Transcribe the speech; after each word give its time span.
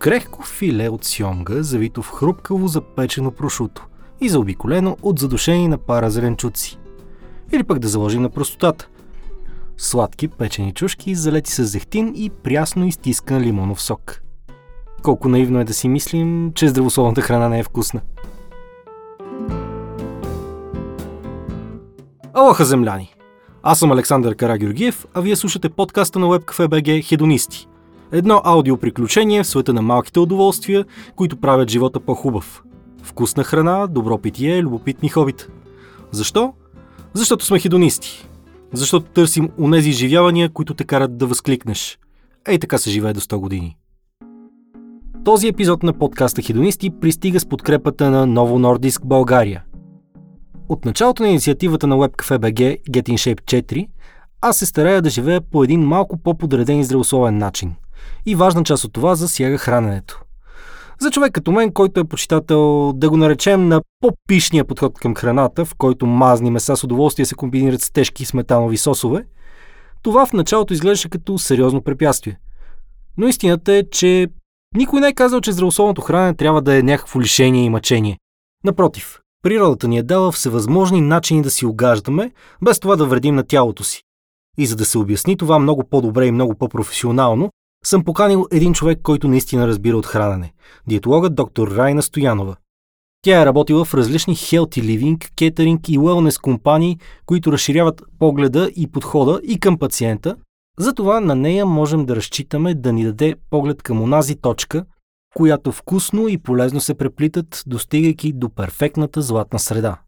Крехко 0.00 0.42
филе 0.42 0.88
от 0.88 1.04
сьомга, 1.04 1.62
завито 1.62 2.02
в 2.02 2.10
хрупкаво 2.10 2.68
запечено 2.68 3.30
прошуто 3.30 3.86
и 4.20 4.28
заобиколено 4.28 4.96
от 5.02 5.18
задушени 5.18 5.68
на 5.68 5.78
пара 5.78 6.10
зеленчуци. 6.10 6.78
Или 7.52 7.62
пък 7.62 7.78
да 7.78 7.88
заложим 7.88 8.22
на 8.22 8.30
простотата. 8.30 8.88
Сладки 9.76 10.28
печени 10.28 10.74
чушки, 10.74 11.14
залети 11.14 11.52
с 11.52 11.64
зехтин 11.64 12.12
и 12.16 12.30
прясно 12.30 12.86
изтискан 12.86 13.42
лимонов 13.42 13.82
сок. 13.82 14.22
Колко 15.02 15.28
наивно 15.28 15.60
е 15.60 15.64
да 15.64 15.74
си 15.74 15.88
мислим, 15.88 16.52
че 16.54 16.68
здравословната 16.68 17.20
храна 17.20 17.48
не 17.48 17.58
е 17.58 17.64
вкусна. 17.64 18.00
Алоха, 22.34 22.64
земляни! 22.64 23.14
Аз 23.62 23.78
съм 23.78 23.92
Александър 23.92 24.36
Карагюргиев, 24.36 25.06
а 25.14 25.20
вие 25.20 25.36
слушате 25.36 25.68
подкаста 25.68 26.18
на 26.18 26.26
WebCafe.bg 26.26 27.08
Хедонисти. 27.08 27.66
Едно 28.12 28.40
аудиоприключение 28.44 29.42
в 29.42 29.46
света 29.46 29.72
на 29.72 29.82
малките 29.82 30.20
удоволствия, 30.20 30.84
които 31.16 31.36
правят 31.36 31.70
живота 31.70 32.00
по-хубав. 32.00 32.62
Вкусна 33.02 33.44
храна, 33.44 33.86
добро 33.86 34.18
питие, 34.18 34.62
любопитни 34.62 35.08
хобита. 35.08 35.46
Защо? 36.10 36.52
Защото 37.14 37.44
сме 37.44 37.58
хедонисти. 37.58 38.28
Защото 38.72 39.06
търсим 39.06 39.48
унези 39.58 39.88
изживявания, 39.88 40.48
които 40.48 40.74
те 40.74 40.84
карат 40.84 41.18
да 41.18 41.26
възкликнеш. 41.26 41.98
Ей 42.48 42.58
така 42.58 42.78
се 42.78 42.90
живее 42.90 43.12
до 43.12 43.20
100 43.20 43.36
години. 43.36 43.76
Този 45.24 45.48
епизод 45.48 45.82
на 45.82 45.92
подкаста 45.92 46.42
Хедонисти 46.42 46.90
пристига 46.90 47.40
с 47.40 47.46
подкрепата 47.46 48.10
на 48.10 48.26
Ново 48.26 48.58
Нордиск 48.58 49.06
България. 49.06 49.64
От 50.68 50.84
началото 50.84 51.22
на 51.22 51.28
инициативата 51.28 51.86
на 51.86 51.96
WebCafe.bg 51.96 52.82
Get 52.90 53.08
in 53.08 53.14
Shape 53.14 53.42
4, 53.42 53.88
аз 54.40 54.56
се 54.58 54.66
старая 54.66 55.02
да 55.02 55.10
живея 55.10 55.40
по 55.40 55.64
един 55.64 55.80
малко 55.80 56.16
по-подреден 56.16 56.80
и 56.80 56.84
здравословен 56.84 57.38
начин. 57.38 57.74
И 58.26 58.34
важна 58.34 58.64
част 58.64 58.84
от 58.84 58.92
това 58.92 59.14
засяга 59.14 59.58
храненето. 59.58 60.20
За 61.00 61.10
човек 61.10 61.32
като 61.32 61.52
мен, 61.52 61.72
който 61.72 62.00
е 62.00 62.04
почитател, 62.04 62.92
да 62.92 63.10
го 63.10 63.16
наречем 63.16 63.68
на 63.68 63.82
по-пишния 64.00 64.64
подход 64.64 64.98
към 64.98 65.14
храната, 65.14 65.64
в 65.64 65.74
който 65.74 66.06
мазни 66.06 66.50
меса 66.50 66.76
с 66.76 66.84
удоволствие 66.84 67.26
се 67.26 67.34
комбинират 67.34 67.82
с 67.82 67.90
тежки 67.90 68.24
сметанови 68.24 68.76
сосове, 68.76 69.24
това 70.02 70.26
в 70.26 70.32
началото 70.32 70.72
изглеждаше 70.72 71.08
като 71.08 71.38
сериозно 71.38 71.82
препятствие. 71.82 72.38
Но 73.18 73.28
истината 73.28 73.72
е, 73.72 73.84
че 73.90 74.28
никой 74.76 75.00
не 75.00 75.08
е 75.08 75.12
казал, 75.12 75.40
че 75.40 75.52
здравословното 75.52 76.00
хранене 76.00 76.34
трябва 76.34 76.62
да 76.62 76.78
е 76.78 76.82
някакво 76.82 77.20
лишение 77.20 77.64
и 77.64 77.70
мъчение. 77.70 78.18
Напротив, 78.64 79.20
природата 79.42 79.88
ни 79.88 79.98
е 79.98 80.02
дала 80.02 80.32
всевъзможни 80.32 81.00
начини 81.00 81.42
да 81.42 81.50
си 81.50 81.66
огаждаме, 81.66 82.32
без 82.62 82.80
това 82.80 82.96
да 82.96 83.06
вредим 83.06 83.34
на 83.34 83.42
тялото 83.42 83.84
си. 83.84 84.02
И 84.58 84.66
за 84.66 84.76
да 84.76 84.84
се 84.84 84.98
обясни 84.98 85.36
това 85.36 85.58
много 85.58 85.84
по-добре 85.84 86.26
и 86.26 86.32
много 86.32 86.54
по-професионално, 86.54 87.50
съм 87.84 88.04
поканил 88.04 88.46
един 88.52 88.72
човек, 88.72 88.98
който 89.02 89.28
наистина 89.28 89.66
разбира 89.66 89.96
от 89.96 90.06
хранене. 90.06 90.52
Диетологът 90.86 91.34
доктор 91.34 91.70
Райна 91.70 92.02
Стоянова. 92.02 92.56
Тя 93.22 93.42
е 93.42 93.46
работила 93.46 93.84
в 93.84 93.94
различни 93.94 94.36
healthy 94.36 94.80
living, 94.80 95.30
кетеринг 95.36 95.88
и 95.88 95.98
wellness 95.98 96.40
компании, 96.40 96.98
които 97.26 97.52
разширяват 97.52 98.02
погледа 98.18 98.70
и 98.76 98.86
подхода 98.86 99.40
и 99.44 99.60
към 99.60 99.78
пациента. 99.78 100.36
Затова 100.78 101.20
на 101.20 101.34
нея 101.34 101.66
можем 101.66 102.06
да 102.06 102.16
разчитаме 102.16 102.74
да 102.74 102.92
ни 102.92 103.04
даде 103.04 103.34
поглед 103.50 103.82
към 103.82 104.02
онази 104.02 104.36
точка, 104.36 104.84
която 105.34 105.72
вкусно 105.72 106.28
и 106.28 106.38
полезно 106.38 106.80
се 106.80 106.94
преплитат, 106.94 107.62
достигайки 107.66 108.32
до 108.32 108.48
перфектната 108.48 109.22
златна 109.22 109.58
среда. 109.58 110.00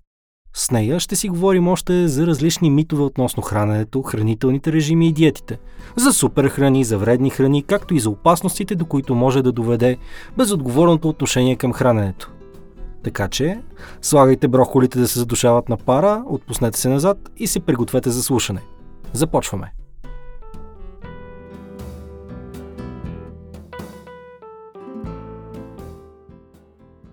С 0.55 0.71
нея 0.71 1.01
ще 1.01 1.17
си 1.17 1.29
говорим 1.29 1.69
още 1.69 2.09
за 2.09 2.27
различни 2.27 2.71
митове 2.71 3.03
относно 3.03 3.43
храненето, 3.43 4.03
хранителните 4.03 4.73
режими 4.73 5.09
и 5.09 5.13
диетите, 5.13 5.59
за 5.97 6.13
супер 6.13 6.49
храни, 6.49 6.85
за 6.85 6.99
вредни 6.99 7.31
храни, 7.31 7.63
както 7.63 7.95
и 7.95 8.01
за 8.01 8.11
опасностите, 8.11 8.75
до 8.75 8.85
които 8.85 9.15
може 9.15 9.43
да 9.43 9.53
доведе 9.53 9.97
безотговорното 10.37 11.09
отношение 11.09 11.57
към 11.57 11.73
храненето. 11.73 12.31
Така 13.03 13.29
че, 13.29 13.61
слагайте 14.03 14.49
броколите 14.49 14.99
да 14.99 15.09
се 15.09 15.19
задушават 15.19 15.69
на 15.69 15.77
пара, 15.77 16.25
отпуснете 16.27 16.79
се 16.79 16.89
назад 16.89 17.19
и 17.37 17.47
се 17.47 17.61
пригответе 17.61 18.11
за 18.11 18.23
слушане. 18.23 18.61
Започваме! 19.13 19.82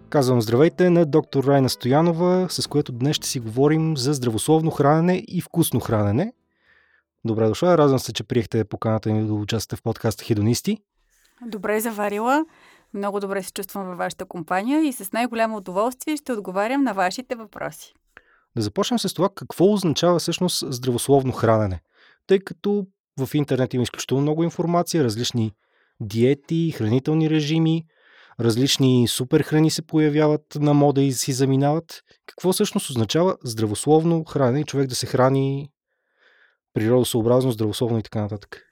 Казвам 0.09 0.42
здравейте 0.42 0.90
на 0.90 1.06
доктор 1.06 1.44
Райна 1.44 1.70
Стоянова, 1.70 2.47
с 2.50 2.68
което 2.68 2.92
днес 2.92 3.16
ще 3.16 3.28
си 3.28 3.40
говорим 3.40 3.97
за 3.97 4.14
здравословно 4.14 4.72
хранене 4.72 5.24
и 5.28 5.42
вкусно 5.42 5.80
хранене. 5.80 6.34
Добре 7.25 7.47
дошла, 7.47 7.78
радвам 7.78 8.00
се, 8.00 8.14
че 8.14 8.24
приехте 8.24 8.64
поканата 8.64 9.12
ни 9.12 9.28
да 9.28 9.34
участвате 9.34 9.80
в 9.80 9.84
подкаста 9.84 10.24
Хедонисти. 10.24 10.78
Добре 11.48 11.80
заварила. 11.80 12.46
Много 12.94 13.19
добре 13.19 13.44
се 13.44 13.52
чувствам 13.52 13.88
във 13.88 13.98
вашата 13.98 14.25
компания 14.25 14.88
и 14.88 14.94
с 14.94 15.12
най-голямо 15.12 15.58
удоволствие 15.58 16.18
ще 16.18 16.34
отговарям 16.34 16.84
на 16.84 16.94
вашите 16.94 17.36
въпроси. 17.36 17.94
Да 18.56 18.62
започнем 18.62 19.00
с 19.00 19.14
това 19.14 19.30
какво 19.36 19.74
означава 19.74 20.19
всъщност 20.19 20.64
здравословно 20.74 21.31
хранене. 21.31 21.81
Тъй 22.28 22.40
като 22.40 22.88
в 23.19 23.36
интернет 23.36 23.74
има 23.74 23.84
изключително 23.84 24.22
много 24.22 24.44
информация, 24.44 25.03
различни 25.03 25.52
диети, 26.00 26.72
хранителни 26.72 27.30
режими– 27.30 27.86
различни 28.40 29.08
супер 29.08 29.42
храни 29.42 29.72
се 29.72 29.82
появяват 29.82 30.56
на 30.56 30.74
мода 30.74 31.02
и 31.02 31.12
си 31.12 31.34
заминават. 31.34 32.04
Какво 32.26 32.54
всъщност 32.54 32.90
означава 32.90 33.38
здравословно 33.44 34.24
хранене 34.24 34.60
и 34.60 34.66
човек 34.66 34.88
да 34.88 34.96
се 34.96 35.06
храни 35.06 35.70
природосъобразно, 36.74 37.52
здравословно 37.52 38.00
и 38.00 38.04
така 38.04 38.22
нататък? 38.22 38.64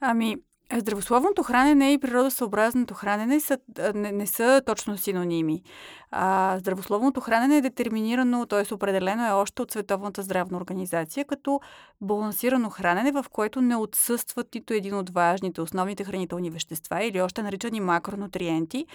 Ами, 0.00 0.36
Здравословното 0.74 1.42
хранене 1.42 1.92
и 1.92 1.98
природосъобразното 1.98 2.94
хранене 2.94 3.40
са, 3.40 3.58
не, 3.94 4.12
не 4.12 4.26
са 4.26 4.62
точно 4.66 4.96
синоними. 4.96 5.62
А, 6.10 6.56
здравословното 6.58 7.20
хранене 7.20 7.56
е 7.56 7.60
детерминирано, 7.60 8.46
т.е. 8.46 8.74
определено 8.74 9.26
е 9.26 9.30
още 9.30 9.62
от 9.62 9.70
Световната 9.70 10.22
здравна 10.22 10.56
организация, 10.56 11.24
като 11.24 11.60
балансирано 12.00 12.70
хранене, 12.70 13.12
в 13.12 13.24
което 13.32 13.60
не 13.60 13.76
отсъстват 13.76 14.54
нито 14.54 14.74
един 14.74 14.94
от 14.94 15.10
важните, 15.10 15.60
основните 15.60 16.04
хранителни 16.04 16.50
вещества 16.50 17.04
или 17.04 17.20
още 17.20 17.42
наричани 17.42 17.80
макронутриенти. 17.80 18.86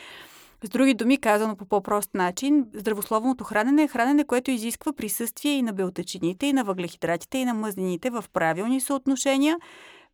С 0.63 0.69
други 0.69 0.93
думи, 0.93 1.17
казано 1.17 1.55
по 1.55 1.65
по-прост 1.65 2.13
начин, 2.13 2.65
здравословното 2.73 3.43
хранене 3.43 3.83
е 3.83 3.87
хранене, 3.87 4.23
което 4.23 4.51
изисква 4.51 4.93
присъствие 4.93 5.51
и 5.51 5.61
на 5.61 5.73
белтъчините, 5.73 6.45
и 6.45 6.53
на 6.53 6.63
въглехидратите, 6.63 7.37
и 7.37 7.45
на 7.45 7.53
мазнините 7.53 8.09
в 8.09 8.25
правилни 8.33 8.81
съотношения– 8.81 9.57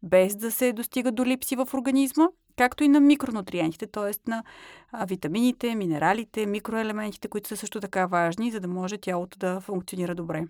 без 0.04 0.36
да 0.36 0.52
се 0.52 0.74
достига 0.74 1.12
до 1.12 1.26
липси 1.26 1.56
в 1.56 1.68
организма, 1.74 2.28
както 2.56 2.84
и 2.84 2.88
на 2.88 3.00
микронутриентите, 3.00 3.88
т.е. 3.88 4.30
на 4.30 4.44
витамините, 5.08 5.76
минералите, 5.76 6.46
микроелементите, 6.46 7.28
които 7.28 7.50
са 7.50 7.58
също 7.58 7.80
така 7.80 8.06
важни, 8.06 8.52
за 8.52 8.60
да 8.60 8.68
може 8.68 8.98
тялото 8.98 9.40
да 9.40 9.62
функционира 9.62 10.16
добре. 10.16 10.44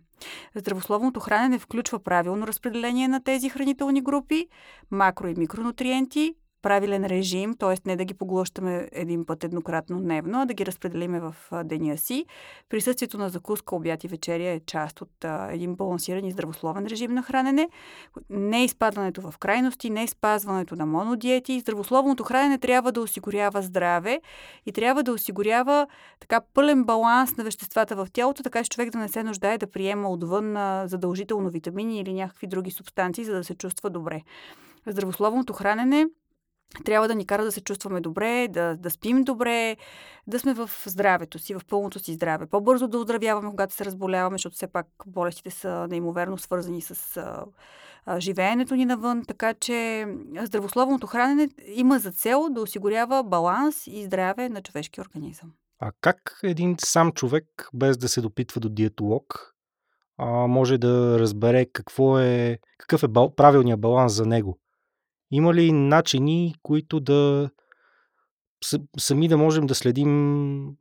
Здравословното 0.55 1.19
хранене 1.19 1.59
включва 1.59 1.99
правилно 1.99 2.47
разпределение 2.47 3.07
на 3.07 3.23
тези 3.23 3.49
хранителни 3.49 4.01
групи, 4.01 4.47
макро 4.91 5.27
и 5.27 5.35
микронутриенти, 5.37 6.35
правилен 6.61 7.05
режим, 7.05 7.53
т.е. 7.53 7.75
не 7.85 7.95
да 7.95 8.05
ги 8.05 8.13
поглъщаме 8.13 8.89
един 8.91 9.25
път 9.25 9.43
еднократно 9.43 10.01
дневно, 10.01 10.41
а 10.41 10.45
да 10.45 10.53
ги 10.53 10.65
разпределиме 10.65 11.19
в 11.19 11.35
деня 11.63 11.97
си. 11.97 12.25
Присъствието 12.69 13.17
на 13.17 13.29
закуска, 13.29 13.75
обяд 13.75 14.03
и 14.03 14.07
вечеря 14.07 14.49
е 14.49 14.59
част 14.59 15.01
от 15.01 15.25
а, 15.25 15.49
един 15.51 15.75
балансиран 15.75 16.25
и 16.25 16.31
здравословен 16.31 16.85
режим 16.85 17.13
на 17.13 17.23
хранене. 17.23 17.69
Не 18.29 18.63
изпадането 18.63 19.21
в 19.21 19.37
крайности, 19.37 19.89
не 19.89 20.07
спазването 20.07 20.75
на 20.75 20.85
монодиети. 20.85 21.59
Здравословното 21.59 22.23
хранене 22.23 22.57
трябва 22.57 22.91
да 22.91 23.01
осигурява 23.01 23.61
здраве 23.61 24.21
и 24.65 24.71
трябва 24.71 25.03
да 25.03 25.11
осигурява 25.11 25.87
така 26.19 26.41
пълен 26.53 26.83
баланс 26.83 27.37
на 27.37 27.43
веществата 27.43 27.95
в 27.95 28.07
тялото, 28.13 28.43
така 28.43 28.63
че 28.63 28.69
човек 28.69 28.89
да 28.89 28.97
не 28.97 29.07
се 29.07 29.23
нуждае 29.23 29.57
да 29.57 29.71
приема 29.71 30.09
отвън 30.09 30.55
задължително 30.87 31.49
витамини 31.49 31.99
или 31.99 32.13
някакви 32.13 32.47
други 32.47 32.71
субстанции, 32.71 33.23
за 33.23 33.33
да 33.33 33.43
се 33.43 33.55
чувства 33.55 33.89
добре. 33.89 34.21
Здравословното 34.87 35.53
хранене 35.53 36.05
трябва 36.85 37.07
да 37.07 37.15
ни 37.15 37.25
кара 37.25 37.43
да 37.43 37.51
се 37.51 37.61
чувстваме 37.61 38.01
добре, 38.01 38.47
да, 38.47 38.75
да 38.77 38.89
спим 38.89 39.23
добре, 39.23 39.77
да 40.27 40.39
сме 40.39 40.53
в 40.53 40.69
здравето 40.85 41.39
си, 41.39 41.53
в 41.53 41.61
пълното 41.69 41.99
си 41.99 42.13
здраве. 42.13 42.45
По-бързо 42.45 42.87
да 42.87 42.97
оздравяваме, 42.97 43.49
когато 43.49 43.73
се 43.73 43.85
разболяваме, 43.85 44.37
защото 44.37 44.55
все 44.55 44.67
пак 44.67 44.87
болестите 45.05 45.49
са 45.49 45.87
неимоверно 45.89 46.37
свързани 46.37 46.81
с 46.81 47.17
а, 47.17 47.45
а, 48.05 48.19
живеенето 48.19 48.75
ни 48.75 48.85
навън. 48.85 49.23
Така 49.27 49.53
че 49.53 50.07
здравословното 50.41 51.07
хранене 51.07 51.49
има 51.67 51.99
за 51.99 52.11
цел 52.11 52.49
да 52.49 52.61
осигурява 52.61 53.23
баланс 53.23 53.87
и 53.87 54.03
здраве 54.03 54.49
на 54.49 54.61
човешки 54.61 55.01
организъм. 55.01 55.51
А 55.79 55.91
как 56.01 56.39
един 56.43 56.75
сам 56.85 57.11
човек, 57.11 57.69
без 57.73 57.97
да 57.97 58.09
се 58.09 58.21
допитва 58.21 58.61
до 58.61 58.69
диетолог, 58.69 59.53
а, 60.17 60.25
може 60.47 60.77
да 60.77 61.19
разбере 61.19 61.65
какво 61.73 62.19
е, 62.19 62.59
какъв 62.77 63.03
е 63.03 63.07
бал, 63.07 63.35
правилният 63.35 63.81
баланс 63.81 64.13
за 64.13 64.25
него? 64.25 64.59
Има 65.31 65.53
ли 65.53 65.71
начини, 65.71 66.55
които 66.63 66.99
да 66.99 67.49
сами 68.99 69.27
да 69.27 69.37
можем 69.37 69.67
да 69.67 69.75
следим 69.75 70.75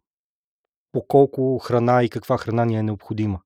по 0.92 1.06
колко 1.06 1.58
храна 1.58 2.02
и 2.02 2.08
каква 2.08 2.38
храна 2.38 2.64
ни 2.64 2.76
е 2.76 2.82
необходима? 2.82 3.40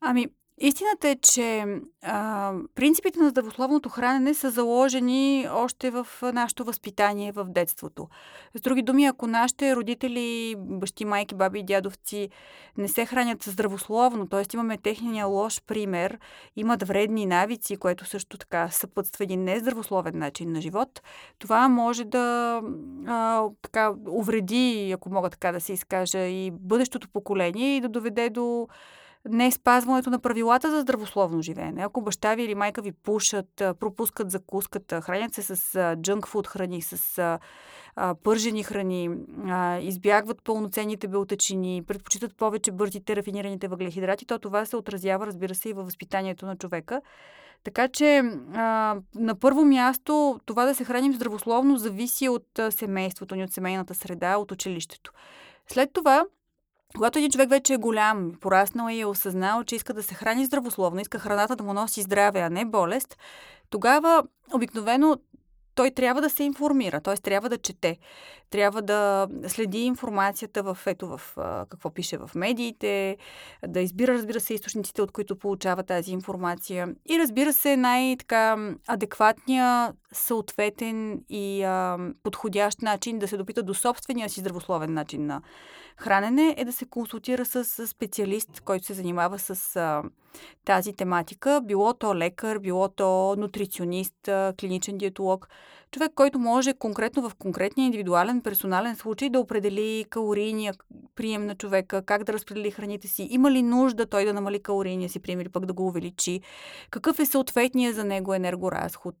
Ами, 0.00 0.28
Истината 0.58 1.08
е, 1.08 1.16
че 1.16 1.64
а, 2.02 2.52
принципите 2.74 3.20
на 3.20 3.28
здравословното 3.28 3.88
хранене 3.88 4.34
са 4.34 4.50
заложени 4.50 5.48
още 5.50 5.90
в 5.90 6.06
нашето 6.22 6.64
възпитание 6.64 7.32
в 7.32 7.44
детството. 7.44 8.08
С 8.54 8.60
други 8.60 8.82
думи, 8.82 9.06
ако 9.06 9.26
нашите 9.26 9.76
родители, 9.76 10.54
бащи, 10.58 11.04
майки, 11.04 11.34
баби 11.34 11.58
и 11.58 11.62
дядовци 11.62 12.28
не 12.76 12.88
се 12.88 13.06
хранят 13.06 13.42
здравословно, 13.42 14.28
т.е. 14.28 14.42
имаме 14.54 14.78
техния 14.78 15.26
лош 15.26 15.62
пример, 15.66 16.18
имат 16.56 16.82
вредни 16.82 17.26
навици, 17.26 17.76
което 17.76 18.04
също 18.04 18.38
така 18.38 18.68
съпътства 18.68 19.24
един 19.24 19.44
нездравословен 19.44 20.18
начин 20.18 20.52
на 20.52 20.60
живот, 20.60 21.02
това 21.38 21.68
може 21.68 22.04
да 22.04 22.60
а, 23.06 23.44
така 23.62 23.92
увреди, 24.08 24.92
ако 24.94 25.10
мога 25.10 25.30
така 25.30 25.52
да 25.52 25.60
се 25.60 25.72
изкажа, 25.72 26.18
и 26.18 26.50
бъдещото 26.50 27.08
поколение 27.08 27.76
и 27.76 27.80
да 27.80 27.88
доведе 27.88 28.30
до 28.30 28.68
не 29.28 29.50
спазването 29.50 30.10
на 30.10 30.18
правилата 30.18 30.70
за 30.70 30.80
здравословно 30.80 31.42
живеене. 31.42 31.82
Ако 31.82 32.00
баща 32.00 32.34
ви 32.34 32.42
или 32.42 32.54
майка 32.54 32.82
ви 32.82 32.92
пушат, 32.92 33.48
пропускат 33.56 34.30
закуската, 34.30 35.00
хранят 35.00 35.34
се 35.34 35.42
с 35.42 35.96
джънк 36.02 36.26
фуд 36.26 36.46
храни, 36.46 36.82
с 36.82 37.38
пържени 38.22 38.62
храни, 38.62 39.10
избягват 39.80 40.42
пълноценните 40.44 41.08
белтъчини, 41.08 41.82
предпочитат 41.86 42.36
повече 42.36 42.72
бързите 42.72 43.16
рафинираните 43.16 43.68
въглехидрати, 43.68 44.26
то 44.26 44.38
това 44.38 44.64
се 44.64 44.76
отразява, 44.76 45.26
разбира 45.26 45.54
се, 45.54 45.68
и 45.68 45.72
във 45.72 45.84
възпитанието 45.84 46.46
на 46.46 46.56
човека. 46.56 47.00
Така 47.64 47.88
че 47.88 48.22
а, 48.54 48.96
на 49.14 49.34
първо 49.34 49.64
място 49.64 50.40
това 50.46 50.64
да 50.64 50.74
се 50.74 50.84
храним 50.84 51.14
здравословно 51.14 51.76
зависи 51.76 52.28
от 52.28 52.60
семейството 52.70 53.34
ни, 53.34 53.44
от 53.44 53.52
семейната 53.52 53.94
среда, 53.94 54.36
от 54.36 54.52
училището. 54.52 55.12
След 55.68 55.92
това 55.92 56.24
когато 56.94 57.18
един 57.18 57.30
човек 57.30 57.50
вече 57.50 57.74
е 57.74 57.76
голям, 57.76 58.32
пораснал 58.40 58.88
и 58.90 59.00
е 59.00 59.06
осъзнал, 59.06 59.64
че 59.64 59.76
иска 59.76 59.94
да 59.94 60.02
се 60.02 60.14
храни 60.14 60.44
здравословно, 60.44 61.00
иска 61.00 61.18
храната 61.18 61.56
да 61.56 61.64
му 61.64 61.72
носи 61.72 62.02
здраве, 62.02 62.40
а 62.40 62.50
не 62.50 62.64
болест, 62.64 63.18
тогава 63.70 64.22
обикновено 64.54 65.16
той 65.76 65.90
трябва 65.90 66.20
да 66.22 66.30
се 66.30 66.44
информира, 66.44 67.00
т.е. 67.00 67.14
трябва 67.14 67.48
да 67.48 67.58
чете, 67.58 67.98
трябва 68.50 68.82
да 68.82 69.28
следи 69.46 69.78
информацията 69.78 70.62
в, 70.62 70.78
ето, 70.86 71.08
в 71.08 71.20
какво 71.70 71.90
пише 71.90 72.16
в 72.18 72.30
медиите, 72.34 73.16
да 73.66 73.80
избира, 73.80 74.14
разбира 74.14 74.40
се, 74.40 74.54
източниците, 74.54 75.02
от 75.02 75.12
които 75.12 75.38
получава 75.38 75.82
тази 75.82 76.12
информация 76.12 76.94
и 77.10 77.18
разбира 77.18 77.52
се, 77.52 77.76
най-така 77.76 78.74
адекватния, 78.86 79.92
съответен 80.12 81.20
и 81.28 81.62
а, 81.62 81.98
подходящ 82.22 82.82
начин 82.82 83.18
да 83.18 83.28
се 83.28 83.36
допита 83.36 83.62
до 83.62 83.74
собствения 83.74 84.28
си 84.28 84.40
здравословен 84.40 84.94
начин 84.94 85.26
на 85.26 85.42
хранене 85.96 86.54
е 86.58 86.64
да 86.64 86.72
се 86.72 86.86
консултира 86.86 87.44
с 87.44 87.86
специалист, 87.86 88.60
който 88.60 88.86
се 88.86 88.94
занимава 88.94 89.38
с 89.38 89.76
а, 89.76 90.02
тази 90.64 90.92
тематика, 90.92 91.60
било 91.64 91.94
то 91.94 92.16
лекар, 92.16 92.58
било 92.58 92.88
то 92.88 93.34
нутриционист, 93.38 94.14
клиничен 94.60 94.98
диетолог, 94.98 95.48
човек, 95.90 96.12
който 96.14 96.38
може 96.38 96.74
конкретно 96.74 97.28
в 97.28 97.34
конкретния 97.34 97.86
индивидуален 97.86 98.40
персонален 98.40 98.96
случай 98.96 99.30
да 99.30 99.40
определи 99.40 100.04
калорийния 100.10 100.74
прием 101.14 101.46
на 101.46 101.54
човека, 101.54 102.02
как 102.02 102.24
да 102.24 102.32
разпредели 102.32 102.70
храните 102.70 103.08
си, 103.08 103.28
има 103.30 103.50
ли 103.50 103.62
нужда 103.62 104.06
той 104.06 104.24
да 104.24 104.34
намали 104.34 104.62
калорийния 104.62 105.08
си 105.08 105.20
прием 105.20 105.40
или 105.40 105.48
пък 105.48 105.66
да 105.66 105.72
го 105.72 105.86
увеличи, 105.86 106.40
какъв 106.90 107.18
е 107.18 107.26
съответния 107.26 107.92
за 107.92 108.04
него 108.04 108.34
енергоразход, 108.34 109.14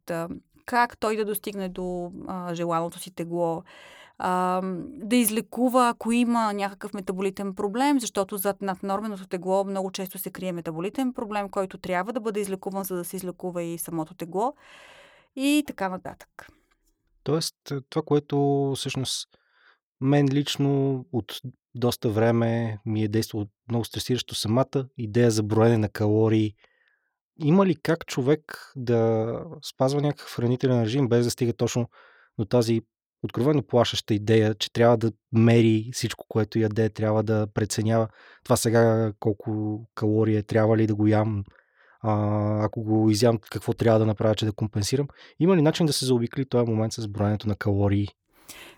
как 0.66 0.98
той 0.98 1.16
да 1.16 1.24
достигне 1.24 1.68
до 1.68 2.12
а, 2.26 2.54
желаното 2.54 2.98
си 2.98 3.10
тегло, 3.10 3.62
а, 4.18 4.60
да 4.86 5.16
излекува, 5.16 5.88
ако 5.88 6.12
има 6.12 6.52
някакъв 6.52 6.94
метаболитен 6.94 7.54
проблем, 7.54 8.00
защото 8.00 8.36
зад 8.36 8.62
наднорменото 8.62 9.26
тегло 9.26 9.64
много 9.64 9.90
често 9.90 10.18
се 10.18 10.30
крие 10.30 10.52
метаболитен 10.52 11.12
проблем, 11.12 11.48
който 11.48 11.78
трябва 11.78 12.12
да 12.12 12.20
бъде 12.20 12.40
излекуван, 12.40 12.84
за 12.84 12.96
да 12.96 13.04
се 13.04 13.16
излекува 13.16 13.62
и 13.62 13.78
самото 13.78 14.14
тегло 14.14 14.54
и 15.36 15.64
така 15.66 15.88
нататък. 15.88 16.46
Тоест, 17.22 17.56
това, 17.88 18.02
което 18.02 18.72
всъщност 18.76 19.28
мен 20.00 20.28
лично 20.28 21.04
от 21.12 21.40
доста 21.74 22.08
време 22.08 22.78
ми 22.86 23.02
е 23.02 23.08
действало 23.08 23.46
много 23.68 23.84
стресиращо 23.84 24.34
самата 24.34 24.88
идея 24.98 25.30
за 25.30 25.42
броене 25.42 25.78
на 25.78 25.88
калории. 25.88 26.54
Има 27.38 27.66
ли 27.66 27.76
как 27.76 28.06
човек 28.06 28.72
да 28.76 29.32
спазва 29.62 30.00
някакъв 30.00 30.34
хранителен 30.34 30.82
режим, 30.82 31.08
без 31.08 31.24
да 31.24 31.30
стига 31.30 31.52
точно 31.52 31.88
до 32.38 32.44
тази 32.44 32.82
откровено 33.22 33.62
плашеща 33.62 34.14
идея, 34.14 34.54
че 34.54 34.72
трябва 34.72 34.96
да 34.96 35.12
мери 35.32 35.90
всичко, 35.92 36.24
което 36.28 36.58
яде, 36.58 36.88
трябва 36.88 37.22
да 37.22 37.46
преценява 37.54 38.08
това 38.44 38.56
сега 38.56 39.12
колко 39.20 39.80
калории 39.94 40.36
е, 40.36 40.42
трябва 40.42 40.76
ли 40.76 40.86
да 40.86 40.94
го 40.94 41.06
ям, 41.06 41.44
а, 42.00 42.64
ако 42.64 42.82
го 42.82 43.10
изям, 43.10 43.38
какво 43.50 43.72
трябва 43.72 43.98
да 43.98 44.06
направя, 44.06 44.34
че 44.34 44.46
да 44.46 44.52
компенсирам. 44.52 45.08
Има 45.40 45.56
ли 45.56 45.62
начин 45.62 45.86
да 45.86 45.92
се 45.92 46.06
заобикли 46.06 46.44
този 46.44 46.70
момент 46.70 46.92
с 46.92 47.08
броенето 47.08 47.48
на 47.48 47.56
калории? 47.56 48.08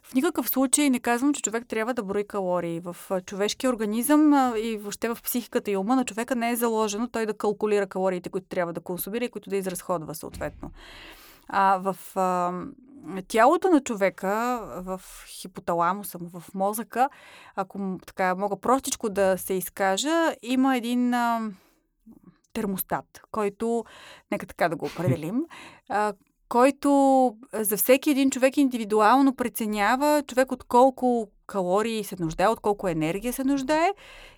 В 0.03 0.15
никакъв 0.15 0.49
случай 0.49 0.91
не 0.91 1.01
казвам, 1.01 1.35
че 1.35 1.43
човек 1.43 1.65
трябва 1.69 1.95
да 1.95 2.03
брои 2.03 2.27
калории. 2.27 2.81
В 2.81 2.97
човешкия 3.27 3.71
организъм 3.71 4.53
и 4.57 4.77
въобще 4.77 5.09
в 5.09 5.19
психиката 5.23 5.71
и 5.71 5.77
ума 5.77 5.97
на 5.97 6.05
човека 6.05 6.37
не 6.37 6.51
е 6.51 6.57
заложено 6.57 7.09
той 7.09 7.27
да 7.27 7.35
калкулира 7.35 7.87
калориите, 7.87 8.31
които 8.31 8.49
трябва 8.49 8.73
да 8.73 8.81
консумира 8.81 9.25
и 9.25 9.31
които 9.31 9.51
да 9.51 9.57
изразходва 9.57 10.15
съответно. 10.15 10.71
А 11.49 11.79
в 11.79 11.97
тялото 13.29 13.69
на 13.69 13.81
човека, 13.81 14.61
в 14.77 15.01
хипоталамуса 15.27 16.19
му, 16.19 16.41
в 16.41 16.55
мозъка, 16.55 17.09
ако 17.57 17.99
така 18.07 18.35
мога 18.35 18.61
простичко 18.61 19.09
да 19.09 19.39
се 19.39 19.55
изкажа, 19.55 20.35
има 20.43 20.77
един 20.77 21.15
а, 21.15 21.51
термостат, 22.53 23.21
който, 23.31 23.85
нека 24.31 24.47
така 24.47 24.69
да 24.69 24.77
го 24.77 24.87
определим, 24.95 25.45
а, 25.89 26.13
който 26.49 26.91
за 27.53 27.77
всеки 27.77 28.11
един 28.11 28.31
човек 28.31 28.57
индивидуално 28.57 29.35
преценява 29.35 30.23
човек 30.27 30.53
от 30.53 30.65
колко 30.65 31.31
калории 31.49 32.05
се 32.05 32.17
нуждае, 32.21 32.49
от 32.49 32.61
колко 32.61 32.89
енергия 32.89 33.33
се 33.33 33.45
нуждае 33.45 33.91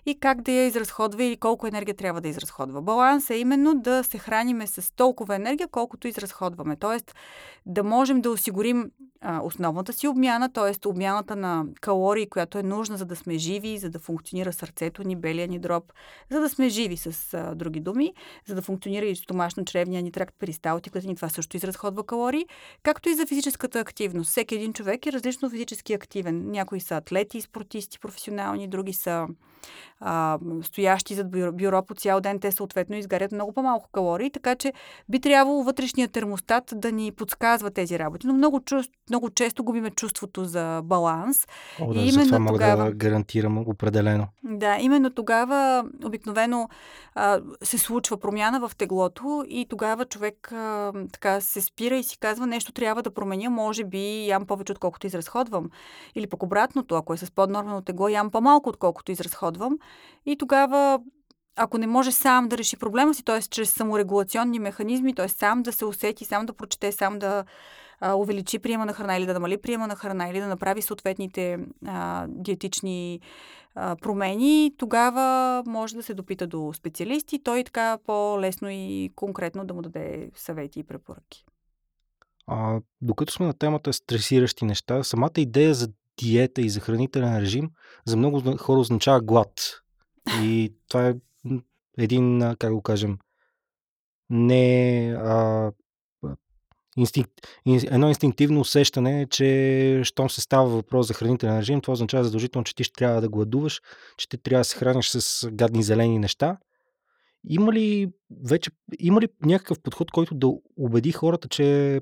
и 0.05 0.19
как 0.19 0.41
да 0.41 0.51
я 0.51 0.65
изразходва 0.65 1.23
или 1.23 1.37
колко 1.37 1.67
енергия 1.67 1.95
трябва 1.95 2.21
да 2.21 2.27
изразходва. 2.27 2.81
Баланс 2.81 3.29
е 3.29 3.35
именно 3.35 3.75
да 3.75 4.03
се 4.03 4.17
храниме 4.17 4.67
с 4.67 4.95
толкова 4.95 5.35
енергия, 5.35 5.67
колкото 5.67 6.07
изразходваме. 6.07 6.75
Тоест 6.75 7.15
да 7.65 7.83
можем 7.83 8.21
да 8.21 8.31
осигурим 8.31 8.91
а, 9.21 9.41
основната 9.43 9.93
си 9.93 10.07
обмяна, 10.07 10.53
т.е. 10.53 10.87
обмяната 10.87 11.35
на 11.35 11.65
калории, 11.81 12.29
която 12.29 12.57
е 12.57 12.63
нужна 12.63 12.97
за 12.97 13.05
да 13.05 13.15
сме 13.15 13.37
живи, 13.37 13.77
за 13.77 13.89
да 13.89 13.99
функционира 13.99 14.53
сърцето 14.53 15.03
ни, 15.03 15.15
белия 15.15 15.47
ни 15.47 15.59
дроб, 15.59 15.93
за 16.31 16.39
да 16.39 16.49
сме 16.49 16.69
живи 16.69 16.97
с 16.97 17.33
а, 17.33 17.55
други 17.55 17.79
думи, 17.79 18.13
за 18.47 18.55
да 18.55 18.61
функционира 18.61 19.05
и 19.05 19.15
стомашно-чревния 19.15 20.01
ни 20.01 20.11
тракт, 20.11 20.35
перисталтиката 20.39 21.07
ни, 21.07 21.15
това 21.15 21.29
също 21.29 21.57
изразходва 21.57 22.03
калории, 22.03 22.45
както 22.83 23.09
и 23.09 23.15
за 23.15 23.25
физическата 23.25 23.79
активност. 23.79 24.29
Всеки 24.29 24.55
един 24.55 24.73
човек 24.73 25.05
е 25.05 25.11
различно 25.11 25.49
физически 25.49 25.93
активен. 25.93 26.51
Някои 26.51 26.79
са 26.79 27.00
атлети, 27.01 27.41
спортисти, 27.41 27.99
професионални, 27.99 28.67
други 28.67 28.93
са 28.93 29.27
а, 29.99 30.39
стоящи 30.63 31.15
зад 31.15 31.31
бюро, 31.31 31.51
бюро 31.51 31.85
по 31.85 31.95
цял 31.95 32.21
ден, 32.21 32.39
те 32.39 32.51
съответно 32.51 32.95
изгарят 32.95 33.31
много 33.31 33.53
по-малко 33.53 33.89
калории, 33.91 34.31
така 34.31 34.55
че 34.55 34.73
би 35.09 35.19
трябвало 35.19 35.63
вътрешният 35.63 36.11
термостат 36.11 36.73
да 36.75 36.91
ни 36.91 37.11
подсказва 37.11 37.71
тези 37.71 37.99
работи. 37.99 38.27
Но 38.27 38.33
много, 38.33 38.61
много 39.09 39.29
често 39.29 39.63
губиме 39.63 39.89
чувството 39.89 40.45
за 40.45 40.81
баланс. 40.83 41.47
О, 41.81 41.93
да, 41.93 41.99
и 41.99 42.09
именно 42.09 42.25
това 42.25 42.39
мога 42.39 42.53
тогава, 42.53 42.85
да 42.85 42.91
гарантирам 42.91 43.57
определено. 43.57 44.27
Да, 44.43 44.77
именно 44.79 45.09
тогава 45.09 45.85
обикновено 46.05 46.69
а, 47.15 47.41
се 47.63 47.77
случва 47.77 48.17
промяна 48.17 48.67
в 48.67 48.75
теглото 48.75 49.45
и 49.49 49.65
тогава 49.69 50.05
човек 50.05 50.51
а, 50.51 50.93
така 51.13 51.41
се 51.41 51.61
спира 51.61 51.95
и 51.95 52.03
си 52.03 52.17
казва 52.19 52.47
нещо 52.47 52.71
трябва 52.71 53.03
да 53.03 53.13
променя, 53.13 53.49
може 53.49 53.83
би 53.83 54.27
ям 54.27 54.45
повече 54.45 54.71
отколкото 54.71 55.07
изразходвам. 55.07 55.69
Или 56.15 56.27
пък 56.27 56.43
обратното, 56.43 56.95
ако 56.95 57.13
е 57.13 57.17
с 57.17 57.31
поднормено 57.31 57.81
тегло, 57.81 58.07
ям 58.07 58.31
по-малко 58.31 58.69
отколкото 58.69 59.11
изразходвам. 59.11 59.50
И 60.25 60.37
тогава 60.37 60.99
ако 61.55 61.77
не 61.77 61.87
може 61.87 62.11
сам 62.11 62.47
да 62.47 62.57
реши 62.57 62.77
проблема 62.77 63.13
си, 63.13 63.23
т.е. 63.23 63.41
чрез 63.41 63.73
саморегулационни 63.73 64.59
механизми, 64.59 65.15
т.е. 65.15 65.27
сам 65.27 65.63
да 65.63 65.71
се 65.73 65.85
усети, 65.85 66.25
сам 66.25 66.45
да 66.45 66.53
прочете, 66.53 66.91
сам 66.91 67.19
да 67.19 67.45
а, 67.99 68.13
увеличи 68.15 68.59
приема 68.59 68.85
на 68.85 68.93
храна 68.93 69.17
или 69.17 69.25
да 69.25 69.33
намали 69.33 69.57
приема 69.57 69.87
на 69.87 69.95
храна 69.95 70.29
или 70.29 70.39
да 70.39 70.47
направи 70.47 70.81
съответните 70.81 71.59
а, 71.87 72.25
диетични 72.29 73.19
а, 73.75 73.95
промени, 73.95 74.73
тогава 74.77 75.63
може 75.67 75.95
да 75.95 76.03
се 76.03 76.13
допита 76.13 76.47
до 76.47 76.73
специалисти, 76.73 77.43
той 77.43 77.63
така 77.63 77.97
по-лесно 78.05 78.67
и 78.71 79.11
конкретно 79.15 79.65
да 79.65 79.73
му 79.73 79.81
даде 79.81 80.31
съвети 80.35 80.79
и 80.79 80.83
препоръки. 80.83 81.45
А, 82.47 82.79
докато 83.01 83.33
сме 83.33 83.45
на 83.45 83.53
темата 83.53 83.93
стресиращи 83.93 84.65
неща, 84.65 85.03
самата 85.03 85.31
идея 85.37 85.73
за 85.73 85.87
диета 86.19 86.61
и 86.61 86.69
за 86.69 86.79
хранителен 86.79 87.37
режим 87.37 87.69
за 88.05 88.17
много 88.17 88.57
хора 88.57 88.79
означава 88.79 89.21
глад. 89.21 89.81
И 90.43 90.73
това 90.87 91.07
е 91.07 91.13
един, 91.97 92.39
как 92.59 92.73
го 92.73 92.81
кажем, 92.81 93.17
не 94.29 95.15
а, 95.19 95.71
инстинкт, 96.97 97.31
едно 97.65 98.07
инстинктивно 98.07 98.59
усещане, 98.59 99.27
че 99.29 100.01
щом 100.03 100.29
се 100.29 100.41
става 100.41 100.69
въпрос 100.69 101.07
за 101.07 101.13
хранителен 101.13 101.59
режим, 101.59 101.81
това 101.81 101.93
означава 101.93 102.23
задължително, 102.23 102.63
че 102.63 102.75
ти 102.75 102.83
ще 102.83 102.93
трябва 102.93 103.21
да 103.21 103.29
гладуваш, 103.29 103.81
че 104.17 104.29
ти 104.29 104.37
трябва 104.37 104.59
да 104.59 104.65
се 104.65 104.77
храниш 104.77 105.09
с 105.09 105.49
гадни 105.51 105.83
зелени 105.83 106.19
неща. 106.19 106.57
Има 107.49 107.73
ли 107.73 108.11
вече 108.43 108.71
има 108.99 109.21
ли 109.21 109.27
някакъв 109.45 109.79
подход, 109.79 110.11
който 110.11 110.35
да 110.35 110.47
убеди 110.77 111.11
хората, 111.11 111.47
че 111.47 111.99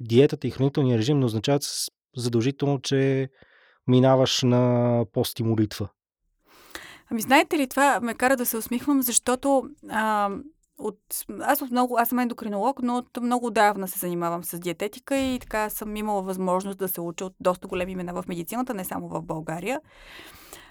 диетата 0.00 0.46
и 0.46 0.50
хранителния 0.50 0.98
режим 0.98 1.18
не 1.18 1.24
означават 1.24 1.62
задължително, 2.16 2.80
че 2.80 3.28
минаваш 3.86 4.42
на 4.42 5.04
пост 5.12 5.40
и 5.40 5.42
молитва? 5.42 5.88
Ами 7.10 7.20
знаете 7.20 7.58
ли, 7.58 7.66
това 7.66 8.00
ме 8.00 8.14
кара 8.14 8.36
да 8.36 8.46
се 8.46 8.56
усмихвам, 8.56 9.02
защото 9.02 9.70
а, 9.90 10.30
от, 10.78 10.98
аз 11.40 11.62
от 11.62 11.70
много, 11.70 11.98
аз 11.98 12.08
съм 12.08 12.18
ендокринолог, 12.18 12.82
но 12.82 12.96
от 12.96 13.18
много 13.22 13.50
давна 13.50 13.88
се 13.88 13.98
занимавам 13.98 14.44
с 14.44 14.58
диететика 14.58 15.16
и 15.16 15.38
така 15.38 15.70
съм 15.70 15.96
имала 15.96 16.22
възможност 16.22 16.78
да 16.78 16.88
се 16.88 17.00
уча 17.00 17.24
от 17.24 17.34
доста 17.40 17.68
големи 17.68 17.92
имена 17.92 18.14
в 18.14 18.24
медицината, 18.28 18.74
не 18.74 18.84
само 18.84 19.08
в 19.08 19.22
България. 19.22 19.80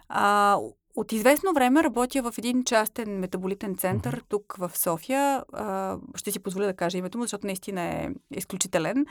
А, 0.09 0.57
от 0.95 1.11
известно 1.11 1.53
време 1.53 1.83
работя 1.83 2.21
в 2.21 2.37
един 2.37 2.63
частен 2.63 3.19
метаболитен 3.19 3.75
център 3.75 4.15
uh-huh. 4.15 4.29
тук 4.29 4.55
в 4.57 4.71
София. 4.73 5.43
А, 5.53 5.97
ще 6.15 6.31
си 6.31 6.39
позволя 6.39 6.65
да 6.65 6.73
кажа 6.73 6.97
името 6.97 7.17
му, 7.17 7.23
защото 7.23 7.47
наистина 7.47 7.81
е 7.81 8.09
изключителен. 8.31 9.05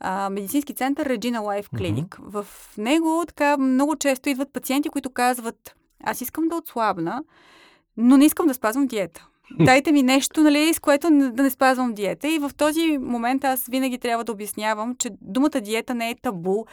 А, 0.00 0.30
медицински 0.30 0.74
център 0.74 1.08
Regina 1.08 1.38
Life 1.38 1.68
Clinic. 1.68 2.08
Uh-huh. 2.08 2.42
В 2.42 2.46
него 2.78 3.24
така 3.26 3.56
много 3.56 3.96
често 3.96 4.28
идват 4.28 4.52
пациенти, 4.52 4.88
които 4.88 5.10
казват 5.10 5.76
аз 6.04 6.20
искам 6.20 6.48
да 6.48 6.56
отслабна, 6.56 7.24
но 7.96 8.16
не 8.16 8.24
искам 8.24 8.46
да 8.46 8.54
спазвам 8.54 8.86
диета 8.86 9.26
дайте 9.60 9.92
ми 9.92 10.02
нещо, 10.02 10.42
нали, 10.42 10.74
с 10.74 10.80
което 10.80 11.10
да 11.10 11.42
не 11.42 11.50
спазвам 11.50 11.94
диета. 11.94 12.28
И 12.28 12.38
в 12.38 12.50
този 12.56 12.98
момент 12.98 13.44
аз 13.44 13.66
винаги 13.66 13.98
трябва 13.98 14.24
да 14.24 14.32
обяснявам, 14.32 14.94
че 14.98 15.10
думата 15.20 15.60
диета 15.60 15.94
не 15.94 16.10
е 16.10 16.14
табу, 16.22 16.64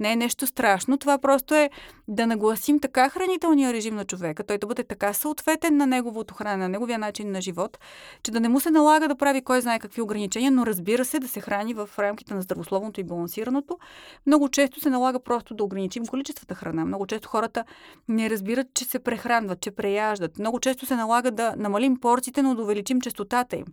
не 0.00 0.12
е 0.12 0.16
нещо 0.16 0.46
страшно. 0.46 0.98
Това 0.98 1.18
просто 1.18 1.54
е 1.54 1.70
да 2.08 2.26
нагласим 2.26 2.80
така 2.80 3.08
хранителния 3.08 3.72
режим 3.72 3.94
на 3.94 4.04
човека, 4.04 4.44
той 4.44 4.58
да 4.58 4.66
бъде 4.66 4.84
така 4.84 5.12
съответен 5.12 5.76
на 5.76 5.86
неговото 5.86 6.34
хранене, 6.34 6.62
на 6.62 6.68
неговия 6.68 6.98
начин 6.98 7.32
на 7.32 7.40
живот, 7.40 7.78
че 8.22 8.30
да 8.32 8.40
не 8.40 8.48
му 8.48 8.60
се 8.60 8.70
налага 8.70 9.08
да 9.08 9.14
прави 9.14 9.42
кой 9.42 9.60
знае 9.60 9.78
какви 9.78 10.02
ограничения, 10.02 10.50
но 10.50 10.66
разбира 10.66 11.04
се 11.04 11.18
да 11.18 11.28
се 11.28 11.40
храни 11.40 11.74
в 11.74 11.90
рамките 11.98 12.34
на 12.34 12.42
здравословното 12.42 13.00
и 13.00 13.04
балансираното. 13.04 13.78
Много 14.26 14.48
често 14.48 14.80
се 14.80 14.90
налага 14.90 15.20
просто 15.20 15.54
да 15.54 15.64
ограничим 15.64 16.06
количествата 16.06 16.54
храна. 16.54 16.84
Много 16.84 17.06
често 17.06 17.28
хората 17.28 17.64
не 18.08 18.30
разбират, 18.30 18.66
че 18.74 18.84
се 18.84 18.98
прехранват, 18.98 19.60
че 19.60 19.70
преяждат. 19.70 20.38
Много 20.38 20.60
често 20.60 20.86
се 20.86 20.96
налага 20.96 21.30
да 21.30 21.54
намалим 21.56 21.96
порцията 22.00 22.21
порциите, 22.22 22.42
но 22.42 22.54
да 22.54 22.62
увеличим 22.62 23.00
частотата 23.00 23.56
им. 23.56 23.64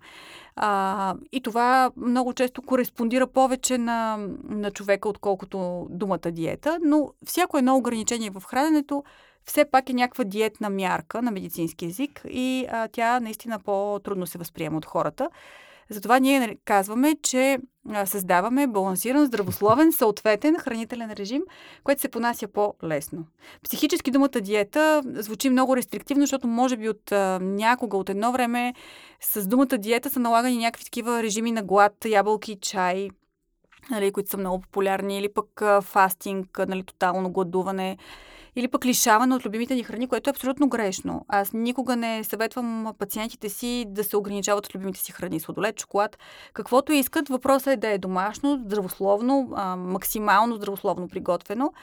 А, 0.56 1.15
и 1.32 1.41
това 1.41 1.91
много 1.98 2.34
често 2.34 2.62
кореспондира 2.62 3.27
повече 3.27 3.77
на, 3.77 4.18
на 4.50 4.72
човека, 4.72 5.10
отколкото 5.10 5.88
думата 5.89 6.32
диета, 6.32 6.79
но 6.82 7.13
всяко 7.25 7.58
едно 7.58 7.77
ограничение 7.77 8.29
в 8.29 8.44
храненето 8.46 9.03
все 9.46 9.65
пак 9.65 9.89
е 9.89 9.94
някаква 9.94 10.24
диетна 10.24 10.70
мярка 10.70 11.22
на 11.22 11.32
медицински 11.32 11.86
язик 11.86 12.22
и 12.29 12.65
а, 12.72 12.88
тя 12.88 13.20
наистина 13.20 13.60
по-трудно 13.60 14.27
се 14.27 14.38
възприема 14.38 14.77
от 14.77 14.86
хората. 14.86 15.29
Затова 15.89 16.19
ние 16.19 16.39
нали, 16.39 16.58
казваме, 16.65 17.15
че 17.24 17.58
създаваме 18.05 18.67
балансиран, 18.67 19.25
здравословен, 19.25 19.91
съответен 19.91 20.55
хранителен 20.55 21.12
режим, 21.12 21.41
който 21.84 22.01
се 22.01 22.10
понася 22.10 22.48
по-лесно. 22.48 23.25
Психически 23.63 24.12
думата 24.12 24.41
диета 24.41 25.03
звучи 25.05 25.50
много 25.50 25.75
рестриктивно, 25.75 26.22
защото 26.22 26.48
може 26.48 26.77
би 26.77 26.89
от 26.89 27.12
някога, 27.41 27.98
от 27.98 28.10
едно 28.10 28.31
време, 28.31 28.74
с 29.22 29.48
думата 29.48 29.77
диета 29.77 30.10
са 30.10 30.19
налагани 30.19 30.58
някакви 30.58 30.84
такива 30.84 31.24
режими 31.24 31.51
на 31.51 31.63
глад, 31.63 32.05
ябълки, 32.05 32.58
чай, 32.62 33.10
нали, 33.91 34.12
които 34.12 34.29
са 34.29 34.38
много 34.38 34.62
популярни, 34.62 35.19
или 35.19 35.34
пък 35.34 35.62
фастинг, 35.84 36.60
нали, 36.67 36.84
тотално 36.84 37.31
гладуване 37.31 37.98
или 38.56 38.68
пък 38.68 38.86
лишаване 38.86 39.36
от 39.36 39.46
любимите 39.46 39.75
ни 39.75 39.84
храни, 39.84 40.08
което 40.08 40.29
е 40.29 40.32
абсолютно 40.32 40.70
грешно. 40.70 41.25
Аз 41.27 41.53
никога 41.53 41.96
не 41.96 42.24
съветвам 42.24 42.94
пациентите 43.00 43.50
си 43.50 43.86
да 43.88 44.03
се 44.03 44.18
ограничават 44.18 44.65
от 44.65 44.75
любимите 44.75 45.00
си 45.00 45.12
храни, 45.12 45.39
сладолет, 45.39 45.79
шоколад, 45.79 46.18
каквото 46.53 46.94
искат. 46.94 47.29
Въпросът 47.29 47.68
е 47.68 47.77
да 47.77 47.88
е 47.88 47.98
домашно, 47.98 48.62
здравословно, 48.65 49.50
максимално 49.77 50.56
здравословно 50.56 51.08
приготвено 51.08 51.74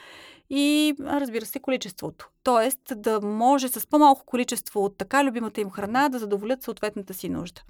и 0.49 0.95
разбира 0.99 1.45
се 1.45 1.59
количеството. 1.59 2.29
Тоест 2.43 2.79
да 2.95 3.21
може 3.21 3.67
с 3.67 3.87
по-малко 3.87 4.25
количество 4.25 4.83
от 4.83 4.97
така 4.97 5.23
любимата 5.23 5.61
им 5.61 5.69
храна 5.69 6.09
да 6.09 6.19
задоволят 6.19 6.63
съответната 6.63 7.13
си 7.13 7.29
нужда. 7.29 7.61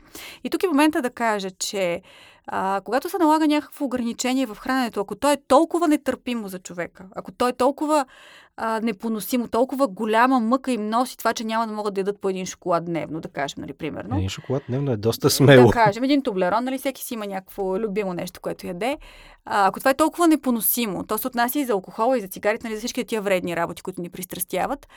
И 0.43 0.49
тук 0.49 0.63
е 0.63 0.67
момента 0.67 1.01
да 1.01 1.09
кажа, 1.09 1.51
че 1.51 2.01
а, 2.47 2.81
когато 2.85 3.09
се 3.09 3.17
налага 3.17 3.47
някакво 3.47 3.85
ограничение 3.85 4.45
в 4.45 4.55
храненето, 4.55 4.99
ако 4.99 5.15
то 5.15 5.31
е 5.31 5.37
толкова 5.47 5.87
нетърпимо 5.87 6.47
за 6.47 6.59
човека, 6.59 7.05
ако 7.15 7.31
то 7.31 7.47
е 7.47 7.53
толкова 7.53 8.05
а, 8.57 8.79
непоносимо, 8.83 9.47
толкова 9.47 9.87
голяма 9.87 10.39
мъка 10.39 10.71
им 10.71 10.89
носи 10.89 11.17
това, 11.17 11.33
че 11.33 11.43
няма 11.43 11.67
да 11.67 11.73
могат 11.73 11.93
да 11.93 12.01
ядат 12.01 12.21
по 12.21 12.29
един 12.29 12.45
шоколад 12.45 12.85
дневно, 12.85 13.21
да 13.21 13.29
кажем, 13.29 13.61
нали, 13.61 13.73
примерно. 13.73 14.15
Един 14.15 14.29
шоколад 14.29 14.63
дневно 14.67 14.91
е 14.91 14.97
доста 14.97 15.29
смело. 15.29 15.67
Да 15.67 15.73
кажем, 15.73 16.03
един 16.03 16.23
тублерон, 16.23 16.63
нали, 16.63 16.77
всеки 16.77 17.03
си 17.03 17.13
има 17.13 17.25
някакво 17.27 17.79
любимо 17.79 18.13
нещо, 18.13 18.41
което 18.41 18.67
яде. 18.67 18.97
А, 19.45 19.67
ако 19.67 19.79
това 19.79 19.91
е 19.91 19.93
толкова 19.93 20.27
непоносимо, 20.27 21.03
то 21.03 21.17
се 21.17 21.27
отнася 21.27 21.59
и 21.59 21.65
за 21.65 21.73
алкохола, 21.73 22.17
и 22.17 22.21
за 22.21 22.27
цигарите, 22.27 22.67
нали, 22.67 22.75
за 22.75 22.79
всички 22.79 23.05
тия 23.05 23.21
вредни 23.21 23.55
работи, 23.55 23.81
които 23.81 24.01
ни 24.01 24.09
пристрастяват, 24.09 24.87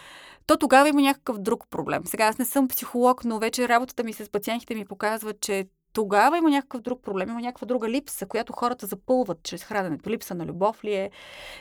то 0.47 0.57
тогава 0.57 0.88
има 0.88 1.00
някакъв 1.00 1.38
друг 1.38 1.64
проблем. 1.71 2.02
Сега 2.04 2.25
аз 2.25 2.38
не 2.38 2.45
съм 2.45 2.69
психолог, 2.69 3.25
но 3.25 3.38
вече 3.38 3.69
работата 3.69 4.04
ми 4.04 4.12
с 4.12 4.30
пациентите 4.30 4.75
ми 4.75 4.85
показва, 4.85 5.33
че 5.40 5.64
тогава 5.92 6.38
има 6.38 6.50
някакъв 6.50 6.80
друг 6.80 7.02
проблем, 7.02 7.28
има 7.28 7.40
някаква 7.40 7.66
друга 7.66 7.88
липса, 7.88 8.26
която 8.26 8.52
хората 8.52 8.87
запълват 8.87 9.42
чрез 9.42 9.64
храненето. 9.64 10.11
Липса 10.11 10.35
на 10.35 10.47
любов 10.47 10.85
ли 10.85 10.94
е, 10.94 11.11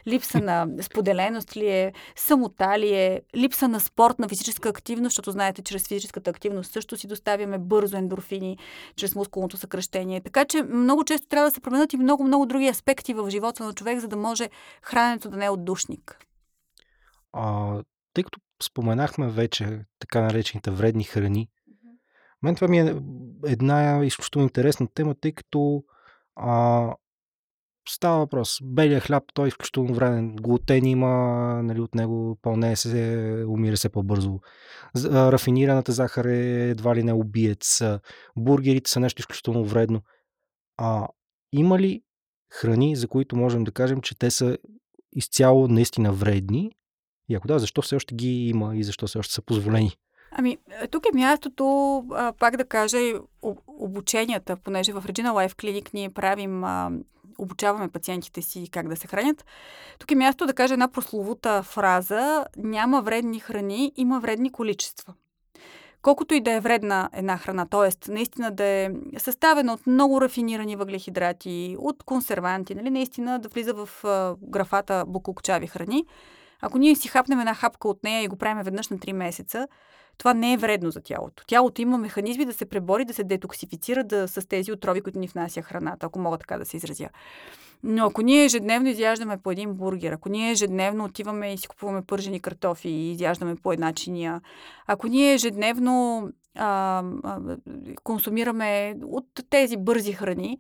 липса 0.07 0.39
на 0.39 0.67
споделеност 0.81 1.57
ли 1.57 1.69
е, 1.69 1.93
самота 2.15 2.79
ли 2.79 2.93
е, 2.93 3.21
липса 3.36 3.67
на 3.67 3.79
спорт, 3.79 4.19
на 4.19 4.29
физическа 4.29 4.69
активност, 4.69 5.12
защото 5.12 5.31
знаете, 5.31 5.62
чрез 5.62 5.88
физическата 5.88 6.29
активност 6.29 6.71
също 6.71 6.98
си 6.98 7.07
доставяме 7.07 7.57
бързо 7.57 7.98
ендорфини, 7.98 8.57
чрез 8.95 9.15
мускулното 9.15 9.57
съкръщение. 9.57 10.21
Така 10.21 10.45
че 10.45 10.63
много 10.63 11.03
често 11.03 11.27
трябва 11.27 11.50
да 11.50 11.53
се 11.53 11.62
променят 11.62 11.93
и 11.93 11.98
много-много 11.98 12.45
други 12.45 12.67
аспекти 12.67 13.13
в 13.13 13.29
живота 13.29 13.63
на 13.63 13.74
човек, 13.74 14.00
за 14.00 14.07
да 14.07 14.17
може 14.17 14.50
храненето 14.81 15.29
да 15.29 15.38
не 15.38 15.45
е 15.45 15.50
отдушник. 15.50 16.25
А, 17.33 17.75
тъй 18.13 18.24
като 18.24 18.39
споменахме 18.63 19.29
вече 19.29 19.86
така 20.00 20.21
наречените 20.21 20.71
вредни 20.71 21.03
храни, 21.03 21.48
мен 22.43 22.55
това 22.55 22.67
ми 22.67 22.79
е 22.79 22.96
една 23.46 24.05
изключително 24.05 24.43
интересна 24.43 24.88
тема, 24.93 25.15
тъй 25.15 25.31
като 25.31 25.84
а, 26.36 26.96
става 27.89 28.17
въпрос. 28.17 28.60
Белия 28.63 29.00
хляб, 29.00 29.24
той 29.34 29.46
е 29.46 29.48
изключително 29.48 29.93
вреден. 29.93 30.36
Глутен 30.36 30.86
има, 30.86 31.10
нали, 31.63 31.81
от 31.81 31.96
него 31.96 32.38
пълне 32.41 32.75
се, 32.75 33.46
умира 33.48 33.77
се 33.77 33.89
по-бързо. 33.89 34.39
Рафинираната 35.05 35.91
захар 35.91 36.25
е 36.25 36.69
едва 36.69 36.96
ли 36.96 37.03
не 37.03 37.13
убиец. 37.13 37.81
Бургерите 38.38 38.91
са 38.91 39.00
нещо 39.00 39.19
изключително 39.19 39.65
вредно. 39.65 40.01
А, 40.77 41.08
има 41.53 41.79
ли 41.79 42.03
храни, 42.53 42.96
за 42.96 43.08
които 43.08 43.36
можем 43.36 43.63
да 43.63 43.72
кажем, 43.72 44.01
че 44.01 44.19
те 44.19 44.31
са 44.31 44.58
изцяло 45.15 45.67
наистина 45.67 46.13
вредни? 46.13 46.72
И 47.29 47.36
ако 47.36 47.48
да, 47.48 47.60
защо 47.60 47.81
все 47.81 47.96
още 47.96 48.15
ги 48.15 48.48
има 48.48 48.75
и 48.75 48.84
защо 48.84 49.08
все 49.08 49.19
още 49.19 49.34
са 49.34 49.41
позволени? 49.41 49.91
Ами, 50.31 50.57
е, 50.81 50.88
тук 50.88 51.05
е 51.05 51.17
мястото, 51.17 51.98
а, 52.12 52.33
пак 52.39 52.57
да 52.57 52.65
кажа, 52.65 52.98
обученията, 53.67 54.57
понеже 54.57 54.93
в 54.93 55.03
Regina 55.07 55.29
Life 55.29 55.53
Clinic 55.53 55.93
ние 55.93 56.09
правим, 56.09 56.63
а, 56.63 56.91
обучаваме 57.38 57.88
пациентите 57.88 58.41
си 58.41 58.69
как 58.71 58.88
да 58.88 58.95
се 58.95 59.07
хранят. 59.07 59.45
Тук 60.00 60.12
е 60.12 60.15
място 60.15 60.45
да 60.45 60.53
кажа 60.53 60.74
една 60.74 60.88
прословута 60.88 61.63
фраза 61.63 62.45
няма 62.57 63.01
вредни 63.01 63.39
храни, 63.39 63.91
има 63.95 64.19
вредни 64.19 64.51
количества. 64.51 65.13
Колкото 66.01 66.33
и 66.33 66.41
да 66.41 66.51
е 66.51 66.59
вредна 66.59 67.09
една 67.13 67.38
храна, 67.38 67.65
т.е. 67.65 68.12
наистина 68.12 68.51
да 68.51 68.63
е 68.63 68.89
съставена 69.17 69.74
от 69.74 69.88
много 69.88 70.21
рафинирани 70.21 70.75
въглехидрати, 70.75 71.75
от 71.79 72.03
консерванти, 72.03 72.75
нали, 72.75 72.89
наистина 72.89 73.39
да 73.39 73.50
влиза 73.50 73.74
в 73.74 73.89
а, 74.03 74.36
графата 74.41 75.03
буклукчави 75.07 75.67
храни, 75.67 76.05
ако 76.62 76.77
ние 76.77 76.95
си 76.95 77.07
хапнем 77.07 77.39
една 77.39 77.53
хапка 77.53 77.88
от 77.88 78.03
нея 78.03 78.24
и 78.24 78.27
го 78.27 78.36
правим 78.36 78.63
веднъж 78.63 78.89
на 78.89 78.98
3 78.98 79.12
месеца, 79.12 79.67
това 80.19 80.33
не 80.33 80.53
е 80.53 80.57
вредно 80.57 80.91
за 80.91 81.01
тялото. 81.01 81.43
Тялото 81.47 81.81
има 81.81 81.97
механизми 81.97 82.45
да 82.45 82.53
се 82.53 82.65
пребори, 82.65 83.05
да 83.05 83.13
се 83.13 83.23
детоксифицира 83.23 84.03
да, 84.03 84.27
с 84.27 84.47
тези 84.47 84.71
отрови, 84.71 85.01
които 85.01 85.19
ни 85.19 85.27
внася 85.27 85.61
храната, 85.61 86.05
ако 86.05 86.19
мога 86.19 86.38
така 86.38 86.57
да 86.57 86.65
се 86.65 86.77
изразя. 86.77 87.09
Но 87.83 88.05
ако 88.05 88.21
ние 88.21 88.45
ежедневно 88.45 88.89
изяждаме 88.89 89.38
по 89.38 89.51
един 89.51 89.73
бургер, 89.73 90.11
ако 90.11 90.29
ние 90.29 90.51
ежедневно 90.51 91.03
отиваме 91.03 91.53
и 91.53 91.57
си 91.57 91.67
купуваме 91.67 92.01
пържени 92.01 92.39
картофи 92.39 92.89
и 92.89 93.11
изяждаме 93.11 93.55
по 93.55 93.73
една 93.73 93.93
чиния, 93.93 94.41
ако 94.88 95.07
ние 95.07 95.33
ежедневно 95.33 96.29
а, 96.55 97.03
а, 97.23 97.39
консумираме 98.03 98.95
от 99.03 99.25
тези 99.49 99.77
бързи 99.77 100.13
храни, 100.13 100.59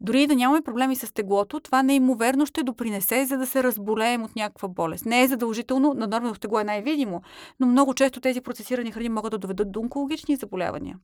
дори 0.00 0.22
и 0.22 0.26
да 0.26 0.34
нямаме 0.34 0.62
проблеми 0.62 0.96
с 0.96 1.12
теглото, 1.12 1.60
това 1.60 1.82
неимоверно 1.82 2.46
ще 2.46 2.62
допринесе, 2.62 3.24
за 3.24 3.38
да 3.38 3.46
се 3.46 3.62
разболеем 3.62 4.22
от 4.22 4.36
някаква 4.36 4.68
болест. 4.68 5.06
Не 5.06 5.22
е 5.22 5.28
задължително, 5.28 5.94
на 5.94 6.06
нормално 6.06 6.34
тегло 6.34 6.60
е 6.60 6.64
най-видимо, 6.64 7.22
но 7.60 7.66
много 7.66 7.94
често 7.94 8.20
тези 8.20 8.40
процесирани 8.40 8.92
храни 8.92 9.08
могат 9.08 9.30
да 9.30 9.38
доведат 9.38 9.72
до 9.72 9.80
онкологични 9.80 10.36
заболявания. 10.36 10.98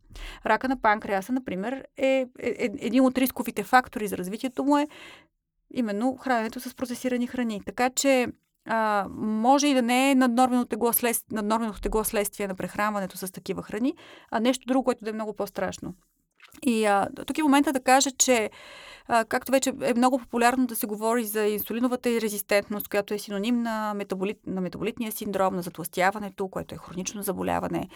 Рака 0.47 0.69
на 0.69 0.81
панкреаса, 0.81 1.33
например, 1.33 1.85
е, 1.97 2.07
е, 2.07 2.27
е 2.39 2.71
един 2.79 3.05
от 3.05 3.19
рисковите 3.19 3.63
фактори 3.63 4.09
за 4.09 4.19
развитието 4.19 4.65
му 4.65 4.79
е 4.79 4.89
именно 5.75 6.17
храненето 6.17 6.61
с 6.61 6.75
процесирани 6.75 7.27
храни. 7.27 7.61
Така 7.67 7.91
че 7.91 8.27
а, 8.67 9.07
може 9.19 9.67
и 9.67 9.75
да 9.75 9.83
не 9.83 10.11
е 10.11 10.15
наднормено 10.15 10.65
тегло, 10.65 10.93
след, 10.93 11.17
наднормено 11.33 11.73
тегло 11.73 12.05
следствие 12.05 12.49
на 12.49 12.55
прехранването 12.55 13.17
с 13.17 13.33
такива 13.33 13.63
храни, 13.63 13.95
а 14.31 14.41
нещо 14.41 14.67
друго, 14.67 14.85
което 14.85 15.05
да 15.05 15.11
е 15.11 15.13
много 15.13 15.33
по-страшно. 15.33 15.95
И 16.67 16.85
а, 16.85 17.09
тук 17.27 17.39
е 17.39 17.43
момента 17.43 17.73
да 17.73 17.81
кажа, 17.81 18.11
че 18.11 18.51
а, 19.09 19.25
както 19.25 19.53
вече 19.53 19.73
е 19.83 19.95
много 19.95 20.19
популярно 20.19 20.67
да 20.67 20.77
се 20.77 20.87
говори 20.87 21.25
за 21.25 21.47
инсулиновата 21.47 22.21
резистентност, 22.21 22.89
която 22.89 23.15
е 23.15 23.19
синоним 23.19 23.63
на, 23.63 23.95
метаболит, 23.95 24.39
на 24.47 24.61
метаболитния 24.61 25.13
синдром, 25.13 25.57
на 25.57 25.63
затластяването, 25.63 26.49
което 26.49 26.75
е 26.75 26.79
хронично 26.79 27.23
заболяване. 27.23 27.89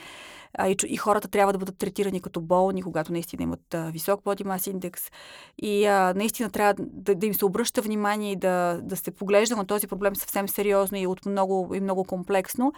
А, 0.54 0.68
и, 0.68 0.76
и 0.86 0.96
хората 0.96 1.28
трябва 1.28 1.52
да 1.52 1.58
бъдат 1.58 1.78
третирани 1.78 2.20
като 2.20 2.40
болни, 2.40 2.82
когато 2.82 3.12
наистина 3.12 3.42
имат 3.42 3.74
а, 3.74 3.90
висок 3.90 4.20
body 4.24 4.44
mass 4.44 4.72
index. 4.72 5.12
И 5.58 5.86
а, 5.86 6.14
наистина 6.16 6.50
трябва 6.50 6.74
да, 6.78 7.14
да 7.14 7.26
им 7.26 7.34
се 7.34 7.44
обръща 7.44 7.82
внимание 7.82 8.32
и 8.32 8.36
да, 8.36 8.80
да 8.82 8.96
се 8.96 9.10
поглежда 9.10 9.56
на 9.56 9.66
този 9.66 9.86
проблем 9.86 10.16
съвсем 10.16 10.48
сериозно 10.48 10.98
и 10.98 11.06
от 11.06 11.26
много, 11.26 11.74
и 11.74 11.80
много 11.80 12.04
комплексно. 12.04 12.72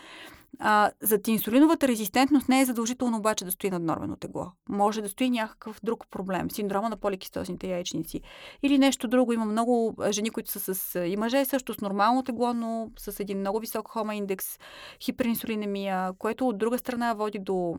А, 0.58 0.90
за 1.02 1.18
инсулиновата 1.26 1.88
резистентност 1.88 2.48
не 2.48 2.60
е 2.60 2.64
задължително 2.64 3.16
обаче 3.16 3.44
да 3.44 3.52
стои 3.52 3.70
наднормено 3.70 4.16
тегло. 4.16 4.52
Може 4.68 5.02
да 5.02 5.08
стои 5.08 5.30
някакъв 5.30 5.80
друг 5.82 6.06
проблем. 6.10 6.50
Синдрома 6.50 6.88
на 6.88 6.96
поликистозните 6.96 7.66
яйчници. 7.66 8.20
Или 8.62 8.78
нещо 8.78 9.08
друго. 9.08 9.32
Има 9.32 9.44
много 9.44 9.96
жени, 10.10 10.30
които 10.30 10.50
са 10.50 10.74
с... 10.74 11.04
И 11.06 11.16
мъже 11.16 11.44
също 11.44 11.74
с 11.74 11.80
нормално 11.80 12.22
тегло, 12.22 12.54
но 12.54 12.90
с 12.98 13.20
един 13.20 13.38
много 13.38 13.60
висок 13.60 13.88
хома 13.88 14.14
индекс, 14.14 14.58
хиперинсулинемия, 15.00 16.12
което 16.18 16.48
от 16.48 16.58
друга 16.58 16.78
страна 16.78 17.14
води 17.14 17.38
до 17.38 17.76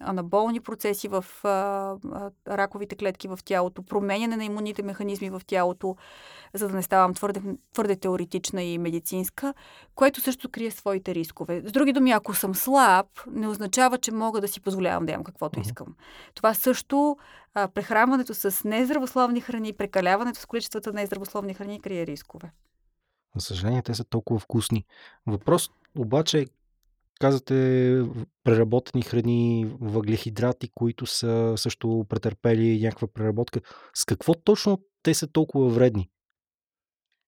анаболни 0.00 0.60
процеси 0.60 1.08
в 1.08 1.24
а, 1.44 1.48
а, 1.48 2.30
раковите 2.48 2.96
клетки 2.96 3.28
в 3.28 3.38
тялото, 3.44 3.82
променяне 3.82 4.36
на 4.36 4.44
имунните 4.44 4.82
механизми 4.82 5.30
в 5.30 5.42
тялото, 5.46 5.96
за 6.54 6.68
да 6.68 6.76
не 6.76 6.82
ставам 6.82 7.14
твърде, 7.14 7.40
твърде 7.72 7.96
теоретична 7.96 8.62
и 8.62 8.78
медицинска, 8.78 9.54
което 9.94 10.20
също 10.20 10.48
крие 10.48 10.70
своите 10.70 11.14
рискове. 11.14 11.62
С 11.66 11.72
други 11.72 11.92
думи, 11.92 12.10
ако 12.10 12.34
съм 12.34 12.54
слаб, 12.54 13.06
не 13.26 13.48
означава, 13.48 13.98
че 13.98 14.12
мога 14.12 14.40
да 14.40 14.48
си 14.48 14.60
позволявам 14.60 15.06
да 15.06 15.12
ям 15.12 15.24
каквото 15.24 15.60
uh-huh. 15.60 15.66
искам. 15.66 15.94
Това 16.34 16.54
също, 16.54 17.16
а, 17.54 17.68
прехранването 17.68 18.34
с 18.34 18.64
нездравословни 18.64 19.40
храни, 19.40 19.72
прекаляването 19.72 20.40
с 20.40 20.46
количествата 20.46 20.92
нездравословни 20.92 21.54
храни 21.54 21.80
крие 21.80 22.06
рискове. 22.06 22.52
За 23.36 23.40
съжаление, 23.40 23.82
те 23.82 23.94
са 23.94 24.04
толкова 24.04 24.40
вкусни. 24.40 24.84
Въпрос 25.26 25.70
обаче 25.98 26.46
е 27.22 27.28
казате 27.28 28.02
преработени 28.44 29.02
храни, 29.02 29.76
въглехидрати, 29.80 30.68
които 30.74 31.06
са 31.06 31.54
също 31.56 32.06
претърпели 32.08 32.80
някаква 32.82 33.08
преработка. 33.08 33.60
С 33.94 34.04
какво 34.04 34.34
точно 34.34 34.78
те 35.02 35.14
са 35.14 35.26
толкова 35.26 35.68
вредни? 35.68 36.08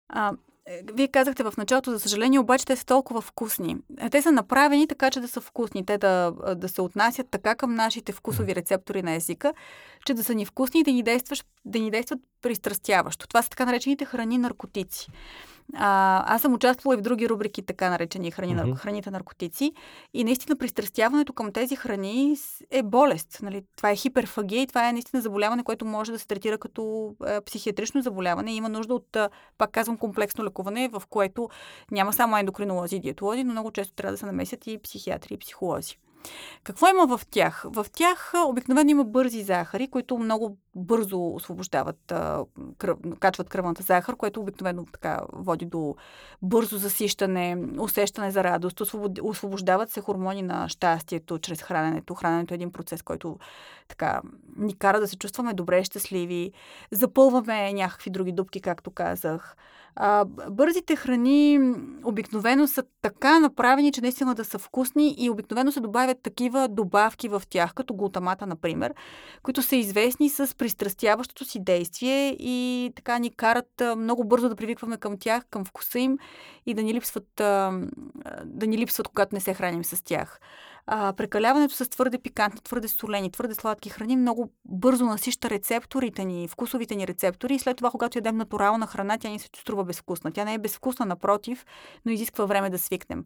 А, 0.08 0.32
е, 0.66 0.82
вие 0.94 1.08
казахте 1.08 1.42
в 1.42 1.54
началото, 1.58 1.90
за 1.90 2.00
съжаление, 2.00 2.38
обаче 2.38 2.66
те 2.66 2.76
са 2.76 2.86
толкова 2.86 3.20
вкусни. 3.20 3.76
Е, 4.00 4.10
те 4.10 4.22
са 4.22 4.32
направени 4.32 4.88
така, 4.88 5.10
че 5.10 5.20
да 5.20 5.28
са 5.28 5.40
вкусни. 5.40 5.86
Те 5.86 5.98
да, 5.98 6.32
да 6.56 6.68
се 6.68 6.82
отнасят 6.82 7.26
така 7.30 7.54
към 7.54 7.74
нашите 7.74 8.12
вкусови 8.12 8.54
рецептори 8.54 9.02
на 9.02 9.12
езика, 9.12 9.54
че 10.06 10.14
да 10.14 10.24
са 10.24 10.34
ни 10.34 10.46
вкусни 10.46 10.80
и 10.80 10.84
да 10.84 10.92
ни, 10.92 11.02
действаш, 11.02 11.44
да 11.64 11.78
ни 11.78 11.90
действат 11.90 12.20
пристрастяващо. 12.42 13.28
Това 13.28 13.42
са 13.42 13.50
така 13.50 13.64
наречените 13.64 14.04
храни 14.04 14.38
наркотици. 14.38 15.08
А, 15.76 16.22
аз 16.34 16.42
съм 16.42 16.54
участвала 16.54 16.94
и 16.94 16.98
в 16.98 17.02
други 17.02 17.28
рубрики, 17.28 17.62
така 17.62 17.90
наречени 17.90 18.30
храни, 18.30 18.56
mm-hmm. 18.56 18.76
храните 18.76 19.10
наркотици. 19.10 19.72
И 20.14 20.24
наистина 20.24 20.56
пристрастяването 20.56 21.32
към 21.32 21.52
тези 21.52 21.76
храни 21.76 22.36
е 22.70 22.82
болест. 22.82 23.38
Нали? 23.42 23.62
Това 23.76 23.90
е 23.90 23.96
хиперфагия 23.96 24.62
и 24.62 24.66
това 24.66 24.88
е 24.88 24.92
наистина 24.92 25.22
заболяване, 25.22 25.64
което 25.64 25.84
може 25.84 26.12
да 26.12 26.18
се 26.18 26.26
третира 26.26 26.58
като 26.58 27.14
е, 27.26 27.40
психиатрично 27.40 28.02
заболяване. 28.02 28.52
И 28.52 28.56
има 28.56 28.68
нужда 28.68 28.94
от, 28.94 29.16
пак 29.58 29.70
казвам, 29.70 29.98
комплексно 29.98 30.44
лекуване, 30.44 30.88
в 30.88 31.02
което 31.10 31.48
няма 31.90 32.12
само 32.12 32.36
ендокринолози 32.36 32.96
и 32.96 33.00
диетолози, 33.00 33.44
но 33.44 33.52
много 33.52 33.70
често 33.70 33.94
трябва 33.94 34.12
да 34.12 34.18
се 34.18 34.26
намесят 34.26 34.66
и 34.66 34.78
психиатри 34.78 35.34
и 35.34 35.38
психолози. 35.38 35.98
Какво 36.64 36.88
има 36.88 37.16
в 37.16 37.26
тях? 37.30 37.64
В 37.68 37.86
тях 37.92 38.32
обикновено 38.46 38.90
има 38.90 39.04
бързи 39.04 39.42
захари, 39.42 39.88
които 39.88 40.18
много 40.18 40.58
бързо 40.74 41.34
освобождават, 41.34 42.12
кръв, 42.78 42.98
качват 43.20 43.48
кръвната 43.48 43.82
захар, 43.82 44.16
което 44.16 44.40
обикновено 44.40 44.84
така 44.92 45.20
води 45.32 45.64
до 45.64 45.94
бързо 46.42 46.78
засищане, 46.78 47.58
усещане 47.78 48.30
за 48.30 48.44
радост, 48.44 48.80
освобождават 49.22 49.90
се 49.90 50.00
хормони 50.00 50.42
на 50.42 50.68
щастието 50.68 51.38
чрез 51.38 51.62
храненето. 51.62 52.14
Храненето 52.14 52.54
е 52.54 52.56
един 52.56 52.72
процес, 52.72 53.02
който 53.02 53.38
така 53.88 54.20
ни 54.56 54.78
кара 54.78 55.00
да 55.00 55.08
се 55.08 55.16
чувстваме 55.16 55.54
добре, 55.54 55.84
щастливи, 55.84 56.52
запълваме 56.90 57.72
някакви 57.72 58.10
други 58.10 58.32
дупки, 58.32 58.60
както 58.60 58.90
казах. 58.90 59.56
А, 59.96 60.24
бързите 60.50 60.96
храни 60.96 61.74
обикновено 62.04 62.66
са 62.66 62.82
така 63.02 63.40
направени, 63.40 63.92
че 63.92 64.00
наистина 64.00 64.34
да 64.34 64.44
са 64.44 64.58
вкусни 64.58 65.14
и 65.18 65.30
обикновено 65.30 65.72
се 65.72 65.80
добавят 66.14 66.22
такива 66.22 66.68
добавки 66.68 67.28
в 67.28 67.42
тях, 67.50 67.74
като 67.74 67.94
глутамата, 67.94 68.46
например, 68.46 68.94
които 69.42 69.62
са 69.62 69.76
известни 69.76 70.28
с 70.28 70.56
пристрастяващото 70.56 71.44
си 71.44 71.64
действие 71.64 72.36
и 72.38 72.92
така 72.96 73.18
ни 73.18 73.30
карат 73.30 73.82
много 73.96 74.24
бързо 74.24 74.48
да 74.48 74.56
привикваме 74.56 74.96
към 74.96 75.18
тях, 75.18 75.44
към 75.50 75.64
вкуса 75.64 75.98
им 75.98 76.18
и 76.66 76.74
да 76.74 76.82
ни 76.82 76.94
липсват, 76.94 77.28
да 78.44 78.66
ни 78.66 78.78
липсват 78.78 79.08
когато 79.08 79.34
не 79.34 79.40
се 79.40 79.54
храним 79.54 79.84
с 79.84 80.02
тях 80.04 80.40
а, 80.86 81.12
прекаляването 81.12 81.74
с 81.74 81.88
твърде 81.90 82.18
пикантни, 82.18 82.60
твърде 82.60 82.88
солени, 82.88 83.30
твърде 83.30 83.54
сладки 83.54 83.90
храни 83.90 84.16
много 84.16 84.50
бързо 84.64 85.04
насища 85.04 85.50
рецепторите 85.50 86.24
ни, 86.24 86.48
вкусовите 86.48 86.96
ни 86.96 87.06
рецептори 87.06 87.54
и 87.54 87.58
след 87.58 87.76
това, 87.76 87.90
когато 87.90 88.18
ядем 88.18 88.36
натурална 88.36 88.86
храна, 88.86 89.18
тя 89.18 89.28
ни 89.28 89.38
се 89.38 89.48
струва 89.56 89.84
безвкусна. 89.84 90.32
Тя 90.32 90.44
не 90.44 90.54
е 90.54 90.58
безвкусна, 90.58 91.06
напротив, 91.06 91.66
но 92.06 92.12
изисква 92.12 92.44
време 92.44 92.70
да 92.70 92.78
свикнем. 92.78 93.24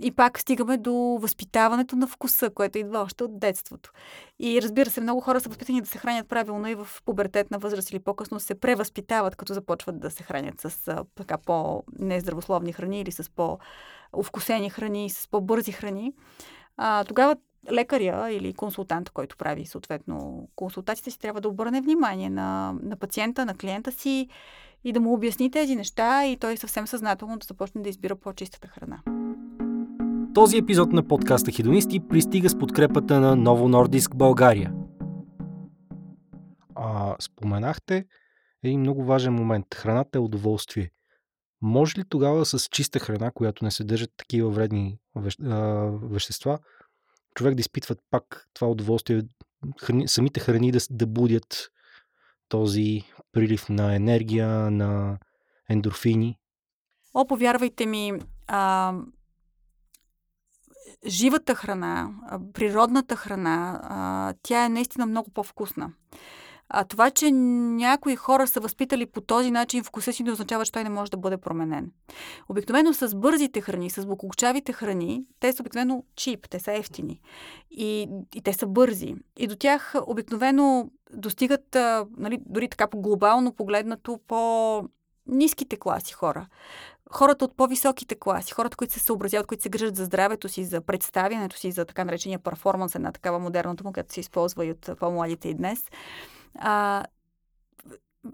И 0.00 0.12
пак 0.12 0.38
стигаме 0.38 0.76
до 0.76 0.92
възпитаването 1.20 1.96
на 1.96 2.06
вкуса, 2.06 2.50
което 2.50 2.78
идва 2.78 2.98
още 2.98 3.24
от 3.24 3.38
детството. 3.38 3.92
И 4.38 4.62
разбира 4.62 4.90
се, 4.90 5.00
много 5.00 5.20
хора 5.20 5.40
са 5.40 5.48
възпитани 5.48 5.80
да 5.80 5.86
се 5.86 5.98
хранят 5.98 6.28
правилно 6.28 6.68
и 6.68 6.74
в 6.74 6.88
пубертетна 7.04 7.58
възраст 7.58 7.90
или 7.90 7.98
по-късно 7.98 8.40
се 8.40 8.60
превъзпитават, 8.60 9.36
като 9.36 9.54
започват 9.54 10.00
да 10.00 10.10
се 10.10 10.22
хранят 10.22 10.60
с 10.60 10.88
а, 10.88 11.04
така 11.14 11.38
по-нездравословни 11.38 12.72
храни 12.72 13.00
или 13.00 13.12
с 13.12 13.30
по-овкусени 13.30 14.70
храни, 14.70 15.10
с 15.10 15.28
по-бързи 15.30 15.72
храни 15.72 16.12
а, 16.76 17.04
тогава 17.04 17.36
лекаря 17.72 18.30
или 18.30 18.52
консултант, 18.52 19.10
който 19.10 19.36
прави 19.36 19.66
съответно 19.66 20.48
консултациите 20.56 21.10
си, 21.10 21.18
трябва 21.18 21.40
да 21.40 21.48
обърне 21.48 21.80
внимание 21.80 22.30
на, 22.30 22.74
на 22.82 22.96
пациента, 22.96 23.46
на 23.46 23.54
клиента 23.54 23.92
си 23.92 24.28
и 24.84 24.92
да 24.92 25.00
му 25.00 25.12
обясни 25.12 25.50
тези 25.50 25.76
неща 25.76 26.26
и 26.26 26.36
той 26.36 26.56
съвсем 26.56 26.86
съзнателно 26.86 27.38
да 27.38 27.44
започне 27.44 27.82
да 27.82 27.88
избира 27.88 28.16
по-чистата 28.16 28.68
храна. 28.68 29.00
Този 30.34 30.58
епизод 30.58 30.92
на 30.92 31.02
подкаста 31.02 31.50
Хидонисти 31.50 32.00
пристига 32.00 32.48
с 32.48 32.58
подкрепата 32.58 33.20
на 33.20 33.36
Ново 33.36 33.68
Нордиск 33.68 34.16
България. 34.16 34.72
А, 36.74 37.16
споменахте 37.20 38.04
един 38.64 38.80
много 38.80 39.04
важен 39.04 39.34
момент. 39.34 39.74
Храната 39.74 40.18
е 40.18 40.20
удоволствие. 40.20 40.90
Може 41.62 41.98
ли 41.98 42.04
тогава 42.08 42.46
с 42.46 42.68
чиста 42.70 42.98
храна, 42.98 43.30
която 43.30 43.64
не 43.64 43.70
съдържат 43.70 44.10
такива 44.16 44.50
вредни 44.50 44.98
вещества, 46.02 46.58
човек 47.34 47.54
да 47.54 47.60
изпитват 47.60 47.98
пак 48.10 48.48
това 48.54 48.68
удоволствие, 48.68 49.22
храни, 49.80 50.08
самите 50.08 50.40
храни 50.40 50.72
да, 50.72 50.78
да 50.90 51.06
будят 51.06 51.68
този 52.48 53.02
прилив 53.32 53.68
на 53.68 53.94
енергия, 53.94 54.48
на 54.70 55.18
ендорфини? 55.68 56.38
О, 57.14 57.26
повярвайте 57.26 57.86
ми, 57.86 58.12
а, 58.46 58.94
живата 61.06 61.54
храна, 61.54 62.10
природната 62.52 63.16
храна, 63.16 63.80
а, 63.82 64.34
тя 64.42 64.64
е 64.64 64.68
наистина 64.68 65.06
много 65.06 65.30
по-вкусна. 65.30 65.92
А 66.68 66.84
това, 66.84 67.10
че 67.10 67.30
някои 67.30 68.16
хора 68.16 68.46
са 68.46 68.60
възпитали 68.60 69.06
по 69.06 69.20
този 69.20 69.50
начин 69.50 69.84
вкуса 69.84 70.12
си, 70.12 70.22
не 70.22 70.32
означава, 70.32 70.64
че 70.64 70.72
той 70.72 70.84
не 70.84 70.90
може 70.90 71.10
да 71.10 71.16
бъде 71.16 71.36
променен. 71.36 71.92
Обикновено 72.48 72.92
с 72.92 73.16
бързите 73.16 73.60
храни, 73.60 73.90
с 73.90 74.06
букокчавите 74.06 74.72
храни, 74.72 75.24
те 75.40 75.52
са 75.52 75.62
обикновено 75.62 76.04
чип, 76.16 76.48
те 76.50 76.60
са 76.60 76.72
ефтини. 76.72 77.20
И, 77.70 78.08
и 78.34 78.42
те 78.42 78.52
са 78.52 78.66
бързи. 78.66 79.14
И 79.36 79.46
до 79.46 79.56
тях 79.56 79.94
обикновено 80.06 80.90
достигат, 81.12 81.76
нали, 82.16 82.38
дори 82.46 82.68
така 82.68 82.86
по 82.86 83.00
глобално 83.00 83.52
погледнато, 83.52 84.20
по 84.28 84.82
ниските 85.26 85.76
класи 85.76 86.12
хора 86.12 86.46
хората 87.10 87.44
от 87.44 87.56
по-високите 87.56 88.14
класи, 88.14 88.52
хората, 88.52 88.76
които 88.76 88.94
се 88.94 89.00
съобразяват, 89.00 89.46
които 89.46 89.62
се 89.62 89.68
грижат 89.68 89.96
за 89.96 90.04
здравето 90.04 90.48
си, 90.48 90.64
за 90.64 90.80
представянето 90.80 91.58
си, 91.58 91.72
за 91.72 91.84
така 91.84 92.04
наречения 92.04 92.38
перформанс, 92.38 92.94
една 92.94 93.12
такава 93.12 93.38
модерната 93.38 93.84
му, 93.84 93.92
която 93.92 94.14
се 94.14 94.20
използва 94.20 94.66
и 94.66 94.70
от 94.70 94.90
по-младите 94.98 95.48
и 95.48 95.54
днес, 95.54 95.84
а, 96.58 97.04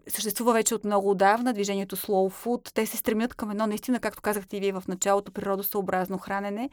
съществува 0.08 0.52
вече 0.52 0.74
от 0.74 0.84
много 0.84 1.10
отдавна 1.10 1.52
движението 1.52 1.96
Slow 1.96 2.44
Food. 2.44 2.74
Те 2.74 2.86
се 2.86 2.96
стремят 2.96 3.34
към 3.34 3.50
едно 3.50 3.66
наистина, 3.66 4.00
както 4.00 4.22
казахте 4.22 4.56
и 4.56 4.60
вие 4.60 4.72
в 4.72 4.84
началото, 4.88 5.32
природосъобразно 5.32 6.18
хранене. 6.18 6.70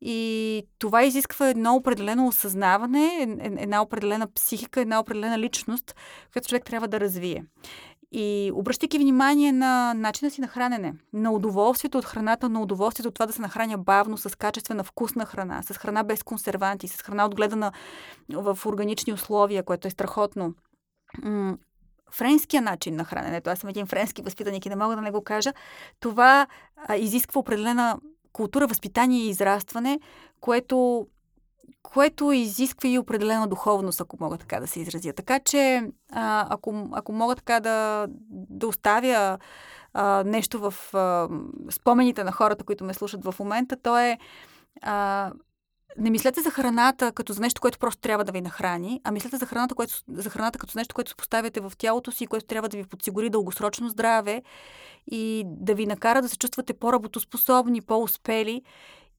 И 0.00 0.66
това 0.78 1.04
изисква 1.04 1.48
едно 1.48 1.74
определено 1.74 2.26
осъзнаване, 2.26 3.38
една 3.40 3.82
определена 3.82 4.32
психика, 4.34 4.80
една 4.80 5.00
определена 5.00 5.38
личност, 5.38 5.94
която 6.32 6.48
човек 6.48 6.64
трябва 6.64 6.88
да 6.88 7.00
развие. 7.00 7.44
И 8.16 8.52
обръщайки 8.54 8.98
внимание 8.98 9.52
на 9.52 9.94
начина 9.94 10.30
си 10.30 10.40
на 10.40 10.48
хранене, 10.48 10.94
на 11.12 11.32
удоволствието 11.32 11.98
от 11.98 12.04
храната, 12.04 12.48
на 12.48 12.60
удоволствието 12.60 13.08
от 13.08 13.14
това 13.14 13.26
да 13.26 13.32
се 13.32 13.42
нахраня 13.42 13.78
бавно, 13.78 14.18
с 14.18 14.38
качествена 14.38 14.84
вкусна 14.84 15.26
храна, 15.26 15.62
с 15.62 15.74
храна 15.74 16.02
без 16.02 16.22
консерванти, 16.22 16.88
с 16.88 17.02
храна 17.02 17.26
отгледана 17.26 17.72
в 18.32 18.58
органични 18.66 19.12
условия, 19.12 19.62
което 19.62 19.88
е 19.88 19.90
страхотно. 19.90 20.54
Френския 22.10 22.62
начин 22.62 22.96
на 22.96 23.04
храненето, 23.04 23.50
аз 23.50 23.58
съм 23.58 23.70
един 23.70 23.86
френски 23.86 24.22
възпитаник 24.22 24.66
и 24.66 24.68
не 24.68 24.76
мога 24.76 24.96
да 24.96 25.02
не 25.02 25.10
го 25.10 25.24
кажа, 25.24 25.52
това 26.00 26.46
изисква 26.98 27.38
определена 27.38 27.98
култура, 28.32 28.66
възпитание 28.66 29.20
и 29.20 29.28
израстване, 29.28 30.00
което 30.40 31.06
което 31.84 32.32
изисква 32.32 32.88
и 32.88 32.98
определена 32.98 33.46
духовност, 33.46 34.00
ако 34.00 34.16
мога 34.20 34.38
така 34.38 34.60
да 34.60 34.66
се 34.66 34.80
изразя. 34.80 35.12
Така 35.12 35.38
че, 35.40 35.82
ако, 36.10 36.88
ако 36.92 37.12
мога 37.12 37.36
така 37.36 37.60
да, 37.60 38.06
да 38.30 38.66
оставя 38.66 39.38
а, 39.92 40.24
нещо 40.26 40.70
в 40.70 40.94
а, 40.94 41.28
спомените 41.70 42.24
на 42.24 42.32
хората, 42.32 42.64
които 42.64 42.84
ме 42.84 42.94
слушат 42.94 43.24
в 43.24 43.34
момента, 43.38 43.76
то 43.82 43.98
е 43.98 44.18
а, 44.82 45.32
не 45.98 46.10
мислете 46.10 46.40
за 46.40 46.50
храната 46.50 47.12
като 47.12 47.32
за 47.32 47.40
нещо, 47.40 47.60
което 47.60 47.78
просто 47.78 48.00
трябва 48.00 48.24
да 48.24 48.32
ви 48.32 48.40
нахрани, 48.40 49.00
а 49.04 49.10
мислете 49.10 49.36
за 49.36 49.46
храната, 49.46 49.74
което, 49.74 49.94
за 50.08 50.30
храната 50.30 50.58
като 50.58 50.78
нещо, 50.78 50.94
което 50.94 51.16
поставяте 51.16 51.60
в 51.60 51.72
тялото 51.78 52.12
си, 52.12 52.26
което 52.26 52.46
трябва 52.46 52.68
да 52.68 52.76
ви 52.76 52.84
подсигури 52.84 53.30
дългосрочно 53.30 53.88
здраве 53.88 54.42
и 55.10 55.42
да 55.46 55.74
ви 55.74 55.86
накара 55.86 56.22
да 56.22 56.28
се 56.28 56.38
чувствате 56.38 56.74
по-работоспособни, 56.74 57.80
по-успели 57.80 58.62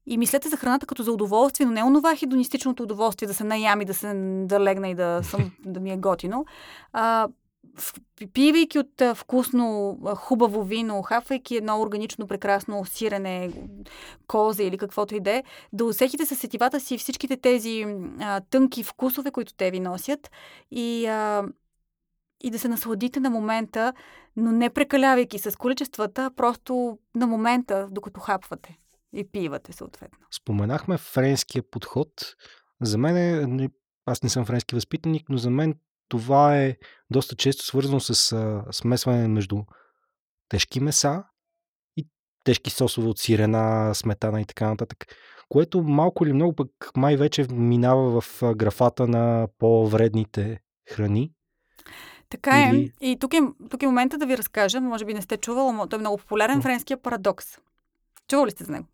и 0.07 0.17
мислете 0.17 0.49
за 0.49 0.57
храната 0.57 0.85
като 0.85 1.03
за 1.03 1.11
удоволствие, 1.11 1.65
но 1.65 1.71
не 1.71 1.83
онова 1.83 2.15
хедонистичното 2.15 2.83
удоволствие 2.83 3.27
да 3.27 3.33
се 3.33 3.43
наям 3.43 3.81
и 3.81 3.85
да, 3.85 3.93
се, 3.93 4.13
да 4.45 4.59
легна 4.59 4.89
и 4.89 4.95
да, 4.95 5.21
съм, 5.23 5.51
да 5.65 5.79
ми 5.79 5.91
е 5.91 5.97
готино. 5.97 6.45
А, 6.93 7.27
пивайки 8.33 8.79
от 8.79 9.01
вкусно, 9.15 9.97
хубаво 10.15 10.63
вино, 10.63 11.01
хафайки 11.01 11.55
едно 11.55 11.81
органично, 11.81 12.27
прекрасно 12.27 12.85
сирене, 12.85 13.51
коза 14.27 14.63
или 14.63 14.77
каквото 14.77 15.15
и 15.15 15.19
да 15.19 15.31
е, 15.31 15.43
да 15.73 15.85
усетите 15.85 16.25
със 16.25 16.39
сетивата 16.39 16.79
си 16.79 16.97
всичките 16.97 17.37
тези 17.37 17.85
а, 18.19 18.41
тънки 18.49 18.83
вкусове, 18.83 19.31
които 19.31 19.53
те 19.53 19.71
ви 19.71 19.79
носят 19.79 20.31
и, 20.71 21.05
а, 21.05 21.43
и 22.43 22.49
да 22.51 22.59
се 22.59 22.67
насладите 22.67 23.19
на 23.19 23.29
момента, 23.29 23.93
но 24.35 24.51
не 24.51 24.69
прекалявайки 24.69 25.39
с 25.39 25.57
количествата, 25.57 26.31
просто 26.35 26.97
на 27.15 27.27
момента, 27.27 27.87
докато 27.91 28.19
хапвате 28.19 28.77
и 29.15 29.31
пивате 29.31 29.73
съответно. 29.73 30.17
Споменахме 30.31 30.97
френския 30.97 31.63
подход. 31.71 32.09
За 32.81 32.97
мен 32.97 33.17
е, 33.59 33.69
аз 34.05 34.23
не 34.23 34.29
съм 34.29 34.45
френски 34.45 34.75
възпитаник, 34.75 35.29
но 35.29 35.37
за 35.37 35.49
мен 35.49 35.75
това 36.09 36.57
е 36.57 36.75
доста 37.09 37.35
често 37.35 37.65
свързано 37.65 37.99
с 37.99 38.31
а, 38.31 38.63
смесване 38.71 39.27
между 39.27 39.63
тежки 40.49 40.79
меса 40.79 41.23
и 41.97 42.07
тежки 42.43 42.69
сосове 42.69 43.07
от 43.07 43.19
сирена, 43.19 43.95
сметана 43.95 44.41
и 44.41 44.45
така 44.45 44.69
нататък. 44.69 45.05
Което 45.49 45.83
малко 45.83 46.25
или 46.25 46.33
много 46.33 46.55
пък 46.55 46.69
май 46.97 47.17
вече 47.17 47.47
минава 47.51 48.21
в 48.21 48.41
графата 48.55 49.07
на 49.07 49.47
по-вредните 49.57 50.59
храни. 50.91 51.31
Така 52.29 52.51
е. 52.51 52.69
Или... 52.75 52.91
И 53.01 53.19
тук 53.19 53.33
е, 53.33 53.39
тук 53.69 53.83
е 53.83 53.85
момента 53.85 54.17
да 54.17 54.25
ви 54.25 54.37
разкажа, 54.37 54.81
може 54.81 55.05
би 55.05 55.13
не 55.13 55.21
сте 55.21 55.37
чували, 55.37 55.75
но 55.77 55.87
той 55.87 55.97
е 55.97 55.99
много 55.99 56.17
популярен, 56.17 56.61
френския 56.61 57.01
парадокс. 57.01 57.57
Чували 58.27 58.51
сте 58.51 58.63
за 58.63 58.71
него? 58.71 58.87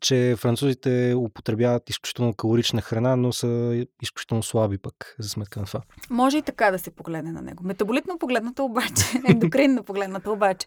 Че 0.00 0.36
французите 0.38 1.14
употребяват 1.16 1.90
изключително 1.90 2.34
калорична 2.34 2.80
храна, 2.80 3.16
но 3.16 3.32
са 3.32 3.84
изключително 4.02 4.42
слаби 4.42 4.78
пък 4.78 5.16
за 5.18 5.28
сметка 5.28 5.60
на 5.60 5.66
това. 5.66 5.80
Може 6.10 6.38
и 6.38 6.42
така 6.42 6.70
да 6.70 6.78
се 6.78 6.90
погледне 6.90 7.32
на 7.32 7.42
него. 7.42 7.64
Метаболитно 7.64 8.18
погледнато 8.18 8.64
обаче, 8.64 9.04
ендокринно 9.28 9.82
погледнато 9.82 10.32
обаче. 10.32 10.66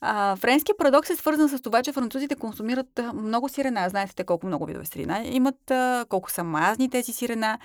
А, 0.00 0.36
френския 0.36 0.76
парадокс 0.76 1.10
е 1.10 1.16
свързан 1.16 1.48
с 1.48 1.60
това, 1.60 1.82
че 1.82 1.92
французите 1.92 2.34
консумират 2.34 3.00
много 3.14 3.48
сирена. 3.48 3.88
Знаете 3.88 4.14
те 4.14 4.24
колко 4.24 4.46
много 4.46 4.66
видове 4.66 4.84
сирена 4.84 5.24
имат, 5.24 5.72
колко 6.08 6.30
са 6.30 6.44
мазни 6.44 6.90
тези 6.90 7.12
сирена. 7.12 7.58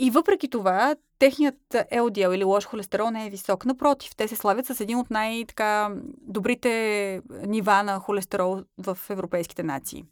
И 0.00 0.10
въпреки 0.10 0.50
това, 0.50 0.96
техният 1.18 1.56
LDL 1.72 2.34
или 2.34 2.44
лош 2.44 2.64
холестерол 2.64 3.10
не 3.10 3.26
е 3.26 3.30
висок. 3.30 3.64
Напротив, 3.64 4.16
те 4.16 4.28
се 4.28 4.36
славят 4.36 4.66
с 4.66 4.80
един 4.80 4.98
от 4.98 5.10
най-добрите 5.10 6.70
нива 7.46 7.82
на 7.82 7.98
холестерол 7.98 8.62
в 8.78 8.98
европейските 9.10 9.62
нации. 9.62 10.04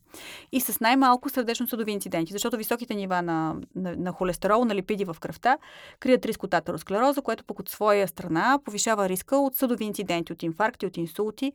И 0.53 0.61
с 0.61 0.81
най-малко 0.81 1.29
сърдечно-съдови 1.29 1.92
инциденти, 1.92 2.33
защото 2.33 2.57
високите 2.57 2.94
нива 2.94 3.22
на, 3.22 3.57
на, 3.75 3.96
на 3.96 4.12
холестерол, 4.12 4.64
на 4.64 4.75
липиди 4.75 5.05
в 5.05 5.16
кръвта, 5.20 5.59
крият 6.01 6.27
риск 6.27 6.42
от 6.42 6.55
атеросклероза, 6.55 7.22
което 7.22 7.44
пък 7.44 7.59
от 7.59 7.68
своя 7.68 8.09
страна 8.09 8.59
повишава 8.64 9.09
риска 9.09 9.37
от 9.37 9.55
съдови 9.55 9.85
инциденти, 9.85 10.33
от 10.33 10.42
инфаркти, 10.42 10.87
от 10.87 10.96
инсулти 10.96 11.53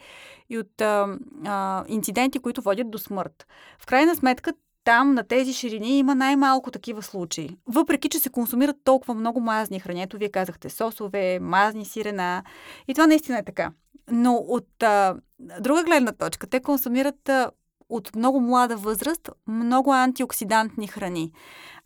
и 0.49 0.57
от 0.57 0.81
а, 0.81 1.17
а, 1.45 1.85
инциденти, 1.87 2.39
които 2.39 2.61
водят 2.61 2.91
до 2.91 2.97
смърт. 2.97 3.47
В 3.79 3.85
крайна 3.85 4.15
сметка, 4.15 4.53
там 4.83 5.13
на 5.13 5.23
тези 5.23 5.53
ширини 5.53 5.97
има 5.97 6.15
най-малко 6.15 6.71
такива 6.71 7.01
случаи. 7.01 7.57
Въпреки, 7.67 8.09
че 8.09 8.19
се 8.19 8.29
консумират 8.29 8.75
толкова 8.83 9.13
много 9.13 9.39
мазни 9.39 9.79
храни, 9.79 10.01
ето 10.01 10.17
вие 10.17 10.29
казахте 10.29 10.69
сосове, 10.69 11.39
мазни 11.39 11.85
сирена 11.85 12.43
и 12.87 12.93
това 12.93 13.07
наистина 13.07 13.37
е 13.37 13.45
така. 13.45 13.71
Но 14.11 14.35
от 14.35 14.83
а, 14.83 15.15
друга 15.39 15.83
гледна 15.83 16.11
точка, 16.11 16.47
те 16.47 16.59
консумират 16.59 17.29
а, 17.29 17.51
от 17.89 18.15
много 18.15 18.41
млада 18.41 18.77
възраст 18.77 19.29
много 19.47 19.93
антиоксидантни 19.93 20.87
храни, 20.87 21.31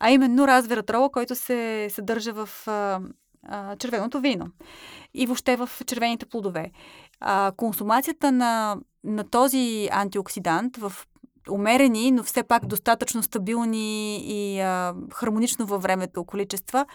а 0.00 0.10
именно 0.10 0.46
развератрола, 0.46 1.10
който 1.10 1.34
се 1.34 1.88
съдържа 1.90 2.32
в 2.32 2.68
а, 2.68 3.00
а, 3.48 3.76
червеното 3.76 4.20
вино 4.20 4.46
и 5.14 5.26
въобще 5.26 5.56
в 5.56 5.70
червените 5.86 6.26
плодове. 6.26 6.70
А, 7.20 7.52
консумацията 7.56 8.32
на, 8.32 8.76
на 9.04 9.30
този 9.30 9.88
антиоксидант 9.92 10.76
в 10.76 10.92
умерени, 11.50 12.10
но 12.10 12.22
все 12.22 12.42
пак 12.42 12.66
достатъчно 12.66 13.22
стабилни 13.22 14.18
и 14.18 14.60
а, 14.60 14.94
хармонично 15.12 15.66
във 15.66 15.82
времето 15.82 16.24
количества, 16.24 16.86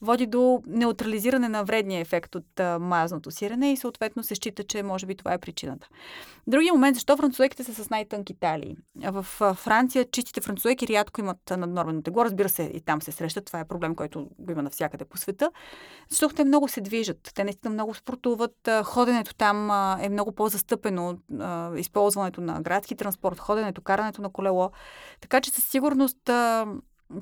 води 0.00 0.26
до 0.26 0.62
неутрализиране 0.66 1.48
на 1.48 1.64
вредния 1.64 2.00
ефект 2.00 2.34
от 2.34 2.60
а, 2.60 2.78
мазното 2.78 3.30
сирене 3.30 3.72
и 3.72 3.76
съответно 3.76 4.22
се 4.22 4.34
счита, 4.34 4.64
че 4.64 4.82
може 4.82 5.06
би 5.06 5.14
това 5.14 5.32
е 5.32 5.38
причината. 5.38 5.88
Другия 6.46 6.72
момент, 6.72 6.94
защо 6.94 7.16
французеките 7.16 7.64
са 7.64 7.84
с 7.84 7.90
най-тънки 7.90 8.34
талии? 8.34 8.76
В 9.04 9.22
Франция 9.54 10.04
чистите 10.10 10.40
французеки 10.40 10.88
рядко 10.88 11.20
имат 11.20 11.38
наднормено 11.50 12.02
тегло. 12.02 12.24
Разбира 12.24 12.48
се, 12.48 12.62
и 12.62 12.80
там 12.80 13.02
се 13.02 13.12
срещат. 13.12 13.44
Това 13.44 13.60
е 13.60 13.68
проблем, 13.68 13.94
който 13.94 14.28
го 14.38 14.52
има 14.52 14.62
навсякъде 14.62 15.04
по 15.04 15.18
света. 15.18 15.50
Защото 16.08 16.34
те 16.34 16.44
много 16.44 16.68
се 16.68 16.80
движат. 16.80 17.30
Те 17.34 17.44
наистина 17.44 17.74
много 17.74 17.94
спортуват. 17.94 18.68
Ходенето 18.84 19.34
там 19.34 19.70
е 20.00 20.08
много 20.08 20.32
по-застъпено. 20.32 21.18
Използването 21.76 22.40
на 22.40 22.62
градски 22.62 22.96
транспорт, 22.96 23.38
ходенето, 23.38 23.82
карането 23.82 24.22
на 24.22 24.30
колело. 24.30 24.70
Така 25.20 25.40
че 25.40 25.50
със 25.50 25.64
сигурност 25.64 26.30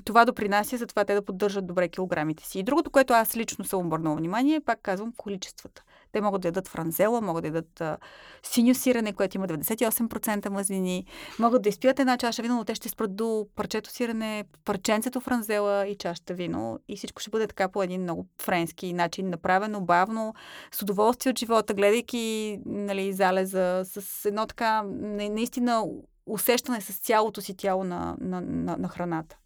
това 0.05 0.25
допринася 0.25 0.77
за 0.77 0.87
това 0.87 1.05
те 1.05 1.13
да 1.13 1.25
поддържат 1.25 1.67
добре 1.67 1.89
килограмите 1.89 2.45
си. 2.45 2.59
И 2.59 2.63
другото, 2.63 2.91
което 2.91 3.13
аз 3.13 3.37
лично 3.37 3.65
съм 3.65 3.85
обърнала 3.85 4.15
внимание, 4.15 4.61
пак 4.61 4.79
казвам 4.81 5.13
количествата. 5.17 5.83
Те 6.11 6.21
могат 6.21 6.41
да 6.41 6.47
ядат 6.47 6.67
франзела, 6.67 7.21
могат 7.21 7.43
да 7.43 7.47
ядат 7.47 7.81
а, 7.81 7.97
синьо 8.43 8.75
сирене, 8.75 9.13
което 9.13 9.37
има 9.37 9.47
98% 9.47 10.49
мазнини, 10.49 11.05
могат 11.39 11.61
да 11.61 11.69
изпият 11.69 11.99
една 11.99 12.17
чаша 12.17 12.41
вино, 12.41 12.55
но 12.55 12.65
те 12.65 12.75
ще 12.75 12.89
спрат 12.89 13.15
до 13.15 13.47
парчето 13.55 13.89
сирене, 13.89 14.43
парченцето 14.65 15.19
франзела 15.19 15.87
и 15.87 15.95
чашата 15.95 16.33
вино 16.33 16.79
и 16.87 16.97
всичко 16.97 17.21
ще 17.21 17.29
бъде 17.29 17.47
така 17.47 17.69
по 17.69 17.83
един 17.83 18.01
много 18.01 18.27
френски 18.41 18.93
начин, 18.93 19.29
направено, 19.29 19.81
бавно, 19.81 20.33
с 20.71 20.81
удоволствие 20.81 21.29
от 21.29 21.39
живота, 21.39 21.73
гледайки 21.73 22.59
нали, 22.65 23.13
залеза, 23.13 23.81
с 23.85 24.25
едно 24.25 24.45
така 24.45 24.83
наистина 25.01 25.85
усещане 26.25 26.81
с 26.81 26.99
цялото 26.99 27.41
си 27.41 27.57
тяло 27.57 27.83
на, 27.83 28.17
на, 28.19 28.41
на, 28.41 28.77
на 28.77 28.87
храната. 28.87 29.37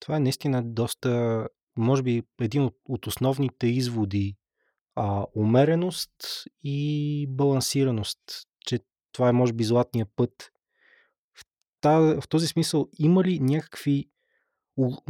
Това 0.00 0.16
е 0.16 0.20
наистина 0.20 0.62
доста, 0.64 1.46
може 1.78 2.02
би, 2.02 2.22
един 2.40 2.62
от, 2.62 2.74
от 2.88 3.06
основните 3.06 3.66
изводи. 3.66 4.36
А, 4.94 5.24
умереност 5.34 6.10
и 6.64 7.26
балансираност. 7.28 8.18
Че 8.66 8.78
това 9.12 9.28
е, 9.28 9.32
може 9.32 9.52
би, 9.52 9.64
златния 9.64 10.06
път. 10.16 10.50
В, 11.38 11.44
та, 11.80 11.98
в 11.98 12.28
този 12.28 12.46
смисъл, 12.46 12.88
има 12.98 13.24
ли 13.24 13.40
някакви 13.40 14.08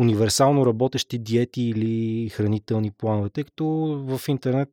универсално 0.00 0.66
работещи 0.66 1.18
диети 1.18 1.62
или 1.62 2.28
хранителни 2.28 2.90
планове, 2.90 3.30
тъй 3.30 3.44
като 3.44 3.66
в 4.08 4.28
интернет 4.28 4.70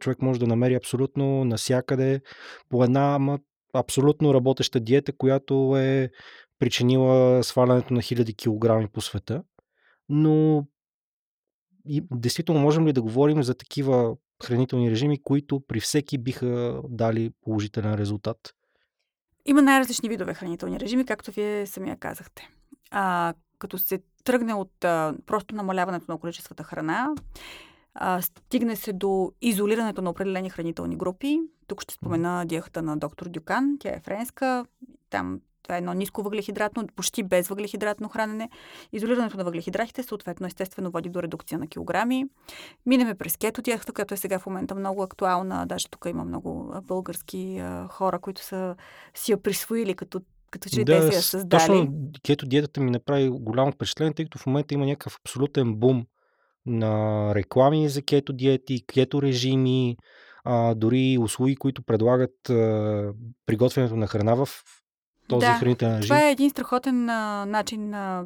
човек 0.00 0.22
може 0.22 0.40
да 0.40 0.46
намери 0.46 0.74
абсолютно 0.74 1.44
насякъде 1.44 2.20
по 2.68 2.84
една 2.84 3.14
ама, 3.14 3.38
абсолютно 3.74 4.34
работеща 4.34 4.80
диета, 4.80 5.12
която 5.12 5.76
е 5.76 6.10
причинила 6.58 7.44
свалянето 7.44 7.94
на 7.94 8.02
хиляди 8.02 8.34
килограми 8.34 8.88
по 8.88 9.00
света 9.00 9.42
но 10.08 10.66
и, 11.86 12.02
действително 12.10 12.60
можем 12.60 12.86
ли 12.86 12.92
да 12.92 13.02
говорим 13.02 13.42
за 13.42 13.54
такива 13.54 14.16
хранителни 14.44 14.90
режими, 14.90 15.22
които 15.22 15.60
при 15.60 15.80
всеки 15.80 16.18
биха 16.18 16.80
дали 16.88 17.30
положителен 17.42 17.94
резултат? 17.94 18.54
Има 19.46 19.62
най-различни 19.62 20.08
видове 20.08 20.34
хранителни 20.34 20.80
режими, 20.80 21.04
както 21.04 21.32
вие 21.32 21.66
самия 21.66 21.96
казахте. 21.96 22.48
А, 22.90 23.34
като 23.58 23.78
се 23.78 24.02
тръгне 24.24 24.54
от 24.54 24.84
а, 24.84 25.14
просто 25.26 25.54
намаляването 25.54 26.12
на 26.12 26.18
количествата 26.18 26.64
храна, 26.64 27.14
А, 27.94 28.22
стигне 28.22 28.76
се 28.76 28.92
до 28.92 29.32
изолирането 29.40 30.02
на 30.02 30.10
определени 30.10 30.50
хранителни 30.50 30.96
групи. 30.96 31.40
Тук 31.66 31.82
ще 31.82 31.94
спомена 31.94 32.44
диетата 32.46 32.82
на 32.82 32.96
доктор 32.96 33.28
Дюкан. 33.28 33.76
Тя 33.80 33.88
е 33.88 34.00
френска. 34.00 34.66
Там 35.10 35.40
това 35.64 35.74
е 35.74 35.78
едно 35.78 35.94
ниско 35.94 36.22
въглехидратно, 36.22 36.86
почти 36.96 37.22
без 37.22 37.48
въглехидратно 37.48 38.08
хранене. 38.08 38.50
Изолирането 38.92 39.36
на 39.36 39.44
въглехидратите 39.44 40.02
съответно 40.02 40.46
естествено 40.46 40.90
води 40.90 41.08
до 41.08 41.22
редукция 41.22 41.58
на 41.58 41.66
килограми. 41.66 42.24
Минеме 42.86 43.14
през 43.14 43.36
кето 43.36 43.62
диетата, 43.62 43.92
която 43.92 44.14
е 44.14 44.16
сега 44.16 44.38
в 44.38 44.46
момента 44.46 44.74
много 44.74 45.02
актуална. 45.02 45.66
Даже 45.66 45.88
тук 45.88 46.06
има 46.10 46.24
много 46.24 46.74
български 46.82 47.58
а, 47.58 47.88
хора, 47.88 48.18
които 48.18 48.44
са 48.44 48.76
си 49.14 49.32
я 49.32 49.42
присвоили 49.42 49.94
като 49.94 50.20
като 50.50 50.68
че 50.68 50.84
да, 50.84 51.00
те 51.00 51.08
си 51.10 51.16
я 51.16 51.22
създали. 51.22 51.60
Точно 51.60 52.10
кето 52.22 52.46
диетата 52.46 52.80
ми 52.80 52.90
направи 52.90 53.28
голямо 53.28 53.72
впечатление, 53.72 54.14
тъй 54.14 54.24
като 54.24 54.38
в 54.38 54.46
момента 54.46 54.74
има 54.74 54.86
някакъв 54.86 55.18
абсолютен 55.24 55.74
бум 55.74 56.06
на 56.66 57.32
реклами 57.34 57.88
за 57.88 58.02
кето 58.02 58.32
диети, 58.32 58.84
кето 58.86 59.22
режими, 59.22 59.96
а, 60.44 60.74
дори 60.74 61.18
услуги, 61.20 61.56
които 61.56 61.82
предлагат 61.82 62.50
а, 62.50 63.12
приготвянето 63.46 63.96
на 63.96 64.06
храна 64.06 64.34
в 64.34 64.48
този 65.28 65.46
да, 65.46 65.52
хранителен 65.52 65.96
режим. 65.96 66.08
Това 66.08 66.22
е 66.28 66.30
един 66.30 66.50
страхотен 66.50 67.10
а, 67.10 67.46
начин 67.46 67.94
а, 67.94 68.24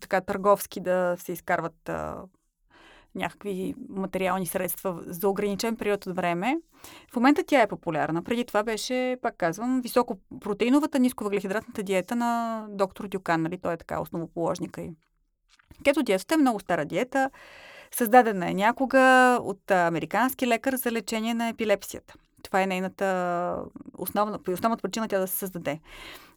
така 0.00 0.20
търговски 0.20 0.80
да 0.80 1.16
се 1.18 1.32
изкарват 1.32 1.88
а, 1.88 2.16
някакви 3.14 3.74
материални 3.88 4.46
средства 4.46 5.02
за 5.06 5.28
ограничен 5.28 5.76
период 5.76 6.06
от 6.06 6.16
време. 6.16 6.56
В 7.12 7.16
момента 7.16 7.44
тя 7.46 7.62
е 7.62 7.68
популярна. 7.68 8.22
Преди 8.22 8.44
това 8.44 8.62
беше, 8.62 9.16
пак 9.22 9.36
казвам, 9.36 9.80
високопротеиновата, 9.80 10.98
нисковъглехидратната 10.98 11.82
диета 11.82 12.16
на 12.16 12.64
доктор 12.70 13.08
Дюкан, 13.08 13.42
нали? 13.42 13.58
Той 13.58 13.74
е 13.74 13.76
така 13.76 14.00
основоположника 14.00 14.80
и. 14.80 14.90
Кето 15.84 16.02
диетата 16.02 16.34
е 16.34 16.38
много 16.38 16.60
стара 16.60 16.84
диета. 16.84 17.30
Създадена 17.90 18.50
е 18.50 18.54
някога 18.54 19.38
от 19.42 19.70
американски 19.70 20.46
лекар 20.46 20.74
за 20.74 20.92
лечение 20.92 21.34
на 21.34 21.48
епилепсията. 21.48 22.14
Това 22.42 22.62
е 22.62 22.66
нейната 22.66 23.56
основна, 23.98 24.38
основната 24.52 24.82
причина 24.82 25.08
тя 25.08 25.18
да 25.18 25.26
се 25.26 25.36
създаде. 25.36 25.80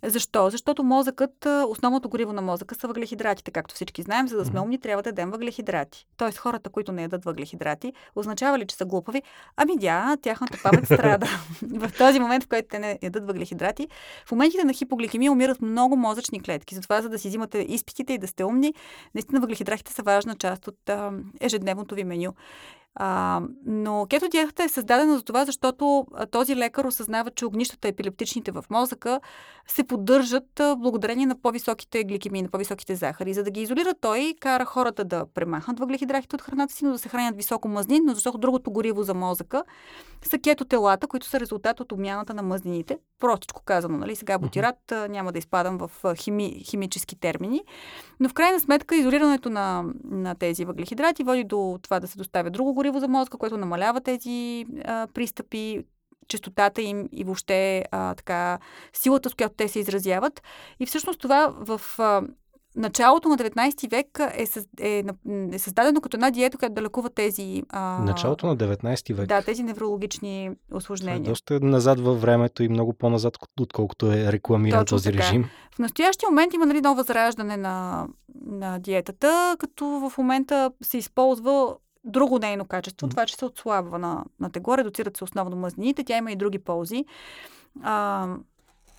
Защо? 0.04 0.50
Защото 0.50 0.84
мозъкът, 0.84 1.46
основното 1.68 2.10
гориво 2.10 2.34
на 2.34 2.42
мозъка 2.42 2.76
са 2.76 2.88
въглехидратите. 2.88 3.52
Както 3.52 3.76
всички 3.76 4.02
знаем, 4.02 4.28
за 4.28 4.38
да 4.38 4.46
сме 4.46 4.60
умни, 4.60 4.80
трябва 4.80 5.04
да 5.04 5.10
ядем 5.10 5.32
въглехидрати. 5.32 6.08
Тоест, 6.18 6.38
хората, 6.38 6.70
които 6.70 6.92
не 6.92 7.02
ядат 7.02 7.26
въглехидрати, 7.26 7.94
означава 8.16 8.60
ли, 8.60 8.68
че 8.68 8.76
са 8.76 8.86
глупави? 8.86 9.22
Ами 9.58 9.78
да, 9.78 10.18
тяхната 10.22 10.60
памет 10.64 10.86
страда. 10.86 11.28
в 11.62 11.92
този 11.98 12.20
момент, 12.20 12.44
в 12.44 12.48
който 12.48 12.68
те 12.72 12.80
не 12.80 13.00
ядат 13.02 13.28
въглехидрати, 13.28 13.88
в 14.26 14.32
моментите 14.32 14.64
на 14.64 14.74
хипогликемия 14.74 15.32
умират 15.32 15.62
много 15.62 15.96
мозъчни 15.96 16.42
клетки. 16.42 16.76
Затова, 16.76 17.02
за 17.02 17.10
да 17.10 17.20
си 17.20 17.28
взимате 17.28 17.58
изпитите 17.70 18.14
и 18.14 18.18
да 18.18 18.28
сте 18.28 18.44
умни, 18.44 18.74
наистина 19.16 19.40
въглехидратите 19.40 19.94
са 19.94 20.04
важна 20.04 20.36
част 20.36 20.68
от 20.68 20.90
а, 20.90 21.12
ежедневното 21.42 21.96
ви 21.96 22.04
меню. 22.04 22.34
А, 22.96 23.42
но 23.66 24.06
кето 24.10 24.30
диетата 24.30 24.64
е 24.64 24.70
създадена 24.70 25.16
за 25.18 25.24
това, 25.24 25.46
защото 25.46 26.06
този 26.32 26.56
лекар 26.56 26.86
осъзнава, 26.86 27.32
че 27.32 27.46
огнищата 27.46 27.88
епилептичните 27.88 28.52
в 28.52 28.66
мозъка 28.70 29.20
се 29.68 29.84
поддържат 29.84 30.48
благодарение 30.56 31.26
на 31.26 31.42
по-високите 31.42 32.04
гликемии, 32.04 32.42
на 32.42 32.50
по-високите 32.50 32.96
захари. 32.96 33.34
За 33.34 33.44
да 33.44 33.52
ги 33.52 33.62
изолира 33.62 33.94
той, 34.02 34.34
кара 34.40 34.66
хората 34.66 35.06
да 35.06 35.26
премахнат 35.34 35.80
въглехидратите 35.80 36.36
от 36.36 36.42
храната 36.42 36.74
си, 36.74 36.86
но 36.86 36.92
да 36.92 36.98
се 36.98 37.10
хранят 37.10 37.36
високо 37.36 37.68
мазнин, 37.68 38.04
но 38.06 38.14
защото 38.14 38.38
другото 38.38 38.72
гориво 38.72 39.04
за 39.04 39.14
мозъка 39.14 39.64
са 40.26 40.40
кетотелата, 40.40 41.08
които 41.08 41.26
са 41.26 41.40
резултат 41.40 41.80
от 41.80 41.92
обмяната 41.92 42.34
на 42.34 42.44
мазнините. 42.44 42.98
Простичко 43.20 43.62
казано, 43.66 43.98
нали? 43.98 44.16
Сега 44.16 44.38
бутират, 44.38 44.94
няма 45.10 45.32
да 45.32 45.40
изпадам 45.40 45.78
в 45.78 46.16
хими, 46.16 46.64
химически 46.66 47.20
термини. 47.20 47.62
Но 48.22 48.30
в 48.30 48.34
крайна 48.34 48.60
сметка 48.60 48.96
изолирането 48.96 49.50
на, 49.50 49.84
на 50.04 50.36
тези 50.36 50.66
въглехидрати 50.66 51.24
води 51.24 51.44
до 51.44 51.80
това 51.82 52.00
да 52.00 52.08
се 52.08 52.18
доставя 52.18 52.50
друго 52.50 52.74
гориво 52.74 53.00
за 53.00 53.08
мозъка, 53.08 53.38
което 53.38 53.58
намалява 53.58 54.02
тези 54.02 54.66
а, 54.86 55.08
пристъпи, 55.14 55.84
частотата 56.28 56.82
им 56.82 57.10
и 57.12 57.24
въобще 57.24 57.86
а, 57.92 58.16
така, 58.16 58.60
силата, 58.94 59.30
с 59.30 59.34
която 59.34 59.56
те 59.58 59.68
се 59.68 59.80
изразяват. 59.80 60.42
И 60.80 60.86
всъщност 60.86 61.20
това 61.20 61.54
в 61.60 61.82
а, 62.00 62.22
началото 62.76 63.30
на 63.30 63.38
19 63.38 63.92
век 63.92 64.20
е, 64.20 64.46
е, 64.82 65.04
е 65.52 65.60
създадено 65.60 66.02
като 66.02 66.18
една 66.18 66.32
диета, 66.32 66.58
която 66.58 66.74
да 66.74 66.82
лекува 66.82 67.10
тези... 67.10 67.64
А... 67.70 68.04
Началото 68.04 68.48
на 68.48 68.58
19 68.58 69.14
век? 69.14 69.28
Да, 69.28 69.42
тези 69.42 69.64
неврологични 69.64 70.52
осложнения. 70.74 71.28
Е 71.28 71.32
доста 71.32 71.60
назад 71.60 72.00
във 72.00 72.22
времето 72.22 72.64
и 72.64 72.70
много 72.70 72.94
по-назад, 72.94 73.38
отколкото 73.62 74.12
е 74.12 74.32
рекламиран 74.32 74.80
Точно 74.80 74.96
този 74.96 75.12
така. 75.12 75.24
режим. 75.24 75.46
В 75.76 75.80
настоящия 75.80 76.30
момент 76.30 76.54
има 76.54 76.66
нали, 76.66 76.82
ново 76.82 76.96
възраждане 76.96 77.58
на, 77.58 78.08
на 78.46 78.80
диетата, 78.80 79.56
като 79.60 79.86
в 79.86 80.18
момента 80.18 80.72
се 80.84 80.98
използва 80.98 81.76
друго 82.04 82.40
нейно 82.40 82.66
качество, 82.66 83.08
mm-hmm. 83.08 83.12
това, 83.12 83.26
че 83.26 83.36
се 83.36 83.46
отслабва 83.46 84.00
на, 84.00 84.24
на 84.40 84.50
тегло, 84.50 84.78
редуцират 84.78 85.18
се 85.18 85.24
основно 85.24 85.56
мазнините, 85.56 86.04
тя 86.04 86.18
има 86.18 86.32
и 86.32 86.36
други 86.36 86.60
ползи. 86.60 87.06
А, 87.82 88.28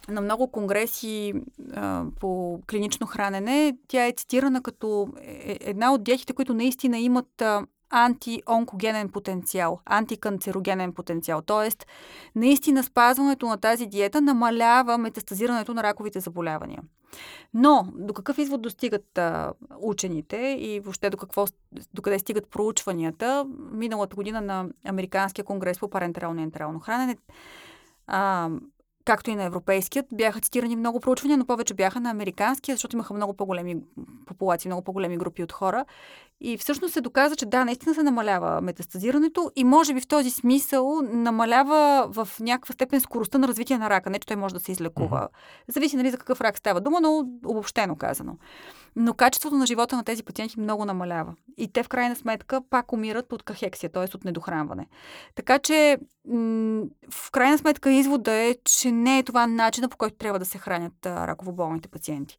на 0.08 0.20
много 0.20 0.50
конгреси 0.52 1.34
а, 1.72 2.04
по 2.20 2.60
клинично 2.70 3.06
хранене, 3.06 3.76
тя 3.88 4.06
е 4.06 4.12
цитирана 4.12 4.62
като 4.62 5.08
е, 5.20 5.58
една 5.60 5.92
от 5.92 6.04
диетите, 6.04 6.32
които 6.32 6.54
наистина 6.54 6.98
имат 6.98 7.42
а, 7.42 7.66
антионкогенен 7.90 9.08
потенциал, 9.08 9.80
антиканцерогенен 9.84 10.92
потенциал. 10.92 11.42
Тоест, 11.42 11.86
наистина 12.34 12.82
спазването 12.82 13.46
на 13.46 13.56
тази 13.56 13.86
диета 13.86 14.20
намалява 14.20 14.98
метастазирането 14.98 15.74
на 15.74 15.82
раковите 15.82 16.20
заболявания. 16.20 16.82
Но 17.54 17.86
до 17.94 18.14
какъв 18.14 18.38
извод 18.38 18.62
достигат 18.62 19.18
а, 19.18 19.52
учените 19.80 20.56
и 20.60 20.80
въобще 20.80 21.10
до 21.10 21.16
какво, 21.16 21.46
до 21.94 22.02
къде 22.02 22.18
стигат 22.18 22.50
проучванията? 22.50 23.46
Миналата 23.72 24.16
година 24.16 24.40
на 24.40 24.68
Американския 24.84 25.44
конгрес 25.44 25.78
по 25.78 25.90
парентерално 25.90 26.40
и 26.40 26.42
ентерално 26.42 26.80
хранене 26.80 27.16
а, 28.06 28.50
както 29.04 29.30
и 29.30 29.34
на 29.34 29.44
европейският, 29.44 30.06
бяха 30.12 30.40
цитирани 30.40 30.76
много 30.76 31.00
проучвания, 31.00 31.38
но 31.38 31.46
повече 31.46 31.74
бяха 31.74 32.00
на 32.00 32.10
американския, 32.10 32.74
защото 32.74 32.96
имаха 32.96 33.14
много 33.14 33.34
по-големи 33.34 33.76
популации, 34.26 34.68
много 34.68 34.82
по-големи 34.82 35.16
групи 35.16 35.42
от 35.42 35.52
хора. 35.52 35.84
И 36.40 36.58
всъщност 36.58 36.94
се 36.94 37.00
доказа, 37.00 37.36
че 37.36 37.46
да, 37.46 37.64
наистина 37.64 37.94
се 37.94 38.02
намалява 38.02 38.60
метастазирането 38.60 39.50
и 39.56 39.64
може 39.64 39.94
би 39.94 40.00
в 40.00 40.06
този 40.06 40.30
смисъл 40.30 41.00
намалява 41.02 42.08
в 42.12 42.28
някаква 42.40 42.72
степен 42.72 43.00
скоростта 43.00 43.38
на 43.38 43.48
развитие 43.48 43.78
на 43.78 43.90
рака. 43.90 44.10
Не, 44.10 44.18
че 44.18 44.26
той 44.26 44.36
може 44.36 44.54
да 44.54 44.60
се 44.60 44.72
излекува. 44.72 45.28
Mm-hmm. 45.28 45.72
Зависи 45.72 45.96
нали, 45.96 46.10
за 46.10 46.18
какъв 46.18 46.40
рак 46.40 46.58
става 46.58 46.80
дума, 46.80 47.00
но 47.00 47.18
обобщено 47.46 47.96
казано. 47.96 48.36
Но 48.96 49.14
качеството 49.14 49.56
на 49.56 49.66
живота 49.66 49.96
на 49.96 50.04
тези 50.04 50.22
пациенти 50.22 50.60
много 50.60 50.84
намалява. 50.84 51.34
И 51.56 51.68
те 51.68 51.82
в 51.82 51.88
крайна 51.88 52.16
сметка 52.16 52.60
пак 52.70 52.92
умират 52.92 53.32
от 53.32 53.42
кахексия, 53.42 53.90
т.е. 53.92 54.16
от 54.16 54.24
недохранване. 54.24 54.86
Така 55.34 55.58
че 55.58 55.98
в 57.10 57.30
крайна 57.32 57.58
сметка 57.58 57.92
извода 57.92 58.32
е, 58.32 58.56
че 58.64 58.92
не 58.92 59.18
е 59.18 59.22
това 59.22 59.46
начина 59.46 59.88
по 59.88 59.96
който 59.96 60.16
трябва 60.16 60.38
да 60.38 60.44
се 60.44 60.58
хранят 60.58 61.06
раково 61.06 61.52
болните 61.52 61.88
пациенти. 61.88 62.38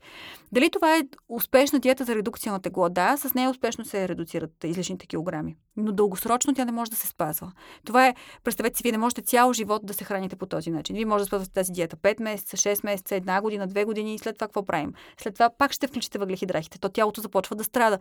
Дали 0.52 0.70
това 0.70 0.98
е 0.98 1.02
успешна 1.30 1.80
диета 1.80 2.06
за 2.06 2.16
редукция 2.16 2.52
на 2.52 2.60
тегло? 2.60 2.90
Да, 2.90 3.18
с 3.18 3.34
нея 3.34 3.50
успешно 3.50 3.86
се 3.86 4.08
редуцират 4.08 4.64
излишните 4.64 5.08
килограми. 5.08 5.56
Но 5.78 5.92
дългосрочно 5.92 6.54
тя 6.54 6.66
не 6.66 6.72
може 6.72 6.92
да 6.92 6.98
се 6.98 7.08
спазва. 7.08 7.52
Това 7.86 8.08
е, 8.08 8.16
представете 8.44 8.78
си, 8.78 8.84
вие 8.84 8.92
не 8.92 8.98
можете 8.98 9.22
цял 9.22 9.54
живот 9.54 9.86
да 9.86 9.94
се 9.94 10.04
храните 10.04 10.36
по 10.36 10.46
този 10.46 10.72
начин. 10.72 10.96
Вие 10.96 11.06
може 11.06 11.22
да 11.22 11.26
спазвате 11.26 11.54
тази 11.54 11.72
диета 11.72 11.96
5 11.96 12.22
месеца, 12.22 12.58
6 12.58 12.86
месеца, 12.86 13.16
една 13.16 13.42
година, 13.42 13.68
2 13.68 13.86
години 13.86 14.16
и 14.16 14.20
след 14.20 14.36
това 14.36 14.48
какво 14.48 14.66
правим? 14.66 14.94
След 15.18 15.34
това 15.34 15.50
пак 15.58 15.72
ще 15.72 15.88
включите 15.88 16.18
въглехидрахите. 16.18 16.80
То 16.80 16.90
тялото 16.90 17.22
започва 17.22 17.56
да 17.56 17.64
страда. 17.64 18.00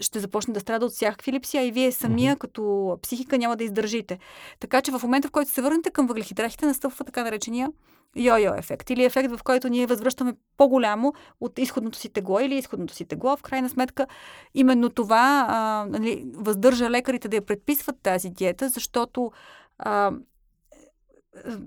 Ще 0.00 0.20
започне 0.20 0.54
да 0.54 0.60
страда 0.60 0.86
от 0.86 0.92
всякакви 0.92 1.32
липси, 1.32 1.58
а 1.58 1.62
и 1.62 1.72
вие 1.72 1.92
самия 1.92 2.36
mm-hmm. 2.36 2.38
като 2.38 2.98
психика 3.02 3.38
няма 3.38 3.56
да 3.56 3.64
издържите. 3.64 4.18
Така 4.60 4.82
че 4.82 4.92
в 4.92 5.02
момента, 5.02 5.28
в 5.28 5.30
който 5.30 5.50
се 5.50 5.62
върнете 5.62 5.90
към 5.90 6.06
въглехидрахите, 6.06 6.66
настъпва 6.66 7.04
така 7.04 7.24
наречения 7.24 7.72
йо-йо 8.16 8.58
ефект 8.58 8.90
или 8.90 9.04
ефект, 9.04 9.30
в 9.30 9.42
който 9.44 9.68
ние 9.68 9.86
възвръщаме 9.86 10.34
по-голямо 10.56 11.12
от 11.40 11.58
изходното 11.58 11.98
си 11.98 12.08
тегло 12.08 12.40
или 12.40 12.54
изходното 12.54 12.94
си 12.94 13.04
тегло. 13.04 13.36
В 13.36 13.42
крайна 13.42 13.68
сметка, 13.68 14.06
именно 14.54 14.90
това 14.90 15.46
а, 15.48 15.86
нали, 15.88 16.24
въздържа 16.34 16.90
лекарите 16.90 17.28
да 17.28 17.36
я 17.36 17.42
предписват 17.42 17.96
тази 18.02 18.30
диета, 18.30 18.68
защото 18.68 19.32
а, 19.78 20.12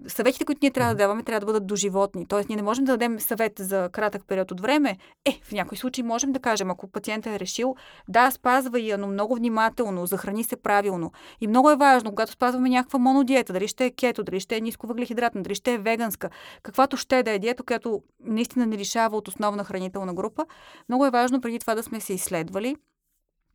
съветите, 0.08 0.46
които 0.46 0.60
ние 0.62 0.72
трябва 0.72 0.94
да 0.94 0.98
даваме, 0.98 1.24
трябва 1.24 1.40
да 1.40 1.46
бъдат 1.46 1.68
доживотни. 1.68 2.26
Тоест, 2.28 2.50
ние 2.50 2.56
не 2.56 2.62
можем 2.62 2.86
да 2.86 2.92
дадем 2.92 3.20
съвет 3.20 3.54
за 3.60 3.90
кратък 3.92 4.24
период 4.28 4.52
от 4.52 4.62
време. 4.62 4.98
Е, 5.26 5.40
в 5.44 5.52
някои 5.52 5.78
случаи 5.78 6.04
можем 6.04 6.32
да 6.32 6.40
кажем, 6.40 6.72
ако 6.72 6.88
пациентът 6.88 7.34
е 7.34 7.40
решил, 7.40 7.76
да, 8.08 8.32
спазва 8.32 8.80
я, 8.80 8.98
но 8.98 9.08
много 9.08 9.36
внимателно, 9.36 10.06
захрани 10.06 10.44
се 10.44 10.56
правилно. 10.56 11.12
И 11.42 11.48
много 11.48 11.72
е 11.72 11.76
важно, 11.76 12.10
когато 12.10 12.32
спазваме 12.32 12.70
някаква 12.70 13.00
монодиета, 13.00 13.54
дали 13.54 13.68
ще 13.68 13.86
е 13.86 13.92
кето, 13.92 14.24
дали 14.24 14.40
ще 14.40 14.58
е 14.58 14.62
ниско 14.62 14.88
въглехидратна, 14.88 15.44
дали 15.44 15.56
ще 15.56 15.74
е 15.74 15.78
веганска, 15.78 16.30
каквато 16.64 16.98
ще 16.98 17.24
да 17.24 17.32
е 17.32 17.40
диета, 17.40 17.64
която 17.64 18.02
наистина 18.20 18.66
не 18.66 18.78
лишава 18.78 19.18
от 19.18 19.28
основна 19.28 19.64
хранителна 19.64 20.14
група, 20.14 20.46
много 20.90 21.06
е 21.06 21.12
важно 21.12 21.42
преди 21.42 21.60
това 21.60 21.76
да 21.76 21.84
сме 21.84 22.00
се 22.00 22.14
изследвали, 22.14 22.76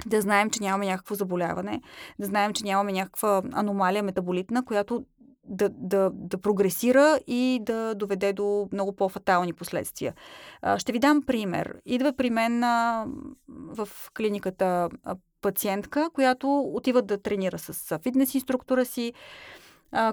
да 0.07 0.21
знаем, 0.21 0.51
че 0.51 0.63
нямаме 0.63 0.87
някакво 0.87 1.15
заболяване, 1.15 1.83
да 2.19 2.27
знаем, 2.27 2.53
че 2.53 2.65
нямаме 2.65 2.93
някаква 2.93 3.43
аномалия 3.53 4.03
метаболитна, 4.03 4.65
която 4.65 5.05
да, 5.51 5.69
да, 5.69 6.11
да 6.15 6.39
прогресира 6.39 7.19
и 7.27 7.61
да 7.63 7.95
доведе 7.95 8.33
до 8.33 8.69
много 8.73 8.93
по-фатални 8.93 9.53
последствия. 9.53 10.15
Ще 10.77 10.93
ви 10.93 10.99
дам 10.99 11.23
пример. 11.23 11.75
Идва 11.87 12.13
при 12.13 12.31
мен 12.31 12.61
в 13.49 13.89
клиниката 14.17 14.89
пациентка, 15.43 16.11
която 16.15 16.61
отива 16.61 17.03
да 17.03 17.23
тренира 17.23 17.59
с 17.59 17.99
фитнес 17.99 18.35
инструктора 18.35 18.85
си, 18.85 19.13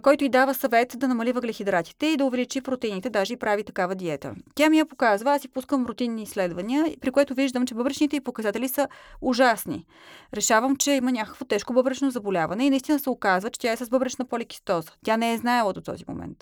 който 0.02 0.24
й 0.24 0.30
дава 0.30 0.54
съвет 0.54 0.94
да 0.98 1.08
намали 1.08 1.32
въглехидратите 1.32 2.06
и 2.06 2.18
да 2.18 2.26
увеличи 2.26 2.62
протеините, 2.62 3.10
даже 3.10 3.34
и 3.34 3.38
прави 3.38 3.64
такава 3.64 3.96
диета. 3.96 4.36
Тя 4.56 4.70
ми 4.70 4.80
я 4.80 4.86
показва, 4.86 5.32
аз 5.32 5.42
си 5.42 5.48
пускам 5.48 5.86
рутинни 5.86 6.24
изследвания, 6.24 6.86
при 7.02 7.12
което 7.12 7.34
виждам, 7.34 7.66
че 7.66 7.76
бъбречните 7.76 8.16
и 8.16 8.22
показатели 8.22 8.68
са 8.68 8.88
ужасни. 9.22 9.86
Решавам, 10.34 10.76
че 10.76 10.92
има 10.92 11.12
някакво 11.12 11.46
тежко 11.46 11.74
бъбречно 11.74 12.12
заболяване 12.12 12.66
и 12.66 12.70
наистина 12.70 13.00
се 13.00 13.10
оказва, 13.10 13.50
че 13.50 13.60
тя 13.60 13.72
е 13.72 13.78
с 13.78 13.90
бъбречна 13.90 14.26
поликистоза. 14.26 14.92
Тя 15.06 15.18
не 15.18 15.34
е 15.34 15.38
знаела 15.38 15.74
до 15.74 15.82
този 15.82 16.04
момент. 16.08 16.38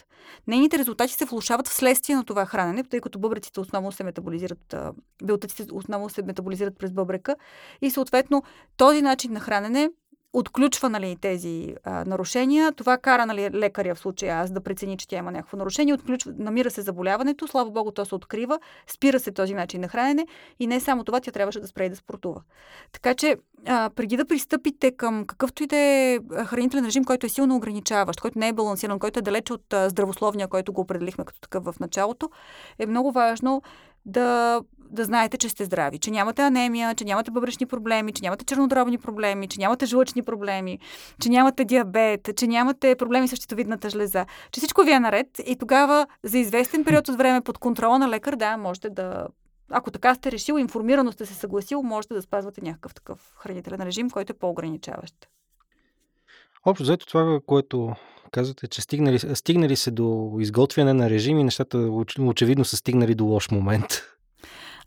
Нейните 0.47 0.77
резултати 0.77 1.13
се 1.13 1.25
влушават 1.25 1.67
вследствие 1.67 2.15
на 2.15 2.23
това 2.23 2.45
хранене, 2.45 2.83
тъй 2.83 3.01
като 3.01 3.19
бъбреците 3.19 3.59
основно 3.59 3.91
се 3.91 4.03
метаболизират, 4.03 4.75
белтъците 5.23 5.65
основно 5.71 6.09
се 6.09 6.23
метаболизират 6.23 6.77
през 6.79 6.91
бъбрека 6.91 7.35
и 7.81 7.89
съответно 7.91 8.43
този 8.77 9.01
начин 9.01 9.33
на 9.33 9.39
хранене 9.39 9.89
отключва 10.39 10.89
нали, 10.89 11.17
тези 11.21 11.75
а, 11.83 12.05
нарушения. 12.05 12.71
Това 12.71 12.97
кара 12.97 13.25
нали, 13.25 13.49
лекаря 13.53 13.95
в 13.95 13.99
случая 13.99 14.37
аз 14.37 14.51
да 14.51 14.61
прецени, 14.61 14.97
че 14.97 15.07
тя 15.07 15.17
има 15.17 15.31
някакво 15.31 15.57
нарушение. 15.57 15.93
Отключва, 15.93 16.33
намира 16.37 16.71
се 16.71 16.81
заболяването, 16.81 17.47
слава 17.47 17.71
богу, 17.71 17.91
то 17.91 18.05
се 18.05 18.15
открива, 18.15 18.59
спира 18.87 19.19
се 19.19 19.31
този 19.31 19.53
начин 19.53 19.81
на 19.81 19.87
хранене 19.87 20.27
и 20.59 20.67
не 20.67 20.79
само 20.79 21.03
това, 21.03 21.19
тя 21.19 21.31
трябваше 21.31 21.59
да 21.59 21.67
спре 21.67 21.85
и 21.85 21.89
да 21.89 21.95
спортува. 21.95 22.41
Така 22.91 23.13
че, 23.13 23.37
а, 23.65 23.89
преди 23.95 24.17
да 24.17 24.25
пристъпите 24.25 24.91
към 24.91 25.25
какъвто 25.25 25.63
и 25.63 25.67
да 25.67 25.77
е 25.77 26.19
хранителен 26.45 26.85
режим, 26.85 27.03
който 27.03 27.25
е 27.25 27.29
силно 27.29 27.55
ограничаващ, 27.55 28.21
който 28.21 28.39
не 28.39 28.47
е 28.47 28.53
балансиран, 28.53 28.99
който 28.99 29.19
е 29.19 29.21
далеч 29.21 29.51
от 29.51 29.73
а, 29.73 29.89
здравословния, 29.89 30.47
който 30.47 30.73
го 30.73 30.81
определихме 30.81 31.25
като 31.25 31.39
такъв 31.39 31.63
в 31.63 31.79
началото, 31.79 32.29
е 32.79 32.85
много 32.85 33.11
важно 33.11 33.61
да, 34.05 34.61
да 34.77 35.03
знаете, 35.03 35.37
че 35.37 35.49
сте 35.49 35.65
здрави, 35.65 35.99
че 35.99 36.11
нямате 36.11 36.41
анемия, 36.41 36.95
че 36.95 37.05
нямате 37.05 37.31
бъбречни 37.31 37.65
проблеми, 37.65 38.11
че 38.11 38.23
нямате 38.23 38.45
чернодробни 38.45 38.97
проблеми, 38.97 39.47
че 39.47 39.59
нямате 39.59 39.85
жлъчни 39.85 40.23
проблеми, 40.23 40.79
че 41.21 41.29
нямате 41.29 41.65
диабет, 41.65 42.29
че 42.37 42.47
нямате 42.47 42.95
проблеми 42.95 43.27
с 43.27 43.35
щитовидната 43.35 43.89
жлеза, 43.89 44.25
че 44.51 44.59
всичко 44.59 44.81
ви 44.81 44.91
е 44.91 44.99
наред 44.99 45.27
и 45.45 45.55
тогава 45.55 46.07
за 46.23 46.37
известен 46.37 46.83
период 46.83 47.09
от 47.09 47.17
време 47.17 47.41
под 47.41 47.57
контрола 47.57 47.99
на 47.99 48.09
лекар, 48.09 48.35
да, 48.35 48.57
можете 48.57 48.89
да 48.89 49.27
ако 49.69 49.91
така 49.91 50.15
сте 50.15 50.31
решил, 50.31 50.57
информирано 50.59 51.11
сте 51.11 51.25
се 51.25 51.33
съгласил, 51.33 51.83
можете 51.83 52.13
да 52.13 52.21
спазвате 52.21 52.61
някакъв 52.61 52.93
такъв 52.93 53.33
хранителен 53.37 53.81
режим, 53.81 54.09
който 54.09 54.31
е 54.33 54.37
по-ограничаващ. 54.37 55.29
Общо 56.65 56.83
взето 56.83 57.05
това, 57.05 57.39
което 57.45 57.95
казвате, 58.31 58.67
че 58.67 58.81
стигнали, 58.81 59.19
стигнали 59.19 59.75
се 59.75 59.91
до 59.91 60.37
изготвяне 60.39 60.93
на 60.93 61.09
режими, 61.09 61.43
нещата 61.43 61.77
очевидно 62.19 62.65
са 62.65 62.77
стигнали 62.77 63.15
до 63.15 63.25
лош 63.25 63.51
момент. 63.51 63.87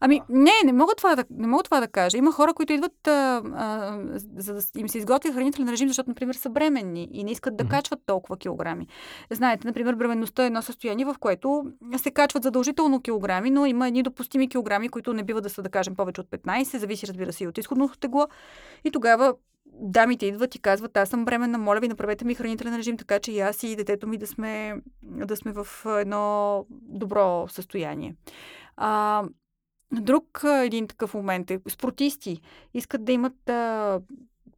Ами, 0.00 0.20
не, 0.28 0.52
не 0.64 0.72
мога 0.72 0.92
това 0.96 1.16
да, 1.16 1.24
не 1.30 1.46
мога 1.46 1.62
това 1.62 1.80
да 1.80 1.88
кажа. 1.88 2.18
Има 2.18 2.32
хора, 2.32 2.54
които 2.54 2.72
идват, 2.72 3.08
а, 3.08 3.42
а, 3.54 3.98
за 4.36 4.54
да 4.54 4.60
им 4.76 4.88
се 4.88 4.98
изготви 4.98 5.32
хранителен 5.32 5.68
режим, 5.68 5.88
защото, 5.88 6.10
например, 6.10 6.34
са 6.34 6.50
бременни 6.50 7.08
и 7.12 7.24
не 7.24 7.30
искат 7.30 7.56
да 7.56 7.64
mm-hmm. 7.64 7.70
качват 7.70 8.00
толкова 8.06 8.36
килограми. 8.36 8.86
Знаете, 9.30 9.66
например, 9.66 9.94
бременността 9.94 10.42
е 10.42 10.46
едно 10.46 10.62
състояние, 10.62 11.04
в 11.04 11.16
което 11.20 11.64
се 11.96 12.10
качват 12.10 12.42
задължително 12.42 13.02
килограми, 13.02 13.50
но 13.50 13.66
има 13.66 13.88
едни 13.88 14.02
допустими 14.02 14.48
килограми, 14.48 14.88
които 14.88 15.12
не 15.12 15.22
бива 15.22 15.40
да 15.40 15.50
са, 15.50 15.62
да 15.62 15.68
кажем, 15.68 15.96
повече 15.96 16.20
от 16.20 16.26
15, 16.26 16.76
зависи, 16.76 17.06
разбира 17.06 17.32
се, 17.32 17.44
и 17.44 17.48
от 17.48 17.58
изходното 17.58 17.98
тегло. 17.98 18.26
И 18.84 18.90
тогава 18.90 19.34
дамите 19.72 20.26
идват 20.26 20.54
и 20.54 20.58
казват, 20.58 20.96
аз 20.96 21.08
съм 21.08 21.24
бременна, 21.24 21.58
моля 21.58 21.80
ви, 21.80 21.88
направете 21.88 22.24
ми 22.24 22.34
хранителен 22.34 22.76
режим, 22.76 22.96
така 22.96 23.18
че 23.18 23.32
и 23.32 23.40
аз 23.40 23.62
и 23.62 23.76
детето 23.76 24.06
ми 24.06 24.18
да 24.18 24.26
сме, 24.26 24.74
да 25.02 25.36
сме 25.36 25.52
в 25.52 25.66
едно 25.86 26.66
добро 26.70 27.48
състояние. 27.48 28.14
А, 28.76 29.24
друг 29.92 30.40
един 30.44 30.88
такъв 30.88 31.14
момент 31.14 31.50
е 31.50 31.60
спортисти. 31.68 32.40
Искат 32.74 33.04
да 33.04 33.12
имат 33.12 33.48
а, 33.48 34.00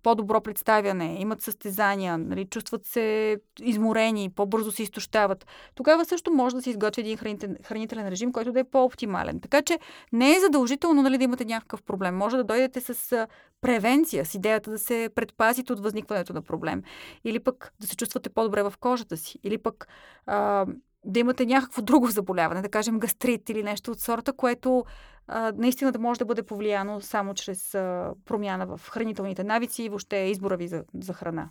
по-добро 0.03 0.41
представяне, 0.41 1.21
имат 1.21 1.43
състезания, 1.43 2.19
нали, 2.19 2.45
чувстват 2.45 2.87
се 2.87 3.37
изморени, 3.63 4.31
по-бързо 4.37 4.73
се 4.73 4.83
изтощават. 4.83 5.47
Тогава 5.75 6.05
също 6.05 6.33
може 6.33 6.57
да 6.57 6.63
се 6.63 6.71
изготви 6.71 7.01
един 7.01 7.17
хранителен, 7.17 7.57
хранителен 7.65 8.09
режим, 8.09 8.33
който 8.33 8.53
да 8.53 8.61
е 8.61 8.65
по-оптимален. 8.65 9.41
Така 9.41 9.63
че 9.63 9.79
не 10.13 10.31
е 10.37 10.41
задължително 10.41 11.03
нали, 11.03 11.19
да 11.19 11.25
имате 11.25 11.45
някакъв 11.45 11.83
проблем. 11.83 12.17
Може 12.17 12.37
да 12.37 12.45
дойдете 12.45 12.81
с 12.81 13.27
превенция, 13.61 14.27
с 14.27 14.35
идеята 14.35 14.71
да 14.71 14.79
се 14.79 15.11
предпазите 15.15 15.73
от 15.73 15.81
възникването 15.81 16.33
на 16.33 16.43
проблем. 16.43 16.83
Или 17.25 17.41
пък 17.41 17.73
да 17.81 17.87
се 17.87 17.97
чувствате 17.97 18.31
по-добре 18.31 18.63
в 18.63 18.75
кожата 18.81 19.17
си. 19.17 19.39
Или 19.45 19.59
пък 19.59 19.89
а, 20.27 20.67
да 21.05 21.21
имате 21.21 21.47
някакво 21.47 21.83
друго 21.83 22.07
заболяване, 22.07 22.63
да 22.63 22.69
кажем 22.69 22.99
гастрит 22.99 23.49
или 23.49 23.63
нещо 23.63 23.91
от 23.91 24.01
сорта, 24.01 24.33
което 24.33 24.85
а, 25.27 25.53
наистина 25.57 25.93
да 25.93 25.99
може 25.99 26.19
да 26.19 26.25
бъде 26.25 26.43
повлияно 26.43 27.01
само 27.01 27.35
чрез 27.35 27.75
а, 27.75 28.13
промяна 28.25 28.77
в 28.77 28.89
хранителните 28.89 29.45
навици 29.45 29.83
и 29.83 29.89
въобще 29.89 30.17
избора 30.17 30.57
ви 30.57 30.69
за, 30.69 30.85
за 30.95 31.13
храна. 31.13 31.51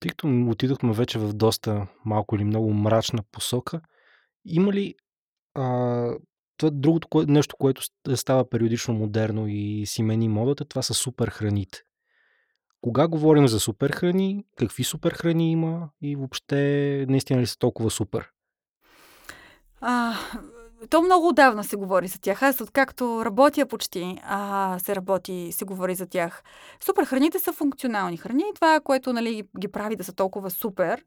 Тъй 0.00 0.08
като 0.08 0.46
отидохме 0.50 0.92
вече 0.92 1.18
в 1.18 1.32
доста 1.32 1.86
малко 2.04 2.36
или 2.36 2.44
много 2.44 2.72
мрачна 2.72 3.22
посока, 3.32 3.80
има 4.44 4.72
ли 4.72 4.94
а, 5.54 5.64
това 6.56 6.70
другото 6.70 7.08
кое, 7.08 7.26
нещо, 7.26 7.56
което 7.58 7.82
става 8.14 8.48
периодично 8.48 8.94
модерно 8.94 9.46
и 9.48 9.86
си 9.86 10.02
мени 10.02 10.28
модата, 10.28 10.64
това 10.64 10.82
са 10.82 10.94
супер 10.94 11.28
храните. 11.28 11.82
Кога 12.84 13.08
говорим 13.08 13.48
за 13.48 13.60
супер 13.60 13.90
храни, 13.90 14.44
какви 14.56 14.84
супер 14.84 15.12
храни 15.12 15.50
има 15.50 15.88
и 16.02 16.16
въобще 16.16 17.06
наистина 17.08 17.40
ли 17.40 17.46
са 17.46 17.58
толкова 17.58 17.90
супер? 17.90 18.30
А, 19.80 20.14
то 20.90 21.02
много 21.02 21.28
отдавна 21.28 21.64
се 21.64 21.76
говори 21.76 22.08
за 22.08 22.20
тях. 22.20 22.42
Аз 22.42 22.60
откакто 22.60 23.24
работя 23.24 23.66
почти, 23.66 24.18
а, 24.24 24.78
се 24.78 24.96
работи, 24.96 25.48
се 25.52 25.64
говори 25.64 25.94
за 25.94 26.06
тях. 26.06 26.42
Супер 26.84 27.04
храните 27.04 27.38
са 27.38 27.52
функционални 27.52 28.16
храни. 28.16 28.44
Това, 28.54 28.80
което 28.80 29.12
нали, 29.12 29.42
ги 29.58 29.68
прави 29.68 29.96
да 29.96 30.04
са 30.04 30.12
толкова 30.12 30.50
супер, 30.50 31.04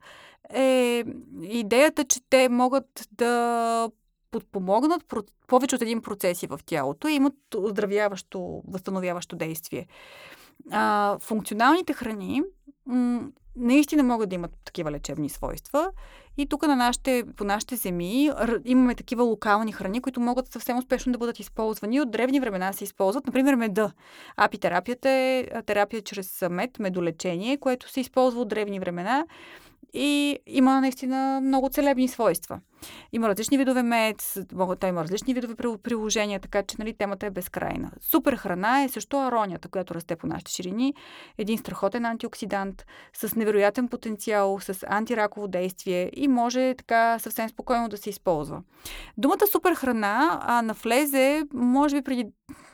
е 0.54 1.04
идеята, 1.42 2.04
че 2.04 2.20
те 2.30 2.50
могат 2.50 3.08
да 3.12 3.90
подпомогнат 4.32 5.02
повече 5.48 5.76
от 5.76 5.82
един 5.82 6.02
процеси 6.02 6.48
в 6.48 6.60
тялото 6.66 7.08
и 7.08 7.14
имат 7.14 7.34
оздравяващо, 7.56 8.62
възстановяващо 8.68 9.36
действие. 9.36 9.88
А, 10.72 11.18
функционалните 11.20 11.94
храни 11.94 12.42
м- 12.86 13.22
наистина 13.56 14.04
могат 14.04 14.30
да 14.30 14.36
имат 14.36 14.52
такива 14.66 14.92
лечебни 14.92 15.30
свойства. 15.30 15.92
И 16.38 16.46
тук 16.46 16.68
на 16.68 16.76
нашите, 16.76 17.24
по 17.36 17.44
нашите 17.44 17.76
земи 17.76 18.32
имаме 18.66 18.96
такива 18.96 19.24
локални 19.24 19.72
храни, 19.72 20.02
които 20.02 20.20
могат 20.20 20.52
съвсем 20.52 20.78
успешно 20.78 21.12
да 21.12 21.18
бъдат 21.18 21.40
използвани. 21.40 22.02
От 22.02 22.12
древни 22.12 22.40
времена 22.40 22.74
се 22.74 22.84
използват, 22.84 23.28
например, 23.28 23.56
меда. 23.56 23.92
Апитерапията 24.38 25.10
е 25.10 25.48
терапия 25.66 26.02
чрез 26.02 26.44
мед, 26.50 26.80
медолечение, 26.80 27.58
което 27.58 27.90
се 27.90 28.00
използва 28.00 28.42
от 28.42 28.48
древни 28.48 28.80
времена 28.80 29.26
и 29.94 30.40
има 30.46 30.82
наистина 30.82 31.40
много 31.44 31.70
целебни 31.70 32.08
свойства. 32.08 32.60
Има 33.12 33.30
различни 33.30 33.58
видове 33.58 33.84
мед, 33.84 34.34
той 34.80 34.90
има 34.90 35.04
различни 35.04 35.34
видове 35.34 35.56
приложения, 35.84 36.40
така 36.40 36.64
че 36.64 36.76
нали, 36.80 36.94
темата 36.94 37.26
е 37.26 37.30
безкрайна. 37.30 37.92
Супер 38.02 38.36
храна 38.36 38.84
е 38.84 38.90
също 38.90 39.18
аронията, 39.18 39.68
която 39.68 39.96
расте 39.96 40.16
по 40.16 40.28
нашите 40.28 40.52
ширини. 40.52 40.94
Един 41.38 41.58
страхотен 41.58 42.06
антиоксидант 42.06 42.86
с 43.14 43.36
невероятен 43.36 43.88
потенциал, 43.88 44.60
с 44.60 44.86
антираково 44.88 45.48
действие 45.48 46.12
и 46.16 46.28
може 46.28 46.76
така 46.78 47.20
съвсем 47.20 47.50
спокойно 47.50 47.90
да 47.90 47.98
се 47.98 48.10
използва. 48.10 48.62
Думата 49.18 49.48
супер 49.52 49.76
храна 49.76 50.40
а, 50.42 50.62
навлезе, 50.62 51.44
може 51.54 51.96
би 51.96 52.02
преди 52.02 52.26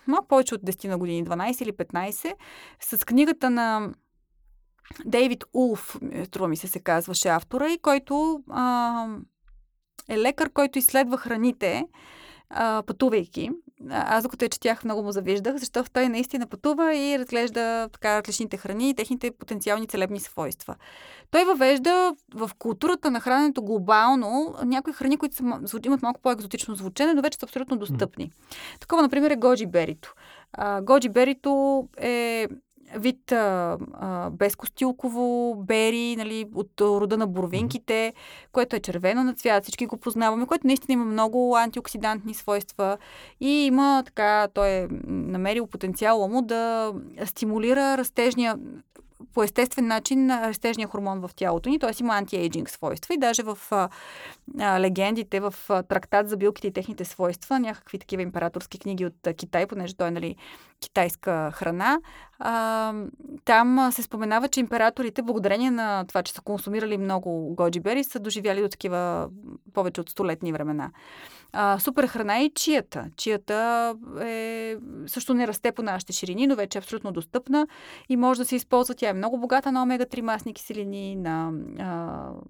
малко 0.07 0.27
повече 0.27 0.55
от 0.55 0.61
10 0.61 0.87
на 0.87 0.97
години, 0.97 1.25
12 1.25 1.63
или 1.63 1.71
15, 1.71 2.33
с 2.79 3.05
книгата 3.05 3.49
на 3.49 3.89
Дейвид 5.05 5.43
Улф, 5.53 5.99
струва 6.25 6.47
ми 6.47 6.57
се, 6.57 6.67
се 6.67 6.79
казваше 6.79 7.29
автора, 7.29 7.69
и 7.69 7.77
който 7.77 8.43
а, 8.49 9.07
е 10.09 10.17
лекар, 10.17 10.49
който 10.49 10.79
изследва 10.79 11.17
храните, 11.17 11.87
а, 12.49 12.83
пътувайки. 12.87 13.49
Аз 13.89 14.23
докато 14.23 14.45
я 14.45 14.49
четях, 14.49 14.83
много 14.83 15.03
му 15.03 15.11
завиждах, 15.11 15.55
защото 15.55 15.91
той 15.91 16.09
наистина 16.09 16.47
пътува 16.47 16.95
и 16.95 17.19
разглежда 17.19 17.89
така 17.91 18.21
различните 18.21 18.57
храни 18.57 18.89
и 18.89 18.93
техните 18.93 19.31
потенциални 19.31 19.87
целебни 19.87 20.19
свойства. 20.19 20.75
Той 21.31 21.45
въвежда 21.45 22.15
в 22.35 22.51
културата 22.59 23.11
на 23.11 23.19
храненето 23.19 23.63
глобално 23.63 24.55
някои 24.63 24.93
храни, 24.93 25.17
които 25.17 25.35
са, 25.35 25.79
имат 25.85 26.01
малко 26.01 26.21
по-екзотично 26.21 26.75
звучене, 26.75 27.13
но 27.13 27.21
вече 27.21 27.39
са 27.39 27.45
абсолютно 27.45 27.77
достъпни. 27.77 28.29
Mm. 28.29 28.79
Такова, 28.79 29.01
например, 29.01 29.31
е 29.31 29.35
годжи 29.35 29.65
берито. 29.65 30.13
Годжи 30.81 31.09
берито 31.09 31.83
е 31.97 32.47
вид 32.97 33.31
а, 33.31 33.77
а, 33.93 34.29
безкостилково 34.29 35.55
бери, 35.55 36.15
нали, 36.15 36.45
от 36.55 36.81
рода 36.81 37.17
на 37.17 37.27
боровинките, 37.27 38.13
mm-hmm. 38.15 38.51
което 38.51 38.75
е 38.75 38.79
червено 38.79 39.23
на 39.23 39.33
цвят, 39.33 39.63
всички 39.63 39.85
го 39.85 39.97
познаваме, 39.97 40.45
което 40.45 40.67
наистина 40.67 40.93
има 40.93 41.05
много 41.05 41.55
антиоксидантни 41.57 42.33
свойства 42.33 42.97
и 43.39 43.65
има 43.65 44.03
така, 44.05 44.47
той 44.53 44.69
е 44.69 44.87
намерил 45.07 45.67
потенциала 45.67 46.27
му 46.27 46.41
да 46.41 46.93
стимулира 47.25 47.97
растежния 47.97 48.55
по 49.33 49.43
естествен 49.43 49.87
начин 49.87 50.31
растежния 50.31 50.87
хормон 50.87 51.19
в 51.19 51.31
тялото 51.35 51.69
ни, 51.69 51.79
т.е. 51.79 51.91
има 51.99 52.13
антиейджинг 52.13 52.69
свойства 52.69 53.13
и 53.13 53.17
даже 53.17 53.43
в 53.43 53.57
а, 53.71 53.89
а, 54.59 54.79
легендите, 54.79 55.39
в 55.39 55.53
а, 55.69 55.83
трактат 55.83 56.29
за 56.29 56.37
билките 56.37 56.67
и 56.67 56.73
техните 56.73 57.05
свойства, 57.05 57.59
някакви 57.59 57.99
такива 57.99 58.21
императорски 58.21 58.79
книги 58.79 59.05
от 59.05 59.27
а, 59.27 59.33
Китай, 59.33 59.67
понеже 59.67 59.95
той 59.95 60.07
е 60.07 60.11
нали, 60.11 60.35
китайска 60.81 61.51
храна, 61.53 61.99
А, 62.39 62.93
там 63.45 63.89
се 63.91 64.03
споменава, 64.03 64.47
че 64.47 64.59
императорите, 64.59 65.21
благодарение 65.21 65.71
на 65.71 66.05
това, 66.07 66.23
че 66.23 66.33
са 66.33 66.41
консумирали 66.41 66.97
много 66.97 67.55
годжибери, 67.55 68.03
са 68.03 68.19
доживяли 68.19 68.61
до 68.61 68.67
такива 68.67 69.29
повече 69.73 70.01
от 70.01 70.09
столетни 70.09 70.53
времена. 70.53 70.91
А, 71.55 71.79
супер 71.79 72.07
храна 72.07 72.37
е 72.37 72.43
и 72.43 72.51
чията. 72.55 73.05
Чията 73.17 73.95
е, 74.21 74.75
също 75.07 75.33
не 75.33 75.47
расте 75.47 75.71
по 75.71 75.81
нашите 75.81 76.13
ширини, 76.13 76.47
но 76.47 76.55
вече 76.55 76.77
е 76.77 76.79
абсолютно 76.79 77.11
достъпна 77.11 77.67
и 78.09 78.17
може 78.17 78.39
да 78.39 78.45
се 78.45 78.55
използва. 78.55 78.95
Тя 78.95 79.09
е 79.09 79.13
много 79.13 79.37
богата 79.37 79.71
на 79.71 79.83
омега-3 79.83 80.21
масни 80.21 80.53
киселини, 80.53 81.15
на, 81.15 81.51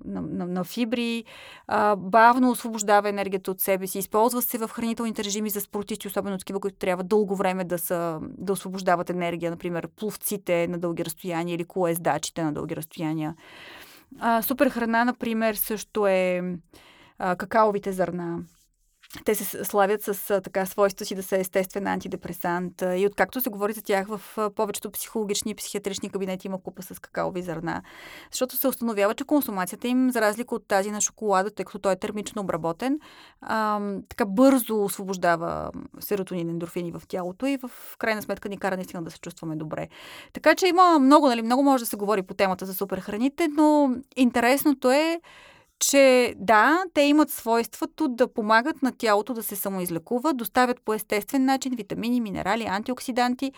на, 0.05 0.21
на, 0.21 0.45
на 0.45 0.63
фибри, 0.63 1.23
а, 1.67 1.95
бавно 1.95 2.51
освобождава 2.51 3.09
енергията 3.09 3.51
от 3.51 3.61
себе 3.61 3.87
си. 3.87 3.99
Използва 3.99 4.41
се 4.41 4.57
в 4.57 4.67
хранителните 4.67 5.23
режими 5.23 5.49
за 5.49 5.61
спортисти, 5.61 6.07
особено 6.07 6.37
такива, 6.37 6.59
които 6.59 6.77
трябва 6.77 7.03
дълго 7.03 7.35
време 7.35 7.63
да, 7.63 7.79
са, 7.79 8.19
да 8.21 8.53
освобождават 8.53 9.09
енергия, 9.09 9.51
например 9.51 9.87
пловците 9.87 10.67
на 10.67 10.79
дълги 10.79 11.05
разстояния 11.05 11.55
или 11.55 11.65
колездачите 11.65 12.43
на 12.43 12.53
дълги 12.53 12.75
разстояния. 12.75 13.35
А, 14.19 14.41
супер 14.41 14.69
храна, 14.69 15.05
например, 15.05 15.55
също 15.55 16.07
е 16.07 16.41
а, 17.19 17.35
какаовите 17.35 17.91
зърна 17.91 18.39
те 19.26 19.36
се 19.36 19.66
славят 19.66 20.01
с 20.01 20.41
така 20.41 20.66
свойства 20.66 21.05
си 21.05 21.16
да 21.16 21.24
са 21.24 21.38
естествен 21.38 21.88
антидепресант. 21.88 22.84
И 22.97 23.07
откакто 23.07 23.41
се 23.41 23.49
говори 23.49 23.74
за 23.74 23.82
тях 23.82 24.07
в 24.07 24.49
повечето 24.55 24.91
психологични 24.91 25.51
и 25.51 25.55
психиатрични 25.55 26.09
кабинети 26.09 26.47
има 26.47 26.61
купа 26.61 26.84
с 26.84 26.99
какаови 26.99 27.41
зърна. 27.41 27.82
Защото 28.32 28.57
се 28.57 28.68
установява, 28.68 29.14
че 29.14 29.24
консумацията 29.24 29.88
им, 29.88 30.11
за 30.11 30.22
разлика 30.22 30.55
от 30.55 30.68
тази 30.68 30.91
на 30.91 31.01
шоколада, 31.01 31.51
тъй 31.51 31.66
като 31.66 31.80
той 31.80 31.93
е 31.93 31.95
термично 31.95 32.41
обработен, 32.41 32.99
ам, 33.41 34.03
така 34.09 34.26
бързо 34.26 34.84
освобождава 34.84 35.72
серотонин, 35.99 36.49
ендорфини 36.49 36.91
в 36.91 37.01
тялото 37.07 37.45
и 37.45 37.57
в 37.57 37.72
крайна 37.97 38.22
сметка 38.22 38.49
ни 38.49 38.57
кара 38.57 38.76
наистина 38.76 39.03
да 39.03 39.11
се 39.11 39.20
чувстваме 39.20 39.55
добре. 39.55 39.88
Така 40.34 40.55
че 40.55 40.68
има 40.68 40.99
много, 40.99 41.28
нали, 41.28 41.41
много 41.41 41.64
може 41.64 41.84
да 41.84 41.89
се 41.89 41.95
говори 41.95 42.22
по 42.22 42.34
темата 42.34 42.66
за 42.66 42.74
суперхраните, 42.74 43.47
но 43.47 43.95
интересното 44.16 44.91
е, 44.91 45.22
че 45.89 46.34
да, 46.38 46.84
те 46.93 47.01
имат 47.01 47.29
свойството 47.29 48.07
да 48.07 48.34
помагат 48.34 48.81
на 48.81 48.91
тялото 48.91 49.34
да 49.34 49.43
се 49.43 49.55
самоизлекува, 49.55 50.34
доставят 50.34 50.81
по 50.86 50.93
естествен 50.93 51.45
начин 51.45 51.75
витамини, 51.75 52.21
минерали, 52.21 52.63
антиоксиданти, 52.63 53.51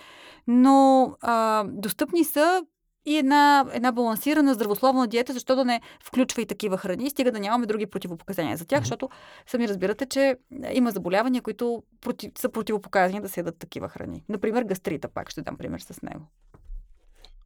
но 0.47 1.11
а, 1.21 1.63
достъпни 1.67 2.23
са 2.23 2.65
и 3.05 3.17
една, 3.17 3.65
една 3.71 3.91
балансирана 3.91 4.53
здравословна 4.53 5.07
диета, 5.07 5.33
защо 5.33 5.55
да 5.55 5.65
не 5.65 5.81
включва 6.03 6.41
и 6.41 6.45
такива 6.45 6.77
храни, 6.77 7.09
стига 7.09 7.31
да 7.31 7.39
нямаме 7.39 7.65
други 7.65 7.85
противопоказания 7.85 8.57
за 8.57 8.65
тях, 8.65 8.79
mm-hmm. 8.79 8.83
защото 8.83 9.09
сами 9.47 9.67
разбирате, 9.67 10.05
че 10.05 10.35
има 10.73 10.91
заболявания, 10.91 11.41
които 11.41 11.83
против, 12.01 12.31
са 12.37 12.49
противопоказани 12.49 13.21
да 13.21 13.29
се 13.29 13.39
ядат 13.39 13.57
такива 13.57 13.89
храни. 13.89 14.23
Например, 14.29 14.63
гастрита, 14.63 15.07
пак 15.07 15.29
ще 15.29 15.41
дам 15.41 15.57
пример 15.57 15.79
с 15.79 16.01
него. 16.01 16.25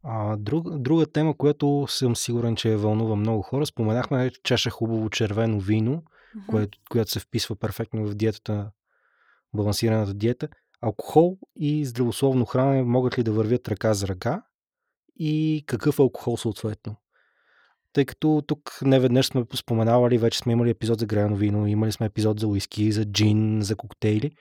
А, 0.03 0.37
друг, 0.37 0.77
друга 0.77 1.05
тема, 1.05 1.37
която 1.37 1.85
съм 1.89 2.15
сигурен, 2.15 2.55
че 2.55 2.75
вълнува 2.75 3.15
много 3.15 3.41
хора, 3.41 3.65
споменахме 3.65 4.31
чаша 4.43 4.69
хубаво 4.69 5.09
червено 5.09 5.59
вино, 5.59 5.91
mm-hmm. 5.93 6.45
което, 6.47 6.77
която 6.89 7.11
се 7.11 7.19
вписва 7.19 7.55
перфектно 7.55 8.05
в 8.05 8.15
диетата, 8.15 8.71
балансираната 9.53 10.13
диета. 10.13 10.47
Алкохол 10.81 11.37
и 11.55 11.85
здравословно 11.85 12.45
хранене 12.45 12.83
могат 12.83 13.17
ли 13.17 13.23
да 13.23 13.31
вървят 13.31 13.67
ръка 13.67 13.93
за 13.93 14.07
ръка? 14.07 14.43
И 15.15 15.63
какъв 15.67 15.99
алкохол 15.99 16.37
съответно? 16.37 16.95
Тъй 17.93 18.05
като 18.05 18.43
тук 18.47 18.79
не 18.81 18.99
веднъж 18.99 19.25
сме 19.25 19.45
споменавали, 19.55 20.17
вече 20.17 20.39
сме 20.39 20.53
имали 20.53 20.69
епизод 20.69 20.99
за 20.99 21.05
гряно 21.05 21.35
вино, 21.35 21.67
имали 21.67 21.91
сме 21.91 22.05
епизод 22.05 22.39
за 22.39 22.47
уиски, 22.47 22.91
за 22.91 23.05
джин, 23.05 23.61
за 23.61 23.75
коктейли. 23.75 24.31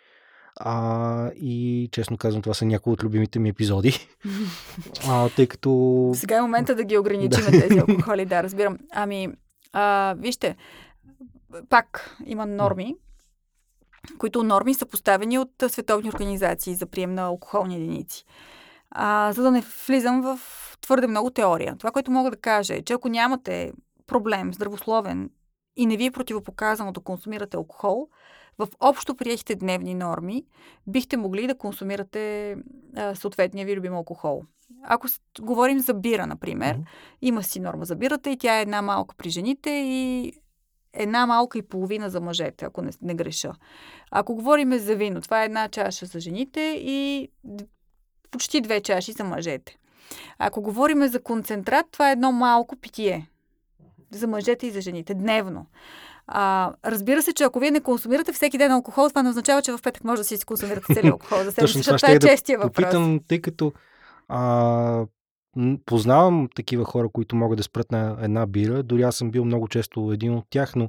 А, 0.60 1.30
и 1.30 1.88
честно 1.92 2.18
казвам, 2.18 2.42
това 2.42 2.54
са 2.54 2.64
някои 2.64 2.92
от 2.92 3.02
любимите 3.04 3.38
ми 3.38 3.48
епизоди. 3.48 4.08
а, 5.08 5.28
тъй 5.28 5.46
като... 5.46 6.12
Сега 6.14 6.36
е 6.36 6.42
момента 6.42 6.74
да 6.74 6.84
ги 6.84 6.98
ограничим 6.98 7.44
тези 7.44 7.78
алкохоли, 7.78 8.24
да, 8.24 8.42
разбирам. 8.42 8.78
Ами, 8.92 9.28
а, 9.72 10.14
вижте, 10.18 10.56
пак 11.68 12.16
има 12.26 12.46
норми, 12.46 12.94
които 14.18 14.42
норми 14.42 14.74
са 14.74 14.86
поставени 14.86 15.38
от 15.38 15.50
световни 15.68 16.08
организации 16.08 16.74
за 16.74 16.86
прием 16.86 17.14
на 17.14 17.22
алкохолни 17.22 17.76
единици. 17.76 18.24
А, 18.90 19.32
за 19.32 19.42
да 19.42 19.50
не 19.50 19.64
влизам 19.86 20.22
в 20.22 20.40
твърде 20.80 21.06
много 21.06 21.30
теория. 21.30 21.76
Това, 21.78 21.90
което 21.90 22.10
мога 22.10 22.30
да 22.30 22.36
кажа 22.36 22.74
е, 22.74 22.82
че 22.82 22.92
ако 22.92 23.08
нямате 23.08 23.72
проблем 24.06 24.54
здравословен 24.54 25.30
и 25.78 25.86
не 25.86 25.96
ви 25.96 26.04
е 26.04 26.10
противопоказано 26.10 26.92
да 26.92 27.00
консумирате 27.00 27.56
алкохол, 27.56 28.08
в 28.58 28.68
общо 28.80 29.14
приехите 29.14 29.54
дневни 29.54 29.94
норми 29.94 30.44
бихте 30.86 31.16
могли 31.16 31.46
да 31.46 31.58
консумирате 31.58 32.56
а, 32.96 33.14
съответния 33.14 33.66
ви 33.66 33.76
любим 33.76 33.94
алкохол. 33.94 34.42
Ако 34.82 35.08
с... 35.08 35.20
говорим 35.40 35.80
за 35.80 35.94
бира, 35.94 36.26
например, 36.26 36.76
mm-hmm. 36.76 36.86
има 37.22 37.42
си 37.42 37.60
норма 37.60 37.84
за 37.84 37.96
бирата 37.96 38.30
и 38.30 38.38
тя 38.38 38.58
е 38.58 38.62
една 38.62 38.82
малка 38.82 39.14
при 39.18 39.30
жените 39.30 39.70
и 39.70 40.32
една 40.92 41.26
малка 41.26 41.58
и 41.58 41.62
половина 41.62 42.10
за 42.10 42.20
мъжете, 42.20 42.64
ако 42.64 42.82
не, 42.82 42.90
не 43.02 43.14
греша. 43.14 43.52
Ако 44.10 44.34
говорим 44.34 44.78
за 44.78 44.96
вино, 44.96 45.20
това 45.20 45.42
е 45.42 45.44
една 45.44 45.68
чаша 45.68 46.06
за 46.06 46.20
жените 46.20 46.60
и 46.80 47.28
почти 48.30 48.60
две 48.60 48.80
чаши 48.80 49.12
за 49.12 49.24
мъжете. 49.24 49.78
Ако 50.38 50.62
говорим 50.62 51.06
за 51.06 51.22
концентрат, 51.22 51.86
това 51.90 52.08
е 52.08 52.12
едно 52.12 52.32
малко 52.32 52.76
питие 52.76 53.30
за 54.12 54.26
мъжете 54.26 54.66
и 54.66 54.70
за 54.70 54.80
жените 54.80 55.14
дневно. 55.14 55.66
А, 56.26 56.72
разбира 56.84 57.22
се, 57.22 57.32
че 57.32 57.44
ако 57.44 57.60
вие 57.60 57.70
не 57.70 57.80
консумирате 57.80 58.32
всеки 58.32 58.58
ден 58.58 58.72
алкохол, 58.72 59.08
това 59.08 59.22
не 59.22 59.28
означава, 59.28 59.62
че 59.62 59.72
в 59.72 59.82
петък 59.82 60.04
може 60.04 60.20
да 60.20 60.24
си 60.24 60.38
консумирате 60.46 60.94
целият 60.94 61.12
алкохол 61.12 61.38
за 61.44 61.54
Точно 61.54 61.82
това, 61.82 61.96
това 61.96 62.12
е 62.12 62.18
честия 62.18 62.58
да 62.58 62.64
въпрос. 62.64 62.84
Попитам, 62.84 63.20
тъй 63.28 63.40
като 63.40 63.72
а, 64.28 65.06
познавам 65.86 66.48
такива 66.54 66.84
хора, 66.84 67.08
които 67.12 67.36
могат 67.36 67.56
да 67.56 67.62
спрат 67.62 67.92
на 67.92 68.16
една 68.22 68.46
бира. 68.46 68.82
Дори 68.82 69.02
аз 69.02 69.16
съм 69.16 69.30
бил 69.30 69.44
много 69.44 69.68
често 69.68 70.12
един 70.12 70.34
от 70.34 70.44
тях, 70.50 70.76
но 70.76 70.88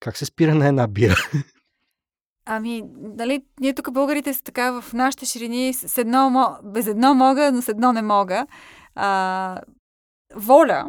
как 0.00 0.16
се 0.16 0.24
спира 0.24 0.54
на 0.54 0.68
една 0.68 0.86
бира? 0.86 1.16
Ами, 2.46 2.82
нали, 2.96 3.44
ние 3.60 3.74
тук 3.74 3.92
българите 3.92 4.34
са 4.34 4.42
така 4.42 4.80
в 4.80 4.92
нашите 4.92 5.26
ширини 5.26 5.74
с 5.74 5.98
едно, 5.98 6.58
без 6.64 6.86
едно 6.86 7.14
мога, 7.14 7.52
но 7.52 7.62
с 7.62 7.68
едно 7.68 7.92
не 7.92 8.02
мога. 8.02 8.46
А, 8.94 9.60
воля, 10.34 10.88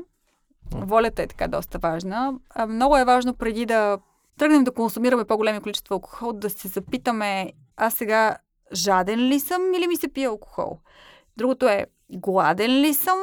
Волята 0.72 1.24
е 1.24 1.28
така 1.28 1.48
доста 1.48 1.80
важна. 1.80 2.34
Много 2.68 2.98
е 2.98 3.06
важно 3.06 3.34
преди 3.34 3.66
да 3.66 3.98
тръгнем 4.38 4.64
да 4.64 4.74
консумираме 4.74 5.26
по-големи 5.26 5.62
количества 5.62 5.96
алкохол, 5.96 6.34
да 6.34 6.50
се 6.50 6.68
запитаме, 6.68 7.54
аз 7.78 7.94
сега 7.94 8.38
жаден 8.74 9.20
ли 9.20 9.40
съм 9.40 9.62
или 9.74 9.88
ми 9.88 9.96
се 9.96 10.08
пие 10.08 10.28
алкохол? 10.28 10.80
Другото 11.38 11.68
е, 11.68 11.86
гладен 12.14 12.72
ли 12.72 12.94
съм 12.94 13.18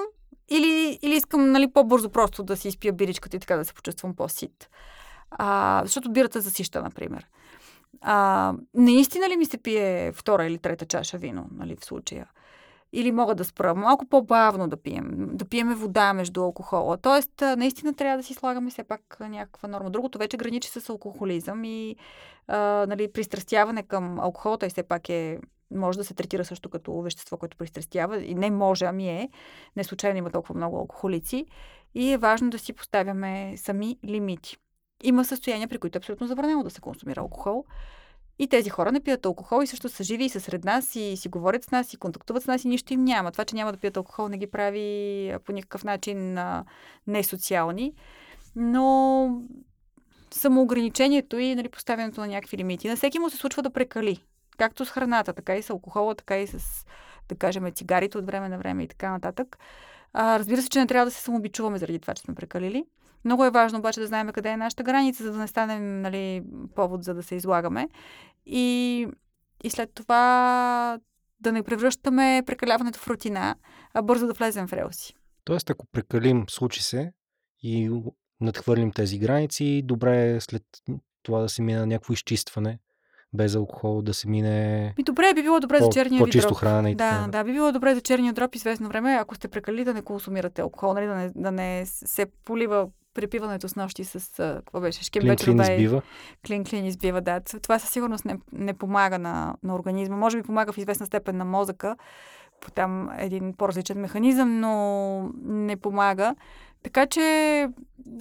или, 0.48 0.98
или 1.02 1.14
искам 1.14 1.52
нали, 1.52 1.72
по-бързо 1.72 2.10
просто 2.10 2.42
да 2.42 2.56
си 2.56 2.68
изпия 2.68 2.92
биричката 2.92 3.36
и 3.36 3.40
така 3.40 3.56
да 3.56 3.64
се 3.64 3.74
почувствам 3.74 4.16
по-сит. 4.16 4.70
А, 5.30 5.80
защото 5.84 6.12
бирата 6.12 6.40
засища, 6.40 6.82
например. 6.82 7.26
А, 8.00 8.54
наистина 8.74 9.28
ли 9.28 9.36
ми 9.36 9.44
се 9.44 9.58
пие 9.58 10.12
втора 10.12 10.46
или 10.46 10.58
трета 10.58 10.86
чаша 10.86 11.18
вино, 11.18 11.46
нали, 11.52 11.76
в 11.76 11.84
случая? 11.84 12.26
Или 12.92 13.12
мога 13.12 13.34
да 13.34 13.44
спра 13.44 13.74
малко 13.74 14.06
по-бавно 14.06 14.68
да 14.68 14.76
пием, 14.76 15.28
да 15.32 15.44
пиеме 15.44 15.74
вода 15.74 16.12
между 16.12 16.42
алкохола. 16.42 16.96
Тоест, 16.96 17.40
наистина 17.40 17.94
трябва 17.94 18.16
да 18.16 18.22
си 18.22 18.34
слагаме 18.34 18.70
все 18.70 18.84
пак 18.84 19.16
някаква 19.20 19.68
норма. 19.68 19.90
Другото 19.90 20.18
вече 20.18 20.36
граничи 20.36 20.68
с 20.68 20.88
алкохолизъм 20.88 21.64
и 21.64 21.96
а, 22.48 22.86
нали, 22.88 23.12
пристрастяване 23.12 23.82
към 23.82 24.20
алкохола, 24.20 24.58
той 24.58 24.68
все 24.68 24.82
пак 24.82 25.08
е 25.08 25.38
може 25.74 25.98
да 25.98 26.04
се 26.04 26.14
третира 26.14 26.44
също 26.44 26.70
като 26.70 27.00
вещество, 27.00 27.36
което 27.36 27.56
пристрастява. 27.56 28.22
И 28.22 28.34
не 28.34 28.50
може, 28.50 28.84
ами 28.84 29.08
е. 29.08 29.28
Не 29.76 29.84
случайно 29.84 30.18
има 30.18 30.30
толкова 30.30 30.54
много 30.54 30.76
алкохолици. 30.76 31.46
И 31.94 32.12
е 32.12 32.18
важно 32.18 32.50
да 32.50 32.58
си 32.58 32.72
поставяме 32.72 33.54
сами 33.56 33.98
лимити. 34.04 34.56
Има 35.02 35.24
състояния, 35.24 35.68
при 35.68 35.78
които 35.78 35.96
е 35.96 36.00
абсолютно 36.00 36.26
забранено 36.26 36.62
да 36.62 36.70
се 36.70 36.80
консумира 36.80 37.20
алкохол. 37.20 37.64
И 38.42 38.48
тези 38.48 38.70
хора 38.70 38.92
не 38.92 39.00
пият 39.00 39.26
алкохол 39.26 39.62
и 39.62 39.66
също 39.66 39.88
са 39.88 40.04
живи 40.04 40.24
и 40.24 40.28
са 40.28 40.40
сред 40.40 40.64
нас 40.64 40.96
и 40.96 41.16
си 41.16 41.28
говорят 41.28 41.64
с 41.64 41.70
нас 41.70 41.92
и 41.92 41.96
контактуват 41.96 42.42
с 42.42 42.46
нас 42.46 42.64
и 42.64 42.68
нищо 42.68 42.92
им 42.94 43.04
няма. 43.04 43.32
Това, 43.32 43.44
че 43.44 43.54
няма 43.54 43.72
да 43.72 43.78
пият 43.78 43.96
алкохол, 43.96 44.28
не 44.28 44.38
ги 44.38 44.46
прави 44.46 45.34
по 45.44 45.52
никакъв 45.52 45.84
начин 45.84 46.38
несоциални. 47.06 47.92
Но 48.56 49.42
самоограничението 50.30 51.38
и 51.38 51.54
нали, 51.54 51.68
поставянето 51.68 52.20
на 52.20 52.26
някакви 52.26 52.56
лимити. 52.56 52.88
На 52.88 52.96
всеки 52.96 53.18
му 53.18 53.30
се 53.30 53.36
случва 53.36 53.62
да 53.62 53.70
прекали. 53.70 54.24
Както 54.58 54.84
с 54.84 54.90
храната, 54.90 55.32
така 55.32 55.56
и 55.56 55.62
с 55.62 55.70
алкохола, 55.70 56.14
така 56.14 56.38
и 56.38 56.46
с, 56.46 56.86
да 57.28 57.34
кажем, 57.34 57.72
цигарите 57.72 58.18
от 58.18 58.26
време 58.26 58.48
на 58.48 58.58
време 58.58 58.82
и 58.82 58.88
така 58.88 59.10
нататък. 59.10 59.58
А, 60.12 60.38
разбира 60.38 60.62
се, 60.62 60.68
че 60.68 60.78
не 60.78 60.86
трябва 60.86 61.04
да 61.04 61.10
се 61.10 61.22
самобичуваме 61.22 61.78
заради 61.78 61.98
това, 61.98 62.14
че 62.14 62.22
сме 62.22 62.34
прекалили. 62.34 62.84
Много 63.24 63.44
е 63.44 63.50
важно 63.50 63.78
обаче 63.78 64.00
да 64.00 64.06
знаем 64.06 64.28
къде 64.28 64.48
е 64.48 64.56
нашата 64.56 64.82
граница, 64.82 65.24
за 65.24 65.32
да 65.32 65.38
не 65.38 65.46
станем 65.46 66.02
нали, 66.02 66.42
повод 66.74 67.04
за 67.04 67.14
да 67.14 67.22
се 67.22 67.34
излагаме. 67.34 67.88
И, 68.46 69.06
и 69.64 69.70
след 69.70 69.90
това 69.94 70.98
да 71.40 71.52
не 71.52 71.62
превръщаме 71.62 72.42
прекаляването 72.46 72.98
в 72.98 73.08
рутина, 73.08 73.56
а 73.94 74.02
бързо 74.02 74.26
да 74.26 74.32
влезем 74.32 74.66
в 74.66 74.72
релси. 74.72 75.14
Тоест, 75.44 75.70
ако 75.70 75.86
прекалим, 75.92 76.44
случи 76.48 76.82
се 76.82 77.12
и 77.62 77.90
надхвърлим 78.40 78.92
тези 78.92 79.18
граници, 79.18 79.82
добре 79.84 80.30
е 80.30 80.40
след 80.40 80.62
това 81.22 81.40
да 81.40 81.48
се 81.48 81.62
мине 81.62 81.78
на 81.78 81.86
някакво 81.86 82.12
изчистване, 82.12 82.78
без 83.32 83.54
алкохол, 83.54 84.02
да 84.02 84.14
се 84.14 84.28
мине. 84.28 84.94
И 84.98 85.02
добре, 85.02 85.34
би 85.34 85.42
било 85.42 85.60
добре 85.60 85.78
по, 85.78 85.84
за 85.84 85.90
черния 85.90 86.18
по-чисто 86.18 86.48
дроп. 86.48 86.58
хранене 86.58 86.90
и 86.90 86.94
да, 86.94 87.10
така. 87.10 87.30
да, 87.30 87.44
би 87.44 87.52
било 87.52 87.72
добре 87.72 87.94
за 87.94 88.00
черния 88.00 88.32
дроп 88.32 88.54
известно 88.54 88.88
време, 88.88 89.16
ако 89.20 89.34
сте 89.34 89.48
прекали 89.48 89.84
да 89.84 89.94
не 89.94 90.02
консумирате 90.02 90.62
алкохол, 90.62 90.94
нали, 90.94 91.06
да, 91.06 91.14
не, 91.14 91.30
да 91.36 91.52
не 91.52 91.86
се 91.86 92.26
полива 92.44 92.88
препиването 93.14 93.68
с 93.68 93.76
нощи 93.76 94.04
с, 94.04 94.32
какво 94.36 94.80
беше, 94.80 95.04
шкембе, 95.04 95.36
клин, 95.36 95.58
клин 95.58 95.60
избива. 95.60 96.02
Клин, 96.46 96.64
клин 96.64 96.86
избива, 96.86 97.20
да. 97.20 97.40
Това 97.40 97.78
със 97.78 97.90
сигурност 97.90 98.24
не, 98.24 98.38
не 98.52 98.74
помага 98.74 99.18
на, 99.18 99.54
на 99.62 99.74
организма. 99.74 100.16
Може 100.16 100.36
би 100.36 100.42
помага 100.42 100.72
в 100.72 100.78
известна 100.78 101.06
степен 101.06 101.36
на 101.36 101.44
мозъка, 101.44 101.96
по 102.60 102.70
там 102.70 103.10
един 103.18 103.54
по-различен 103.54 104.00
механизъм, 104.00 104.60
но 104.60 105.30
не 105.44 105.76
помага. 105.76 106.34
Така 106.82 107.06
че, 107.06 107.68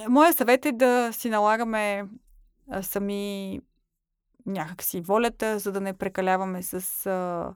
моят 0.10 0.38
съвет 0.38 0.66
е 0.66 0.72
да 0.72 1.10
си 1.14 1.30
налагаме 1.30 2.06
а, 2.70 2.84
сами 2.84 3.60
някакси 4.46 5.02
волята, 5.02 5.60
за 5.60 5.72
да 5.72 5.82
не 5.82 5.94
прекаляваме 5.94 6.64
с 6.64 7.06
а, 7.06 7.54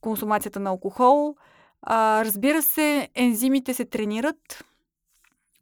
консумацията 0.00 0.60
на 0.60 0.70
алкохол. 0.70 1.36
А, 1.82 2.24
разбира 2.24 2.62
се, 2.62 3.08
ензимите 3.14 3.74
се 3.74 3.84
тренират. 3.84 4.64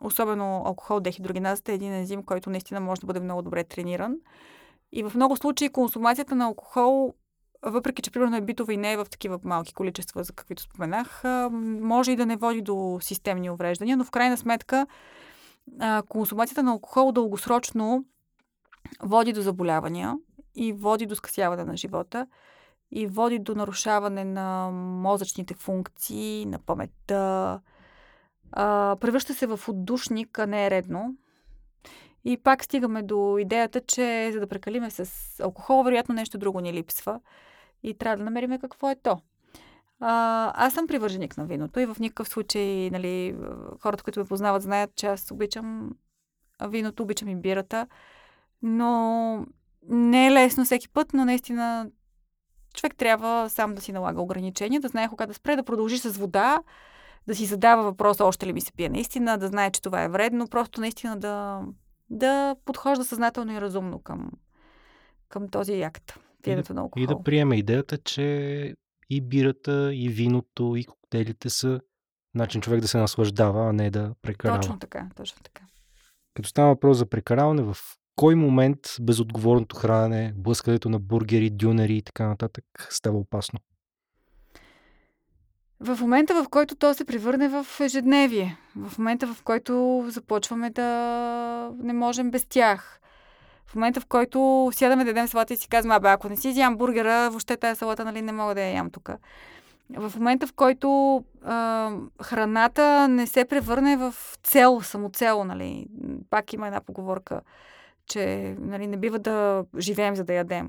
Особено 0.05 0.63
алкохол 0.67 1.01
дехидрогеназата 1.01 1.73
е 1.73 1.75
един 1.75 1.93
ензим, 1.93 2.23
който 2.23 2.51
наистина 2.51 2.81
може 2.81 3.01
да 3.01 3.07
бъде 3.07 3.21
много 3.21 3.43
добре 3.43 3.65
трениран. 3.65 4.17
И 4.93 5.03
в 5.03 5.13
много 5.15 5.37
случаи 5.37 5.69
консумацията 5.69 6.35
на 6.35 6.45
алкохол, 6.45 7.15
въпреки 7.63 8.03
че 8.03 8.11
примерно 8.11 8.37
е 8.37 8.41
битова 8.41 8.73
и 8.73 8.77
не 8.77 8.93
е 8.93 8.97
в 8.97 9.07
такива 9.11 9.41
малки 9.45 9.75
количества, 9.75 10.25
за 10.25 10.33
каквито 10.33 10.63
споменах, 10.63 11.23
може 11.81 12.13
и 12.13 12.17
да 12.17 12.27
не 12.27 12.37
води 12.37 12.63
до 12.63 12.99
системни 13.01 13.51
увреждания, 13.51 13.97
но 13.97 14.05
в 14.05 14.11
крайна 14.11 14.37
сметка 14.37 14.87
консумацията 16.09 16.63
на 16.63 16.71
алкохол 16.71 17.13
дългосрочно 17.13 18.05
води 19.03 19.33
до 19.33 19.43
заболявания 19.43 20.15
и 20.55 20.73
води 20.73 21.07
до 21.07 21.17
скъсяване 21.17 21.65
на 21.65 21.77
живота 21.77 22.27
и 22.91 23.07
води 23.07 23.39
до 23.39 23.55
нарушаване 23.55 24.25
на 24.25 24.71
мозъчните 24.73 25.55
функции, 25.55 26.47
на 26.47 26.59
паметта, 26.59 27.61
а, 28.53 28.97
превръща 29.01 29.35
се 29.35 29.47
в 29.47 29.61
отдушник, 29.69 30.39
а 30.39 30.47
не 30.47 30.67
е 30.67 30.71
редно. 30.71 31.17
И 32.25 32.37
пак 32.37 32.65
стигаме 32.65 33.03
до 33.03 33.39
идеята, 33.39 33.81
че 33.81 34.31
за 34.33 34.41
да 34.41 34.47
прекалиме 34.47 34.91
с 34.91 35.11
алкохол, 35.41 35.83
вероятно 35.83 36.15
нещо 36.15 36.39
друго 36.39 36.61
ни 36.61 36.73
липсва 36.73 37.21
и 37.83 37.95
трябва 37.95 38.17
да 38.17 38.25
намерим 38.25 38.59
какво 38.59 38.91
е 38.91 38.97
то. 39.03 39.19
А, 40.01 40.53
аз 40.67 40.75
съм 40.75 40.87
привърженик 40.87 41.37
на 41.37 41.45
виното 41.45 41.81
и 41.81 41.87
в 41.87 41.97
никакъв 42.01 42.29
случай, 42.29 42.91
нали, 42.91 43.37
хората, 43.81 44.05
които 44.05 44.21
ме 44.21 44.27
познават, 44.27 44.63
знаят, 44.63 44.97
че 44.97 45.07
аз 45.07 45.31
обичам 45.31 45.91
виното, 46.69 47.03
обичам 47.03 47.29
и 47.29 47.37
бирата, 47.37 47.87
но 48.63 49.47
не 49.89 50.27
е 50.27 50.33
лесно 50.33 50.65
всеки 50.65 50.89
път, 50.89 51.13
но 51.15 51.25
наистина 51.25 51.91
човек 52.75 52.97
трябва 52.97 53.51
сам 53.51 53.75
да 53.75 53.81
си 53.81 53.93
налага 53.93 54.21
ограничения, 54.21 54.81
да 54.81 54.89
знае 54.89 55.09
кога 55.09 55.27
да 55.27 55.35
спре, 55.35 55.57
да 55.57 55.63
продължи 55.63 55.99
с 55.99 56.11
вода, 56.11 56.63
да 57.27 57.35
си 57.35 57.47
задава 57.47 57.83
въпроса 57.83 58.25
още 58.25 58.47
ли 58.47 58.53
ми 58.53 58.61
се 58.61 58.73
пие 58.73 58.89
наистина, 58.89 59.39
да 59.39 59.49
знае, 59.49 59.71
че 59.71 59.83
това 59.83 60.03
е 60.03 60.09
вредно, 60.09 60.49
просто 60.49 60.81
наистина 60.81 61.17
да, 61.17 61.63
да 62.11 62.57
подхожда 62.65 63.05
съзнателно 63.05 63.53
и 63.53 63.61
разумно 63.61 63.99
към, 63.99 64.31
към 65.29 65.49
този 65.49 65.83
акт. 65.83 66.19
Пиенето 66.43 66.75
на 66.75 66.81
алкохол. 66.81 67.03
И 67.03 67.07
да 67.07 67.23
приеме 67.23 67.57
идеята, 67.57 67.99
че 67.99 68.75
и 69.11 69.21
бирата, 69.21 69.95
и 69.95 70.09
виното, 70.09 70.77
и 70.77 70.85
коктейлите 70.85 71.51
са 71.51 71.81
начин 72.35 72.61
човек 72.61 72.81
да 72.81 72.89
се 72.89 72.99
наслаждава, 72.99 73.69
а 73.69 73.73
не 73.73 73.91
да 73.91 74.15
прекарава. 74.23 74.61
Точно 74.61 74.79
така, 74.79 75.09
точно 75.17 75.43
така. 75.43 75.63
Като 76.35 76.49
става 76.49 76.69
въпрос 76.69 76.99
за 76.99 77.07
прекараване, 77.07 77.63
в 77.63 77.77
кой 78.17 78.35
момент 78.35 78.79
безотговорното 79.01 79.77
хранене, 79.77 80.33
блъскането 80.37 80.89
на 80.89 80.99
бургери, 80.99 81.51
дюнери 81.51 81.97
и 81.97 82.03
така 82.03 82.29
нататък 82.29 82.65
става 82.91 83.19
опасно? 83.19 83.59
В 85.85 85.99
момента, 86.01 86.45
в 86.45 86.49
който 86.49 86.75
то 86.75 86.95
се 86.95 87.05
превърне 87.05 87.49
в 87.49 87.67
ежедневие, 87.81 88.57
в 88.77 88.99
момента, 88.99 89.35
в 89.35 89.43
който 89.43 90.05
започваме 90.09 90.71
да 90.71 91.71
не 91.79 91.93
можем 91.93 92.31
без 92.31 92.47
тях, 92.47 93.01
в 93.67 93.75
момента, 93.75 94.01
в 94.01 94.07
който 94.07 94.71
сядаме 94.73 95.05
да 95.05 95.11
ядем 95.11 95.29
салата 95.29 95.55
и 95.55 95.57
си 95.57 95.69
казваме, 95.69 95.95
абе, 95.95 96.09
ако 96.09 96.29
не 96.29 96.37
си 96.37 96.49
изям 96.49 96.77
бургера, 96.77 97.31
въобще 97.31 97.57
тази 97.57 97.79
салата, 97.79 98.05
нали, 98.05 98.23
не 98.23 98.33
мога 98.33 98.55
да 98.55 98.61
я 98.61 98.75
ям 98.75 98.91
тук. 98.91 99.11
В 99.97 100.13
момента, 100.17 100.47
в 100.47 100.53
който 100.53 101.17
а, 101.45 101.91
храната 102.23 103.09
не 103.09 103.27
се 103.27 103.45
превърне 103.45 103.97
в 103.97 104.15
цел, 104.43 104.81
самоцел, 104.81 105.45
нали, 105.45 105.87
пак 106.31 106.53
има 106.53 106.67
една 106.67 106.81
поговорка, 106.81 107.41
че 108.07 108.55
нали, 108.59 108.87
не 108.87 108.97
бива 108.97 109.19
да 109.19 109.65
живеем 109.79 110.17
за 110.17 110.25
да 110.25 110.35
ядем. 110.35 110.69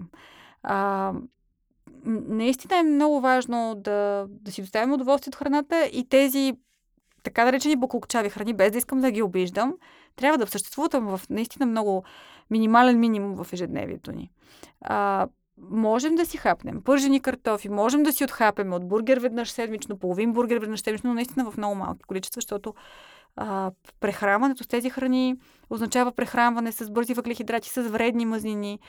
А, 0.64 1.14
наистина 2.06 2.78
е 2.78 2.84
много 2.84 3.22
важно 3.22 3.76
да, 3.76 4.26
да 4.30 4.52
си 4.52 4.62
доставим 4.62 4.94
удоволствие 4.94 5.30
от 5.30 5.36
храната 5.36 5.86
и 5.86 6.10
тези 6.10 6.54
така 7.24 7.46
наречени 7.46 7.76
буклукчави 7.76 8.30
храни, 8.30 8.54
без 8.54 8.72
да 8.72 8.78
искам 8.78 9.02
да 9.02 9.12
ги 9.12 9.22
обиждам, 9.22 9.74
трябва 10.16 10.38
да 10.38 10.48
съществуват 10.48 10.94
в 10.94 11.22
наистина 11.30 11.66
много 11.66 12.04
минимален 12.50 13.00
минимум 13.00 13.44
в 13.44 13.54
ежедневието 13.54 14.12
ни. 14.12 14.32
А, 14.82 15.28
можем 15.58 16.16
да 16.16 16.26
си 16.26 16.38
хапнем 16.38 16.82
пържени 16.82 17.20
картофи, 17.20 17.70
можем 17.70 18.04
да 18.04 18.14
си 18.14 18.24
отхапем 18.24 18.74
от 18.74 18.88
бургер 18.88 19.18
веднъж 19.18 19.52
седмично, 19.52 19.98
половин 19.98 20.34
бургер 20.34 20.58
веднъж 20.58 20.82
седмично, 20.82 21.10
но 21.10 21.14
наистина 21.14 21.52
в 21.52 21.58
много 21.58 21.76
малки 21.76 22.04
количества, 22.04 22.38
защото 22.38 22.74
а, 23.36 23.72
прехранването 24.00 24.64
с 24.64 24.68
тези 24.68 24.90
храни 24.90 25.36
означава 25.70 26.12
прехранване 26.12 26.72
с 26.72 26.92
бързи 26.92 27.14
въглехидрати, 27.14 27.70
с 27.70 27.82
вредни 27.82 28.26
мазнини, 28.26 28.80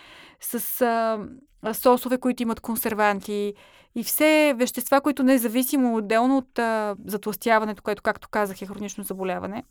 с 0.40 0.80
а, 0.80 1.74
сосове, 1.74 2.18
които 2.18 2.42
имат 2.42 2.61
консерванти 2.61 3.55
и 3.95 4.05
все 4.05 4.55
вещества, 4.57 5.01
които 5.01 5.22
независимо 5.22 5.97
отделно 5.97 6.38
от 6.38 6.59
а, 6.59 6.97
затластяването, 7.07 7.82
което, 7.82 8.03
както 8.03 8.28
казах, 8.28 8.62
е 8.62 8.66
хронично 8.66 9.05
заболяване, 9.05 9.64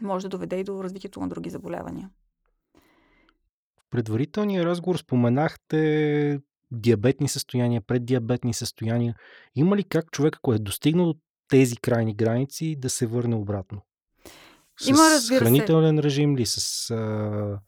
може 0.00 0.24
да 0.26 0.28
доведе 0.28 0.56
и 0.56 0.64
до 0.64 0.84
развитието 0.84 1.20
на 1.20 1.28
други 1.28 1.50
заболявания. 1.50 2.10
В 3.76 3.90
предварителния 3.90 4.64
разговор 4.64 4.96
споменахте 4.96 6.40
диабетни 6.72 7.28
състояния, 7.28 7.80
преддиабетни 7.80 8.54
състояния. 8.54 9.14
Има 9.54 9.76
ли 9.76 9.84
как 9.84 10.10
човек, 10.10 10.36
ако 10.36 10.52
е 10.52 10.58
достигнал 10.58 11.06
до 11.06 11.18
тези 11.48 11.76
крайни 11.76 12.14
граници, 12.14 12.76
да 12.78 12.90
се 12.90 13.06
върне 13.06 13.36
обратно? 13.36 13.82
С 14.80 14.88
Има, 14.88 14.98
разбира 14.98 15.38
хранителен 15.38 15.96
се. 15.96 16.02
режим 16.02 16.36
ли, 16.36 16.46
с 16.46 16.90
а, 16.90 17.58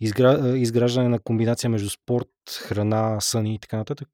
изгра, 0.00 0.58
изграждане 0.58 1.08
на 1.08 1.18
комбинация 1.18 1.70
между 1.70 1.90
спорт, 1.90 2.28
храна, 2.58 3.20
сън 3.20 3.46
и 3.46 3.58
така 3.58 3.76
нататък? 3.76 4.08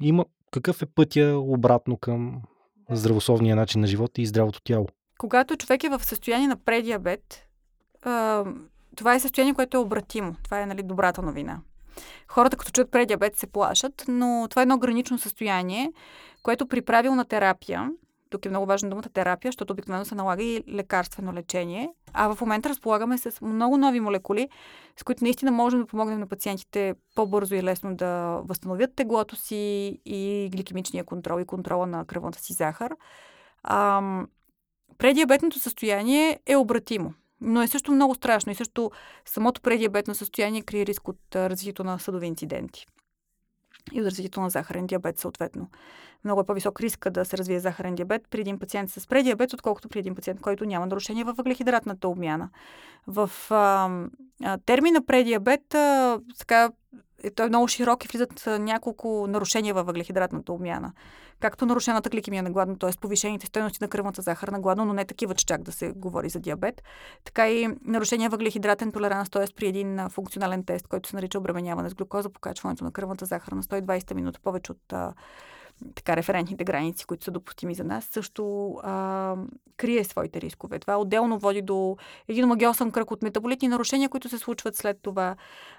Има, 0.00 0.24
какъв 0.50 0.82
е 0.82 0.86
пътя 0.86 1.38
обратно 1.38 1.96
към 1.96 2.42
здравословния 2.90 3.56
начин 3.56 3.80
на 3.80 3.86
живота 3.86 4.22
и 4.22 4.26
здравото 4.26 4.60
тяло? 4.64 4.88
Когато 5.18 5.56
човек 5.56 5.84
е 5.84 5.88
в 5.88 6.04
състояние 6.04 6.48
на 6.48 6.56
предиабет, 6.56 7.46
а, 8.02 8.44
това 8.96 9.14
е 9.14 9.20
състояние, 9.20 9.54
което 9.54 9.76
е 9.76 9.80
обратимо. 9.80 10.36
Това 10.42 10.62
е 10.62 10.66
нали, 10.66 10.82
добрата 10.82 11.22
новина. 11.22 11.60
Хората, 12.28 12.56
като 12.56 12.72
чуят 12.72 12.90
предиабет, 12.90 13.36
се 13.36 13.46
плашат, 13.46 14.04
но 14.08 14.46
това 14.50 14.62
е 14.62 14.64
едно 14.64 14.78
гранично 14.78 15.18
състояние, 15.18 15.92
което 16.42 16.66
при 16.66 16.82
правилна 16.82 17.24
терапия, 17.24 17.90
тук 18.30 18.46
е 18.46 18.48
много 18.48 18.66
важна 18.66 18.90
думата 18.90 19.02
терапия, 19.02 19.48
защото 19.48 19.72
обикновено 19.72 20.04
се 20.04 20.14
налага 20.14 20.42
и 20.42 20.64
лекарствено 20.68 21.32
лечение. 21.32 21.90
А 22.12 22.34
в 22.34 22.40
момента 22.40 22.68
разполагаме 22.68 23.18
с 23.18 23.40
много 23.40 23.76
нови 23.76 24.00
молекули, 24.00 24.48
с 24.96 25.02
които 25.02 25.24
наистина 25.24 25.50
можем 25.50 25.80
да 25.80 25.86
помогнем 25.86 26.20
на 26.20 26.26
пациентите 26.26 26.94
по-бързо 27.14 27.54
и 27.54 27.62
лесно 27.62 27.96
да 27.96 28.40
възстановят 28.44 28.94
теглото 28.96 29.36
си 29.36 29.56
и 30.04 30.48
гликемичния 30.52 31.04
контрол 31.04 31.40
и 31.40 31.44
контрола 31.44 31.86
на 31.86 32.04
кръвната 32.04 32.38
си 32.38 32.52
захар. 32.52 32.92
Предиабетното 34.98 35.58
състояние 35.58 36.40
е 36.46 36.56
обратимо. 36.56 37.14
Но 37.40 37.62
е 37.62 37.68
също 37.68 37.92
много 37.92 38.14
страшно 38.14 38.52
и 38.52 38.54
също 38.54 38.90
самото 39.24 39.60
предиабетно 39.60 40.14
състояние 40.14 40.62
крие 40.62 40.86
риск 40.86 41.08
от 41.08 41.20
развитието 41.34 41.84
на 41.84 41.98
съдови 41.98 42.26
инциденти 42.26 42.86
и 43.92 44.00
от 44.00 44.06
развитието 44.06 44.40
на 44.40 44.50
захарен 44.50 44.86
диабет, 44.86 45.18
съответно. 45.18 45.70
Много 46.24 46.40
е 46.40 46.46
по-висок 46.46 46.80
риска 46.80 47.10
да 47.10 47.24
се 47.24 47.38
развие 47.38 47.60
захарен 47.60 47.94
диабет 47.94 48.22
при 48.30 48.40
един 48.40 48.58
пациент 48.58 48.90
с 48.90 49.06
предиабет, 49.06 49.52
отколкото 49.52 49.88
при 49.88 49.98
един 49.98 50.14
пациент, 50.14 50.40
който 50.40 50.64
няма 50.64 50.86
нарушение 50.86 51.24
във 51.24 51.36
въглехидратната 51.36 52.08
обмяна. 52.08 52.50
В 53.06 53.30
а, 53.50 53.90
а, 54.44 54.58
термина 54.66 55.06
предиабет, 55.06 55.74
а, 55.74 56.20
така, 56.38 56.70
е, 57.22 57.30
той 57.30 57.46
е 57.46 57.48
много 57.48 57.68
широк 57.68 58.04
и 58.04 58.08
влизат 58.08 58.46
няколко 58.46 59.26
нарушения 59.28 59.74
във 59.74 59.86
въглехидратната 59.86 60.52
обмяна. 60.52 60.92
Както 61.40 61.66
нарушената 61.66 62.10
гликемия 62.10 62.42
на 62.42 62.50
гладно, 62.50 62.78
т.е. 62.78 62.90
повишените 63.00 63.46
стоености 63.46 63.78
на 63.84 63.88
кръвната 63.88 64.22
захар 64.22 64.48
на 64.48 64.60
гладно, 64.60 64.84
но 64.84 64.92
не 64.92 65.04
такива, 65.04 65.34
че 65.34 65.46
чак 65.46 65.62
да 65.62 65.72
се 65.72 65.92
говори 65.96 66.28
за 66.28 66.40
диабет, 66.40 66.82
така 67.24 67.48
и 67.50 67.68
нарушения 67.84 68.30
въглехидратен 68.30 68.92
толеранс, 68.92 69.30
т.е. 69.30 69.44
при 69.56 69.66
един 69.66 70.08
функционален 70.08 70.64
тест, 70.64 70.86
който 70.86 71.08
се 71.08 71.16
нарича 71.16 71.38
обременяване 71.38 71.90
с 71.90 71.94
глюкоза, 71.94 72.30
покачването 72.30 72.84
на 72.84 72.92
кръвната 72.92 73.24
захар 73.24 73.52
на 73.52 73.62
120 73.62 74.14
минути 74.14 74.40
повече 74.40 74.72
от 74.72 75.14
така, 75.94 76.16
референтните 76.16 76.64
граници, 76.64 77.04
които 77.06 77.24
са 77.24 77.30
допустими 77.30 77.74
за 77.74 77.84
нас, 77.84 78.04
също 78.04 78.74
а, 78.82 79.36
крие 79.76 80.04
своите 80.04 80.40
рискове. 80.40 80.78
Това 80.78 80.96
отделно 80.96 81.38
води 81.38 81.62
до 81.62 81.96
един 82.28 82.46
магиосен 82.46 82.90
кръг 82.90 83.10
от 83.10 83.22
метаболитни 83.22 83.68
нарушения, 83.68 84.08
които 84.08 84.28
се 84.28 84.38
случват 84.38 84.76
след 84.76 84.98
това. 85.02 85.36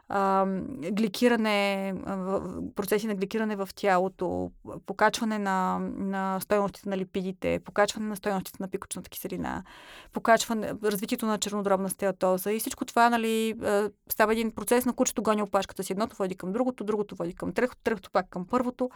А, 0.10 0.46
гликиране, 0.92 1.94
процеси 2.76 3.08
на 3.08 3.16
гликиране 3.16 3.56
в 3.56 3.70
тялото, 3.76 4.52
покачване 4.86 5.40
на, 5.40 5.80
на 5.98 6.40
стоеностите 6.40 6.90
на 6.90 6.98
липидите, 6.98 7.60
покачване 7.66 8.08
на 8.08 8.16
стоеностите 8.16 8.58
на 8.60 8.68
пикочната 8.68 9.10
киселина, 9.10 9.64
покачване, 10.14 10.74
развитието 10.84 11.26
на 11.26 11.38
чернодробна 11.38 11.90
стеатоза 11.90 12.52
и 12.52 12.60
всичко 12.60 12.86
това 12.86 13.10
нали, 13.10 13.56
става 14.10 14.34
един 14.34 14.52
процес 14.52 14.86
на 14.86 14.94
кучето 14.94 15.24
гони 15.24 15.42
опашката 15.42 15.84
си. 15.84 15.94
Едното 15.94 16.16
води 16.16 16.36
към 16.36 16.52
другото, 16.52 16.84
другото 16.84 17.16
води 17.16 17.34
към 17.34 17.54
третото, 17.54 17.82
третото 17.84 18.12
пак 18.12 18.30
към 18.30 18.46
първото. 18.48 18.90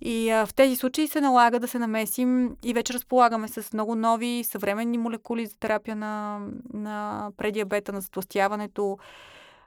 И 0.00 0.30
а, 0.30 0.46
в 0.46 0.54
тези 0.54 0.76
случаи 0.76 1.08
се 1.08 1.20
налага 1.20 1.60
да 1.60 1.68
се 1.68 1.78
намесим 1.78 2.56
и 2.62 2.74
вече 2.74 2.92
разполагаме 2.92 3.48
с 3.48 3.72
много 3.72 3.94
нови 3.94 4.44
съвременни 4.44 4.98
молекули 4.98 5.46
за 5.46 5.58
терапия 5.58 5.96
на, 5.96 6.40
на 6.72 7.26
предиабета, 7.36 7.92
на 7.92 8.00
затластяването, 8.00 8.98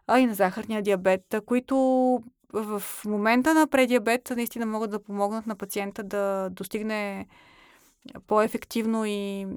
а 0.07 0.19
и 0.19 0.25
на 0.25 0.33
захарния 0.33 0.81
диабет, 0.81 1.35
които 1.45 1.75
в 2.53 2.83
момента 3.05 3.53
на 3.53 3.67
предиабет 3.67 4.33
наистина 4.35 4.65
могат 4.65 4.91
да 4.91 5.03
помогнат 5.03 5.47
на 5.47 5.55
пациента 5.55 6.03
да 6.03 6.49
достигне 6.51 7.27
по-ефективно 8.27 9.05
и 9.05 9.47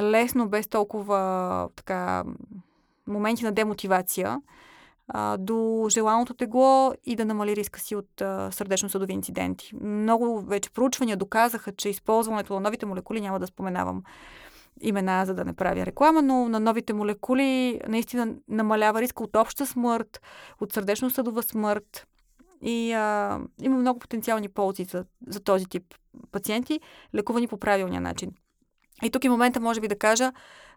лесно, 0.00 0.48
без 0.48 0.68
толкова 0.68 1.68
така, 1.76 2.24
моменти 3.06 3.44
на 3.44 3.52
демотивация 3.52 4.40
до 5.38 5.86
желаното 5.90 6.34
тегло 6.34 6.92
и 7.04 7.16
да 7.16 7.24
намали 7.24 7.56
риска 7.56 7.80
си 7.80 7.96
от 7.96 8.08
сърдечно-съдови 8.50 9.12
инциденти. 9.12 9.72
Много 9.80 10.40
вече 10.40 10.70
проучвания 10.70 11.16
доказаха, 11.16 11.72
че 11.72 11.88
използването 11.88 12.54
на 12.54 12.60
новите 12.60 12.86
молекули, 12.86 13.20
няма 13.20 13.40
да 13.40 13.46
споменавам 13.46 14.02
имена, 14.80 15.26
за 15.26 15.34
да 15.34 15.44
не 15.44 15.52
правя 15.52 15.86
реклама, 15.86 16.22
но 16.22 16.48
на 16.48 16.60
новите 16.60 16.92
молекули 16.92 17.80
наистина 17.88 18.34
намалява 18.48 19.00
риска 19.00 19.22
от 19.22 19.36
обща 19.36 19.66
смърт, 19.66 20.20
от 20.60 20.72
сърдечно-съдова 20.72 21.42
смърт. 21.42 22.06
И 22.62 22.92
а, 22.92 23.40
има 23.62 23.76
много 23.76 23.98
потенциални 23.98 24.48
ползи 24.48 24.84
за, 24.84 25.04
за 25.26 25.40
този 25.40 25.66
тип 25.66 25.94
пациенти, 26.32 26.80
лекувани 27.14 27.48
по 27.48 27.58
правилния 27.58 28.00
начин. 28.00 28.30
И 29.04 29.10
тук 29.10 29.24
е 29.24 29.28
момента, 29.28 29.60
може 29.60 29.80
би, 29.80 29.88
да 29.88 29.98
кажа, 29.98 30.32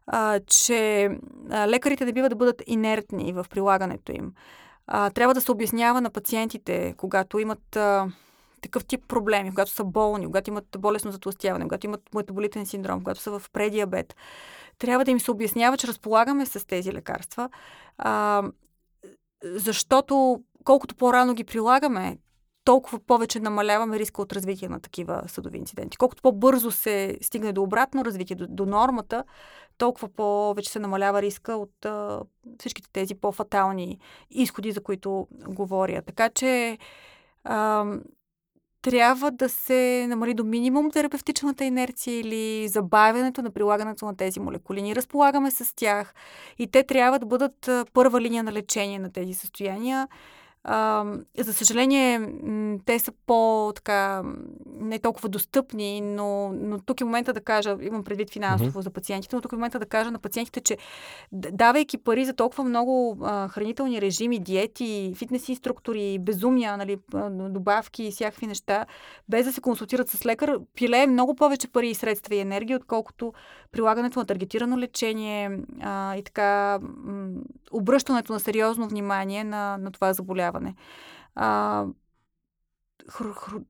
а, 0.07 0.39
че 0.39 1.09
а, 1.49 1.67
лекарите 1.67 2.05
не 2.05 2.13
бива 2.13 2.29
да 2.29 2.35
бъдат 2.35 2.63
инертни 2.67 3.33
в 3.33 3.45
прилагането 3.49 4.11
им. 4.11 4.33
А, 4.87 5.09
трябва 5.09 5.33
да 5.33 5.41
се 5.41 5.51
обяснява 5.51 6.01
на 6.01 6.09
пациентите, 6.09 6.93
когато 6.97 7.39
имат 7.39 7.75
а, 7.75 8.07
такъв 8.61 8.85
тип 8.85 9.07
проблеми, 9.07 9.49
когато 9.49 9.71
са 9.71 9.83
болни, 9.83 10.25
когато 10.25 10.49
имат 10.49 10.65
болесно 10.77 11.11
затластяване, 11.11 11.65
когато 11.65 11.85
имат 11.85 12.01
метаболитен 12.15 12.65
синдром, 12.65 12.99
когато 12.99 13.21
са 13.21 13.39
в 13.39 13.49
предиабет. 13.53 14.15
Трябва 14.79 15.05
да 15.05 15.11
им 15.11 15.19
се 15.19 15.31
обяснява, 15.31 15.77
че 15.77 15.87
разполагаме 15.87 16.45
с 16.45 16.67
тези 16.67 16.93
лекарства, 16.93 17.49
а, 17.97 18.43
защото 19.43 20.43
колкото 20.63 20.95
по-рано 20.95 21.33
ги 21.33 21.43
прилагаме, 21.43 22.17
толкова 22.65 22.99
повече 22.99 23.39
намаляваме 23.39 23.99
риска 23.99 24.21
от 24.21 24.33
развитие 24.33 24.69
на 24.69 24.79
такива 24.79 25.23
съдови 25.27 25.57
инциденти. 25.57 25.97
Колкото 25.97 26.21
по-бързо 26.21 26.71
се 26.71 27.17
стигне 27.21 27.53
до 27.53 27.63
обратно 27.63 28.05
развитие, 28.05 28.35
до, 28.35 28.47
до 28.49 28.65
нормата, 28.65 29.23
толкова 29.77 30.09
повече 30.09 30.71
се 30.71 30.79
намалява 30.79 31.21
риска 31.21 31.53
от 31.53 31.85
а, 31.85 32.21
всичките 32.59 32.89
тези 32.93 33.15
по-фатални 33.15 33.99
изходи, 34.31 34.71
за 34.71 34.83
които 34.83 35.27
говоря. 35.47 36.01
Така 36.01 36.29
че 36.29 36.77
а, 37.43 37.85
трябва 38.81 39.31
да 39.31 39.49
се 39.49 40.05
намали 40.09 40.33
до 40.33 40.43
минимум 40.43 40.91
терапевтичната 40.91 41.65
инерция 41.65 42.19
или 42.19 42.67
забавянето 42.67 43.41
на 43.41 43.51
прилагането 43.51 44.05
на 44.05 44.15
тези 44.17 44.39
молекули. 44.39 44.81
Ние 44.81 44.95
разполагаме 44.95 45.51
с 45.51 45.75
тях 45.75 46.13
и 46.57 46.67
те 46.67 46.83
трябва 46.83 47.19
да 47.19 47.25
бъдат 47.25 47.69
първа 47.93 48.21
линия 48.21 48.43
на 48.43 48.51
лечение 48.51 48.99
на 48.99 49.11
тези 49.11 49.33
състояния. 49.33 50.07
А, 50.67 51.05
за 51.39 51.53
съжаление, 51.53 52.29
те 52.85 52.99
са 52.99 53.11
по-така 53.25 54.23
не 54.79 54.99
толкова 54.99 55.29
достъпни, 55.29 56.01
но, 56.01 56.51
но 56.53 56.79
тук 56.79 57.01
е 57.01 57.03
момента 57.03 57.33
да 57.33 57.41
кажа, 57.41 57.77
имам 57.81 58.03
предвид 58.03 58.29
финансово 58.29 58.79
mm-hmm. 58.79 58.83
за 58.83 58.89
пациентите, 58.89 59.35
но 59.35 59.41
тук 59.41 59.51
е 59.51 59.55
момента 59.55 59.79
да 59.79 59.85
кажа 59.85 60.11
на 60.11 60.19
пациентите, 60.19 60.61
че 60.61 60.77
давайки 61.31 61.97
пари 61.97 62.25
за 62.25 62.33
толкова 62.33 62.63
много 62.63 63.17
а, 63.21 63.47
хранителни 63.47 64.01
режими, 64.01 64.39
диети, 64.39 65.13
фитнес 65.17 65.49
инструктори, 65.49 66.19
безумия, 66.19 66.77
нали, 66.77 66.97
добавки 67.49 68.03
и 68.03 68.11
всякакви 68.11 68.47
неща, 68.47 68.85
без 69.29 69.45
да 69.45 69.53
се 69.53 69.61
консултират 69.61 70.09
с 70.09 70.25
лекар, 70.25 70.59
пилее 70.75 71.07
много 71.07 71.35
повече 71.35 71.67
пари 71.67 71.89
и 71.89 71.95
средства 71.95 72.35
и 72.35 72.39
енергия, 72.39 72.77
отколкото 72.77 73.33
прилагането 73.71 74.19
на 74.19 74.25
таргетирано 74.25 74.77
лечение 74.77 75.59
а, 75.81 76.15
и 76.15 76.23
така 76.23 76.79
обръщането 77.71 78.33
на 78.33 78.39
сериозно 78.39 78.87
внимание 78.87 79.43
на, 79.43 79.77
на 79.77 79.91
това 79.91 80.13
заболяване. 80.13 80.54
А, 81.35 81.85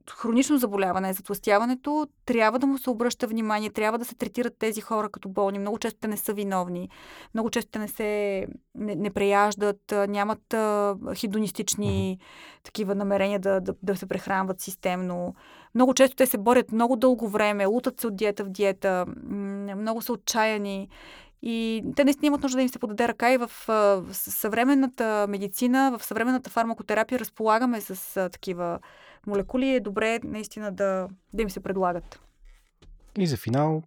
хронично 0.09 0.57
заболяване, 0.57 1.13
затластяването, 1.13 2.07
трябва 2.25 2.59
да 2.59 2.67
му 2.67 2.77
се 2.77 2.89
обръща 2.89 3.27
внимание, 3.27 3.69
трябва 3.69 3.97
да 3.97 4.05
се 4.05 4.15
третират 4.15 4.57
тези 4.59 4.81
хора 4.81 5.09
като 5.09 5.29
болни. 5.29 5.59
Много 5.59 5.77
често 5.77 5.99
те 5.99 6.07
не 6.07 6.17
са 6.17 6.33
виновни, 6.33 6.89
много 7.33 7.49
често 7.49 7.71
те 7.71 7.79
не 7.79 7.87
се 7.87 8.47
не, 8.75 8.95
не 8.95 9.09
преяждат, 9.09 9.93
нямат 10.07 10.53
а, 10.53 10.95
хидонистични 11.15 12.17
mm-hmm. 12.19 12.63
такива 12.63 12.95
намерения 12.95 13.39
да, 13.39 13.61
да, 13.61 13.73
да 13.83 13.95
се 13.95 14.05
прехранват 14.05 14.61
системно. 14.61 15.35
Много 15.75 15.93
често 15.93 16.15
те 16.15 16.25
се 16.25 16.37
борят 16.37 16.71
много 16.71 16.95
дълго 16.95 17.27
време, 17.27 17.65
лутат 17.65 17.99
се 17.99 18.07
от 18.07 18.15
диета 18.15 18.43
в 18.43 18.49
диета, 18.49 19.05
много 19.75 20.01
са 20.01 20.13
отчаяни 20.13 20.89
и 21.47 21.83
те 21.95 22.03
наистина 22.03 22.27
имат 22.27 22.43
нужда 22.43 22.57
да 22.57 22.61
им 22.61 22.69
се 22.69 22.79
подаде 22.79 23.07
ръка 23.07 23.33
и 23.33 23.37
в 23.37 23.51
съвременната 24.11 25.25
медицина, 25.29 25.97
в 25.97 26.05
съвременната 26.05 26.49
фармакотерапия 26.49 27.19
разполагаме 27.19 27.81
с 27.81 28.17
а, 28.17 28.29
такива 28.29 28.79
молекули. 29.27 29.69
Е 29.69 29.79
добре 29.79 30.19
наистина 30.23 30.71
да, 30.71 31.07
да 31.33 31.41
им 31.41 31.49
се 31.49 31.59
предлагат. 31.59 32.19
И 33.17 33.27
за 33.27 33.37
финал, 33.37 33.83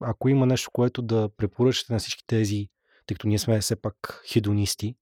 ако 0.00 0.28
има 0.28 0.46
нещо, 0.46 0.70
което 0.72 1.02
да 1.02 1.28
препоръчате 1.36 1.92
на 1.92 1.98
всички 1.98 2.26
тези, 2.26 2.68
тъй 3.06 3.14
като 3.14 3.28
ние 3.28 3.38
сме 3.38 3.60
все 3.60 3.76
пак 3.76 4.22
хедонисти, 4.32 4.96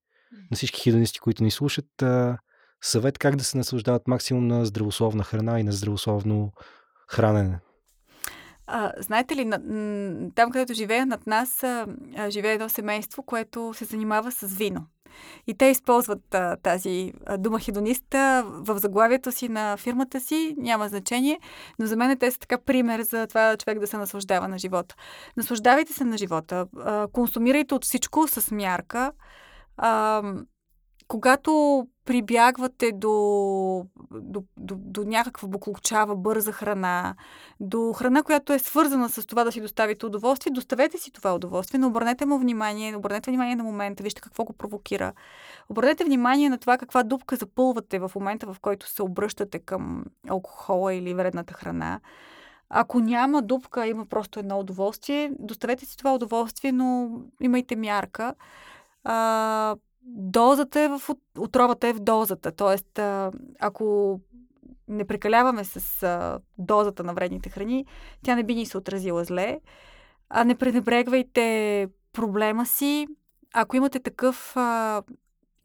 на 0.50 0.54
всички 0.56 0.82
хедонисти, 0.82 1.20
които 1.20 1.44
ни 1.44 1.50
слушат, 1.50 2.02
а, 2.02 2.38
съвет 2.82 3.18
как 3.18 3.36
да 3.36 3.44
се 3.44 3.56
наслаждават 3.56 4.08
максимум 4.08 4.46
на 4.46 4.64
здравословна 4.64 5.24
храна 5.24 5.60
и 5.60 5.62
на 5.62 5.72
здравословно 5.72 6.52
хранене. 7.08 7.58
А, 8.66 8.92
знаете 8.98 9.36
ли, 9.36 9.44
на, 9.44 9.58
там 10.34 10.50
където 10.50 10.74
живея 10.74 11.06
над 11.06 11.26
нас, 11.26 11.62
а, 11.62 11.86
живее 12.28 12.52
едно 12.52 12.68
семейство, 12.68 13.22
което 13.22 13.74
се 13.74 13.84
занимава 13.84 14.32
с 14.32 14.46
вино. 14.46 14.86
И 15.46 15.54
те 15.54 15.66
използват 15.66 16.34
а, 16.34 16.56
тази 16.56 17.12
а, 17.26 17.36
дума 17.38 17.60
хедониста 17.60 18.44
в 18.46 18.78
заглавието 18.78 19.32
си 19.32 19.48
на 19.48 19.76
фирмата 19.76 20.20
си, 20.20 20.54
няма 20.58 20.88
значение, 20.88 21.40
но 21.78 21.86
за 21.86 21.96
мен 21.96 22.18
те 22.18 22.30
са 22.30 22.38
така 22.38 22.58
пример 22.58 23.02
за 23.02 23.26
това 23.26 23.56
човек 23.56 23.78
да 23.78 23.86
се 23.86 23.96
наслаждава 23.96 24.48
на 24.48 24.58
живота. 24.58 24.94
Наслаждавайте 25.36 25.92
се 25.92 26.04
на 26.04 26.18
живота, 26.18 26.66
а, 26.76 27.08
консумирайте 27.12 27.74
от 27.74 27.84
всичко 27.84 28.28
с 28.28 28.50
мярка. 28.50 29.12
А, 29.76 30.22
когато 31.08 31.86
прибягвате 32.04 32.92
до, 32.92 33.86
до, 34.10 34.44
до, 34.56 34.74
до 34.78 35.04
някаква 35.04 35.48
буклучава, 35.48 36.16
бърза 36.16 36.52
храна, 36.52 37.14
до 37.60 37.92
храна, 37.92 38.22
която 38.22 38.52
е 38.52 38.58
свързана 38.58 39.08
с 39.08 39.26
това 39.26 39.44
да 39.44 39.52
си 39.52 39.60
доставите 39.60 40.06
удоволствие, 40.06 40.52
доставете 40.52 40.98
си 40.98 41.10
това 41.12 41.34
удоволствие, 41.34 41.80
но 41.80 41.86
обърнете 41.86 42.26
му 42.26 42.38
внимание, 42.38 42.96
обърнете 42.96 43.30
внимание 43.30 43.56
на 43.56 43.64
момента, 43.64 44.02
вижте 44.02 44.20
какво 44.20 44.44
го 44.44 44.52
провокира. 44.52 45.12
Обърнете 45.68 46.04
внимание 46.04 46.48
на 46.48 46.58
това 46.58 46.78
каква 46.78 47.02
дупка 47.02 47.36
запълвате 47.36 47.98
в 47.98 48.12
момента, 48.14 48.46
в 48.46 48.56
който 48.60 48.88
се 48.88 49.02
обръщате 49.02 49.58
към 49.58 50.04
алкохола 50.28 50.94
или 50.94 51.14
вредната 51.14 51.54
храна. 51.54 52.00
Ако 52.68 53.00
няма 53.00 53.42
дупка, 53.42 53.86
има 53.86 54.06
просто 54.06 54.38
едно 54.38 54.58
удоволствие, 54.58 55.32
доставете 55.38 55.86
си 55.86 55.96
това 55.96 56.14
удоволствие, 56.14 56.72
но 56.72 57.10
имайте 57.40 57.76
мярка. 57.76 58.34
Дозата 60.04 60.80
е 60.80 60.88
в 60.88 61.00
отровата 61.38 61.88
е 61.88 61.92
в 61.92 62.00
дозата. 62.00 62.52
Тоест, 62.52 62.98
ако 63.60 64.20
не 64.88 65.06
прекаляваме 65.06 65.64
с 65.64 66.40
дозата 66.58 67.04
на 67.04 67.14
вредните 67.14 67.50
храни, 67.50 67.86
тя 68.24 68.34
не 68.34 68.42
би 68.42 68.54
ни 68.54 68.66
се 68.66 68.78
отразила 68.78 69.24
зле. 69.24 69.60
А 70.28 70.44
не 70.44 70.54
пренебрегвайте 70.54 71.88
проблема 72.12 72.66
си. 72.66 73.06
Ако 73.54 73.76
имате 73.76 74.00
такъв 74.00 74.56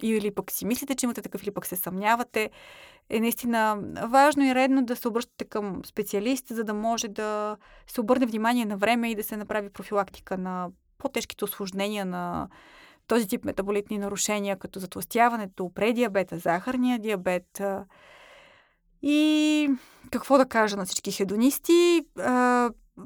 или 0.04 0.32
пък 0.32 0.52
си 0.52 0.66
мислите, 0.66 0.96
че 0.96 1.06
имате 1.06 1.22
такъв, 1.22 1.44
или 1.44 1.52
пък 1.52 1.66
се 1.66 1.76
съмнявате, 1.76 2.50
е 3.10 3.20
наистина 3.20 3.84
важно 4.08 4.44
и 4.44 4.56
редно 4.56 4.86
да 4.86 4.96
се 4.96 5.08
обръщате 5.08 5.46
към 5.46 5.82
специалист, 5.86 6.48
за 6.48 6.64
да 6.64 6.74
може 6.74 7.08
да 7.08 7.58
се 7.88 8.02
обърне 8.02 8.26
внимание 8.26 8.66
на 8.66 8.78
време 8.78 9.12
и 9.12 9.16
да 9.16 9.24
се 9.24 9.38
направи 9.38 9.70
профилактика 9.70 10.38
на 10.38 10.70
по-тежките 10.98 11.46
осложнения 11.46 12.06
на 12.06 12.50
този 13.10 13.28
тип 13.28 13.46
метаболитни 13.46 13.98
нарушения, 13.98 14.60
като 14.60 14.80
затластяването, 14.80 15.72
предиабета, 15.76 16.38
захарния 16.38 17.00
диабет. 17.00 17.62
И 19.02 19.70
какво 20.12 20.38
да 20.38 20.46
кажа 20.46 20.78
на 20.78 20.86
всички 20.86 21.12
хедонисти? 21.12 22.06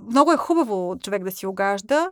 Много 0.10 0.32
е 0.32 0.38
хубаво 0.38 1.00
човек 1.00 1.24
да 1.24 1.32
си 1.32 1.48
огажда, 1.48 2.12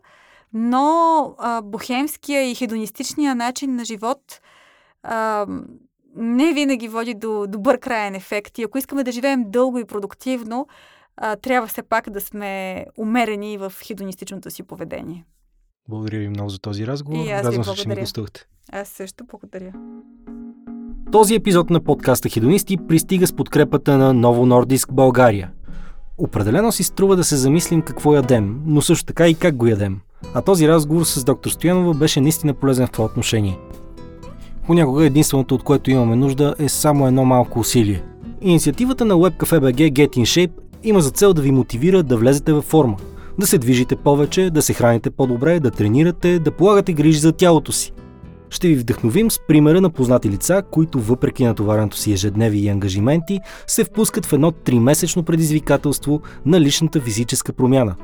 но 0.54 1.36
бухемския 1.64 2.52
и 2.52 2.56
хедонистичния 2.56 3.36
начин 3.36 3.76
на 3.76 3.86
живот 3.86 4.42
не 6.16 6.54
винаги 6.54 6.88
води 6.88 7.14
до 7.14 7.48
добър 7.48 7.80
крайен 7.80 8.16
ефект. 8.16 8.58
И 8.58 8.64
ако 8.64 8.78
искаме 8.78 9.04
да 9.04 9.12
живеем 9.12 9.44
дълго 9.48 9.80
и 9.80 9.86
продуктивно, 9.86 10.68
трябва 11.42 11.68
все 11.68 11.84
пак 11.84 12.10
да 12.10 12.22
сме 12.22 12.86
умерени 12.98 13.58
в 13.58 13.74
хедонистичното 13.88 14.52
си 14.52 14.64
поведение. 14.64 15.26
Благодаря 15.90 16.20
ви 16.20 16.30
много 16.30 16.50
за 16.50 16.60
този 16.60 16.88
разговор. 16.88 17.26
И 17.26 17.32
аз 17.32 17.46
Радвам 17.46 17.64
се, 17.64 17.74
че 17.74 17.90
ми 17.90 17.96
гостувахте. 17.96 18.46
Аз 18.72 18.88
също 18.88 19.24
благодаря. 19.30 19.74
Този 21.12 21.36
епизод 21.36 21.70
на 21.70 21.80
подкаста 21.80 22.30
Хедонисти 22.30 22.78
пристига 22.88 23.28
с 23.28 23.34
подкрепата 23.34 23.98
на 23.98 24.14
Ново 24.14 24.46
Нордиск 24.46 24.94
България. 24.94 25.52
Определено 26.18 26.72
си 26.72 26.84
струва 26.84 27.16
да 27.16 27.24
се 27.24 27.36
замислим 27.36 27.82
какво 27.82 28.16
ядем, 28.16 28.62
но 28.66 28.82
също 28.82 29.06
така 29.06 29.28
и 29.28 29.36
как 29.36 29.56
го 29.56 29.68
ядем. 29.68 30.00
А 30.34 30.42
този 30.42 30.68
разговор 30.68 31.04
с 31.04 31.24
доктор 31.24 31.50
Стоянова 31.50 31.94
беше 31.94 32.22
наистина 32.22 32.54
полезен 32.54 32.88
в 32.88 32.92
това 32.92 33.06
отношение. 33.06 33.58
Понякога 34.66 35.06
единственото, 35.06 35.56
от 35.56 35.64
което 35.64 35.92
имаме 35.92 36.16
нужда, 36.16 36.56
е 36.60 36.70
само 36.70 37.08
едно 37.08 37.26
малко 37.26 37.60
усилие. 37.60 38.04
Инициативата 38.42 39.06
на 39.06 39.16
WebCafe.bg 39.16 39.92
Get 39.92 40.10
in 40.10 40.22
Shape 40.22 40.52
има 40.84 41.02
за 41.02 41.12
цел 41.12 41.34
да 41.34 41.42
ви 41.42 41.52
мотивира 41.52 42.04
да 42.04 42.18
влезете 42.18 42.54
във 42.54 42.66
форма, 42.66 42.98
да 43.40 43.48
се 43.48 43.58
движите 43.58 43.96
повече, 43.96 44.50
да 44.50 44.62
се 44.62 44.74
храните 44.74 45.10
по-добре, 45.10 45.60
да 45.60 45.72
тренирате, 45.72 46.40
да 46.40 46.52
полагате 46.52 46.94
грижи 46.94 47.20
за 47.20 47.32
тялото 47.32 47.72
си. 47.72 47.94
Ще 48.50 48.68
ви 48.68 48.76
вдъхновим 48.76 49.32
с 49.32 49.40
примера 49.48 49.82
на 49.82 49.90
познати 49.90 50.30
лица, 50.30 50.64
които 50.72 51.00
въпреки 51.00 51.46
натовареното 51.46 51.98
си 51.98 52.14
ежедневи 52.14 52.60
и 52.60 52.70
ангажименти, 52.70 53.40
се 53.68 53.84
впускат 53.84 54.26
в 54.26 54.34
едно 54.34 54.52
тримесечно 54.52 55.24
предизвикателство 55.24 56.22
на 56.46 56.62
личната 56.62 57.02
физическа 57.02 57.54
промяна. 57.54 57.96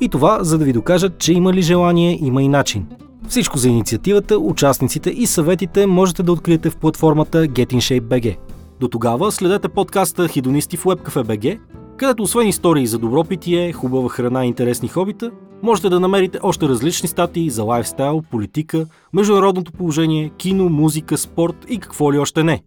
И 0.00 0.08
това, 0.08 0.44
за 0.44 0.58
да 0.58 0.64
ви 0.64 0.72
докажат, 0.72 1.18
че 1.18 1.32
има 1.32 1.52
ли 1.52 1.62
желание, 1.62 2.18
има 2.22 2.42
и 2.42 2.48
начин. 2.48 2.86
Всичко 3.28 3.58
за 3.58 3.68
инициативата, 3.68 4.38
участниците 4.38 5.10
и 5.10 5.26
съветите 5.26 5.86
можете 5.86 6.22
да 6.22 6.32
откриете 6.32 6.70
в 6.70 6.76
платформата 6.76 7.38
Get 7.38 7.72
in 7.72 7.76
Shape 7.76 8.00
BG. 8.00 8.36
До 8.80 8.88
тогава 8.88 9.32
следете 9.32 9.68
подкаста 9.68 10.28
Хидонисти 10.28 10.76
в 10.76 10.84
WebCafe.bg, 10.84 11.58
където 11.96 12.22
освен 12.22 12.48
истории 12.48 12.86
за 12.86 12.98
добро 12.98 13.24
питие, 13.24 13.72
хубава 13.72 14.08
храна 14.08 14.44
и 14.44 14.48
интересни 14.48 14.88
хобита, 14.88 15.30
можете 15.62 15.88
да 15.88 16.00
намерите 16.00 16.38
още 16.42 16.68
различни 16.68 17.08
статии 17.08 17.50
за 17.50 17.64
лайфстайл, 17.64 18.22
политика, 18.30 18.86
международното 19.12 19.72
положение, 19.72 20.30
кино, 20.38 20.68
музика, 20.68 21.18
спорт 21.18 21.66
и 21.68 21.78
какво 21.78 22.12
ли 22.12 22.18
още 22.18 22.44
не. 22.44 22.62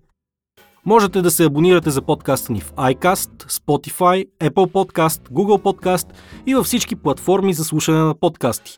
Можете 0.85 1.21
да 1.21 1.31
се 1.31 1.43
абонирате 1.43 1.89
за 1.89 2.01
подкаста 2.01 2.53
ни 2.53 2.59
в 2.61 2.73
iCast, 2.73 3.51
Spotify, 3.51 4.27
Apple 4.39 4.71
Podcast, 4.71 5.29
Google 5.29 5.61
Podcast 5.61 6.07
и 6.45 6.55
във 6.55 6.65
всички 6.65 6.95
платформи 6.95 7.53
за 7.53 7.63
слушане 7.63 7.99
на 7.99 8.15
подкасти. 8.15 8.77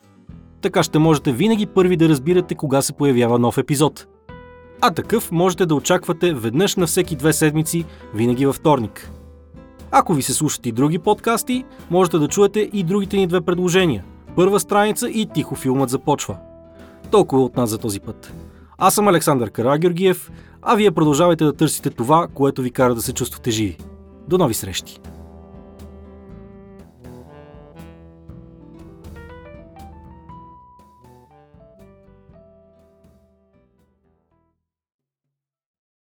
Така 0.62 0.84
ще 0.84 1.00
можете 1.00 1.32
винаги 1.32 1.66
първи 1.66 1.98
да 1.98 2.10
разбирате 2.10 2.56
кога 2.56 2.82
се 2.82 2.93
появява 2.93 3.39
нов 3.39 3.58
епизод. 3.58 4.08
А 4.82 4.91
такъв 4.91 5.32
можете 5.32 5.66
да 5.66 5.76
очаквате 5.76 6.34
веднъж 6.34 6.76
на 6.76 6.88
всеки 6.88 7.16
две 7.16 7.34
седмици, 7.34 7.86
винаги 8.14 8.45
във 8.45 8.56
вторник. 8.56 9.12
Ако 9.92 10.14
ви 10.14 10.22
се 10.22 10.34
слушат 10.34 10.66
и 10.66 10.72
други 10.72 11.00
подкасти, 11.00 11.66
можете 11.90 12.18
да 12.18 12.28
чуете 12.28 12.70
и 12.74 12.84
другите 12.84 13.18
ни 13.18 13.28
две 13.28 13.42
предложения. 13.42 14.04
Първа 14.36 14.60
страница 14.60 15.10
и 15.10 15.26
тихо 15.34 15.56
филмът 15.56 15.90
започва. 15.90 16.38
Толкова 17.12 17.44
от 17.44 17.58
нас 17.58 17.70
за 17.70 17.78
този 17.78 18.00
път. 18.00 18.34
Аз 18.78 18.96
съм 18.96 19.08
Александър 19.08 19.52
Карагеоргиев, 19.52 20.32
а 20.62 20.76
вие 20.76 20.92
продължавайте 20.92 21.44
да 21.44 21.54
търсите 21.54 21.90
това, 21.90 22.28
което 22.34 22.62
ви 22.62 22.72
кара 22.72 22.96
да 22.96 23.02
се 23.02 23.14
чувствате 23.14 23.52
живи. 23.52 23.78
До 24.28 24.38
нови 24.38 24.54
срещи! 24.54 25.00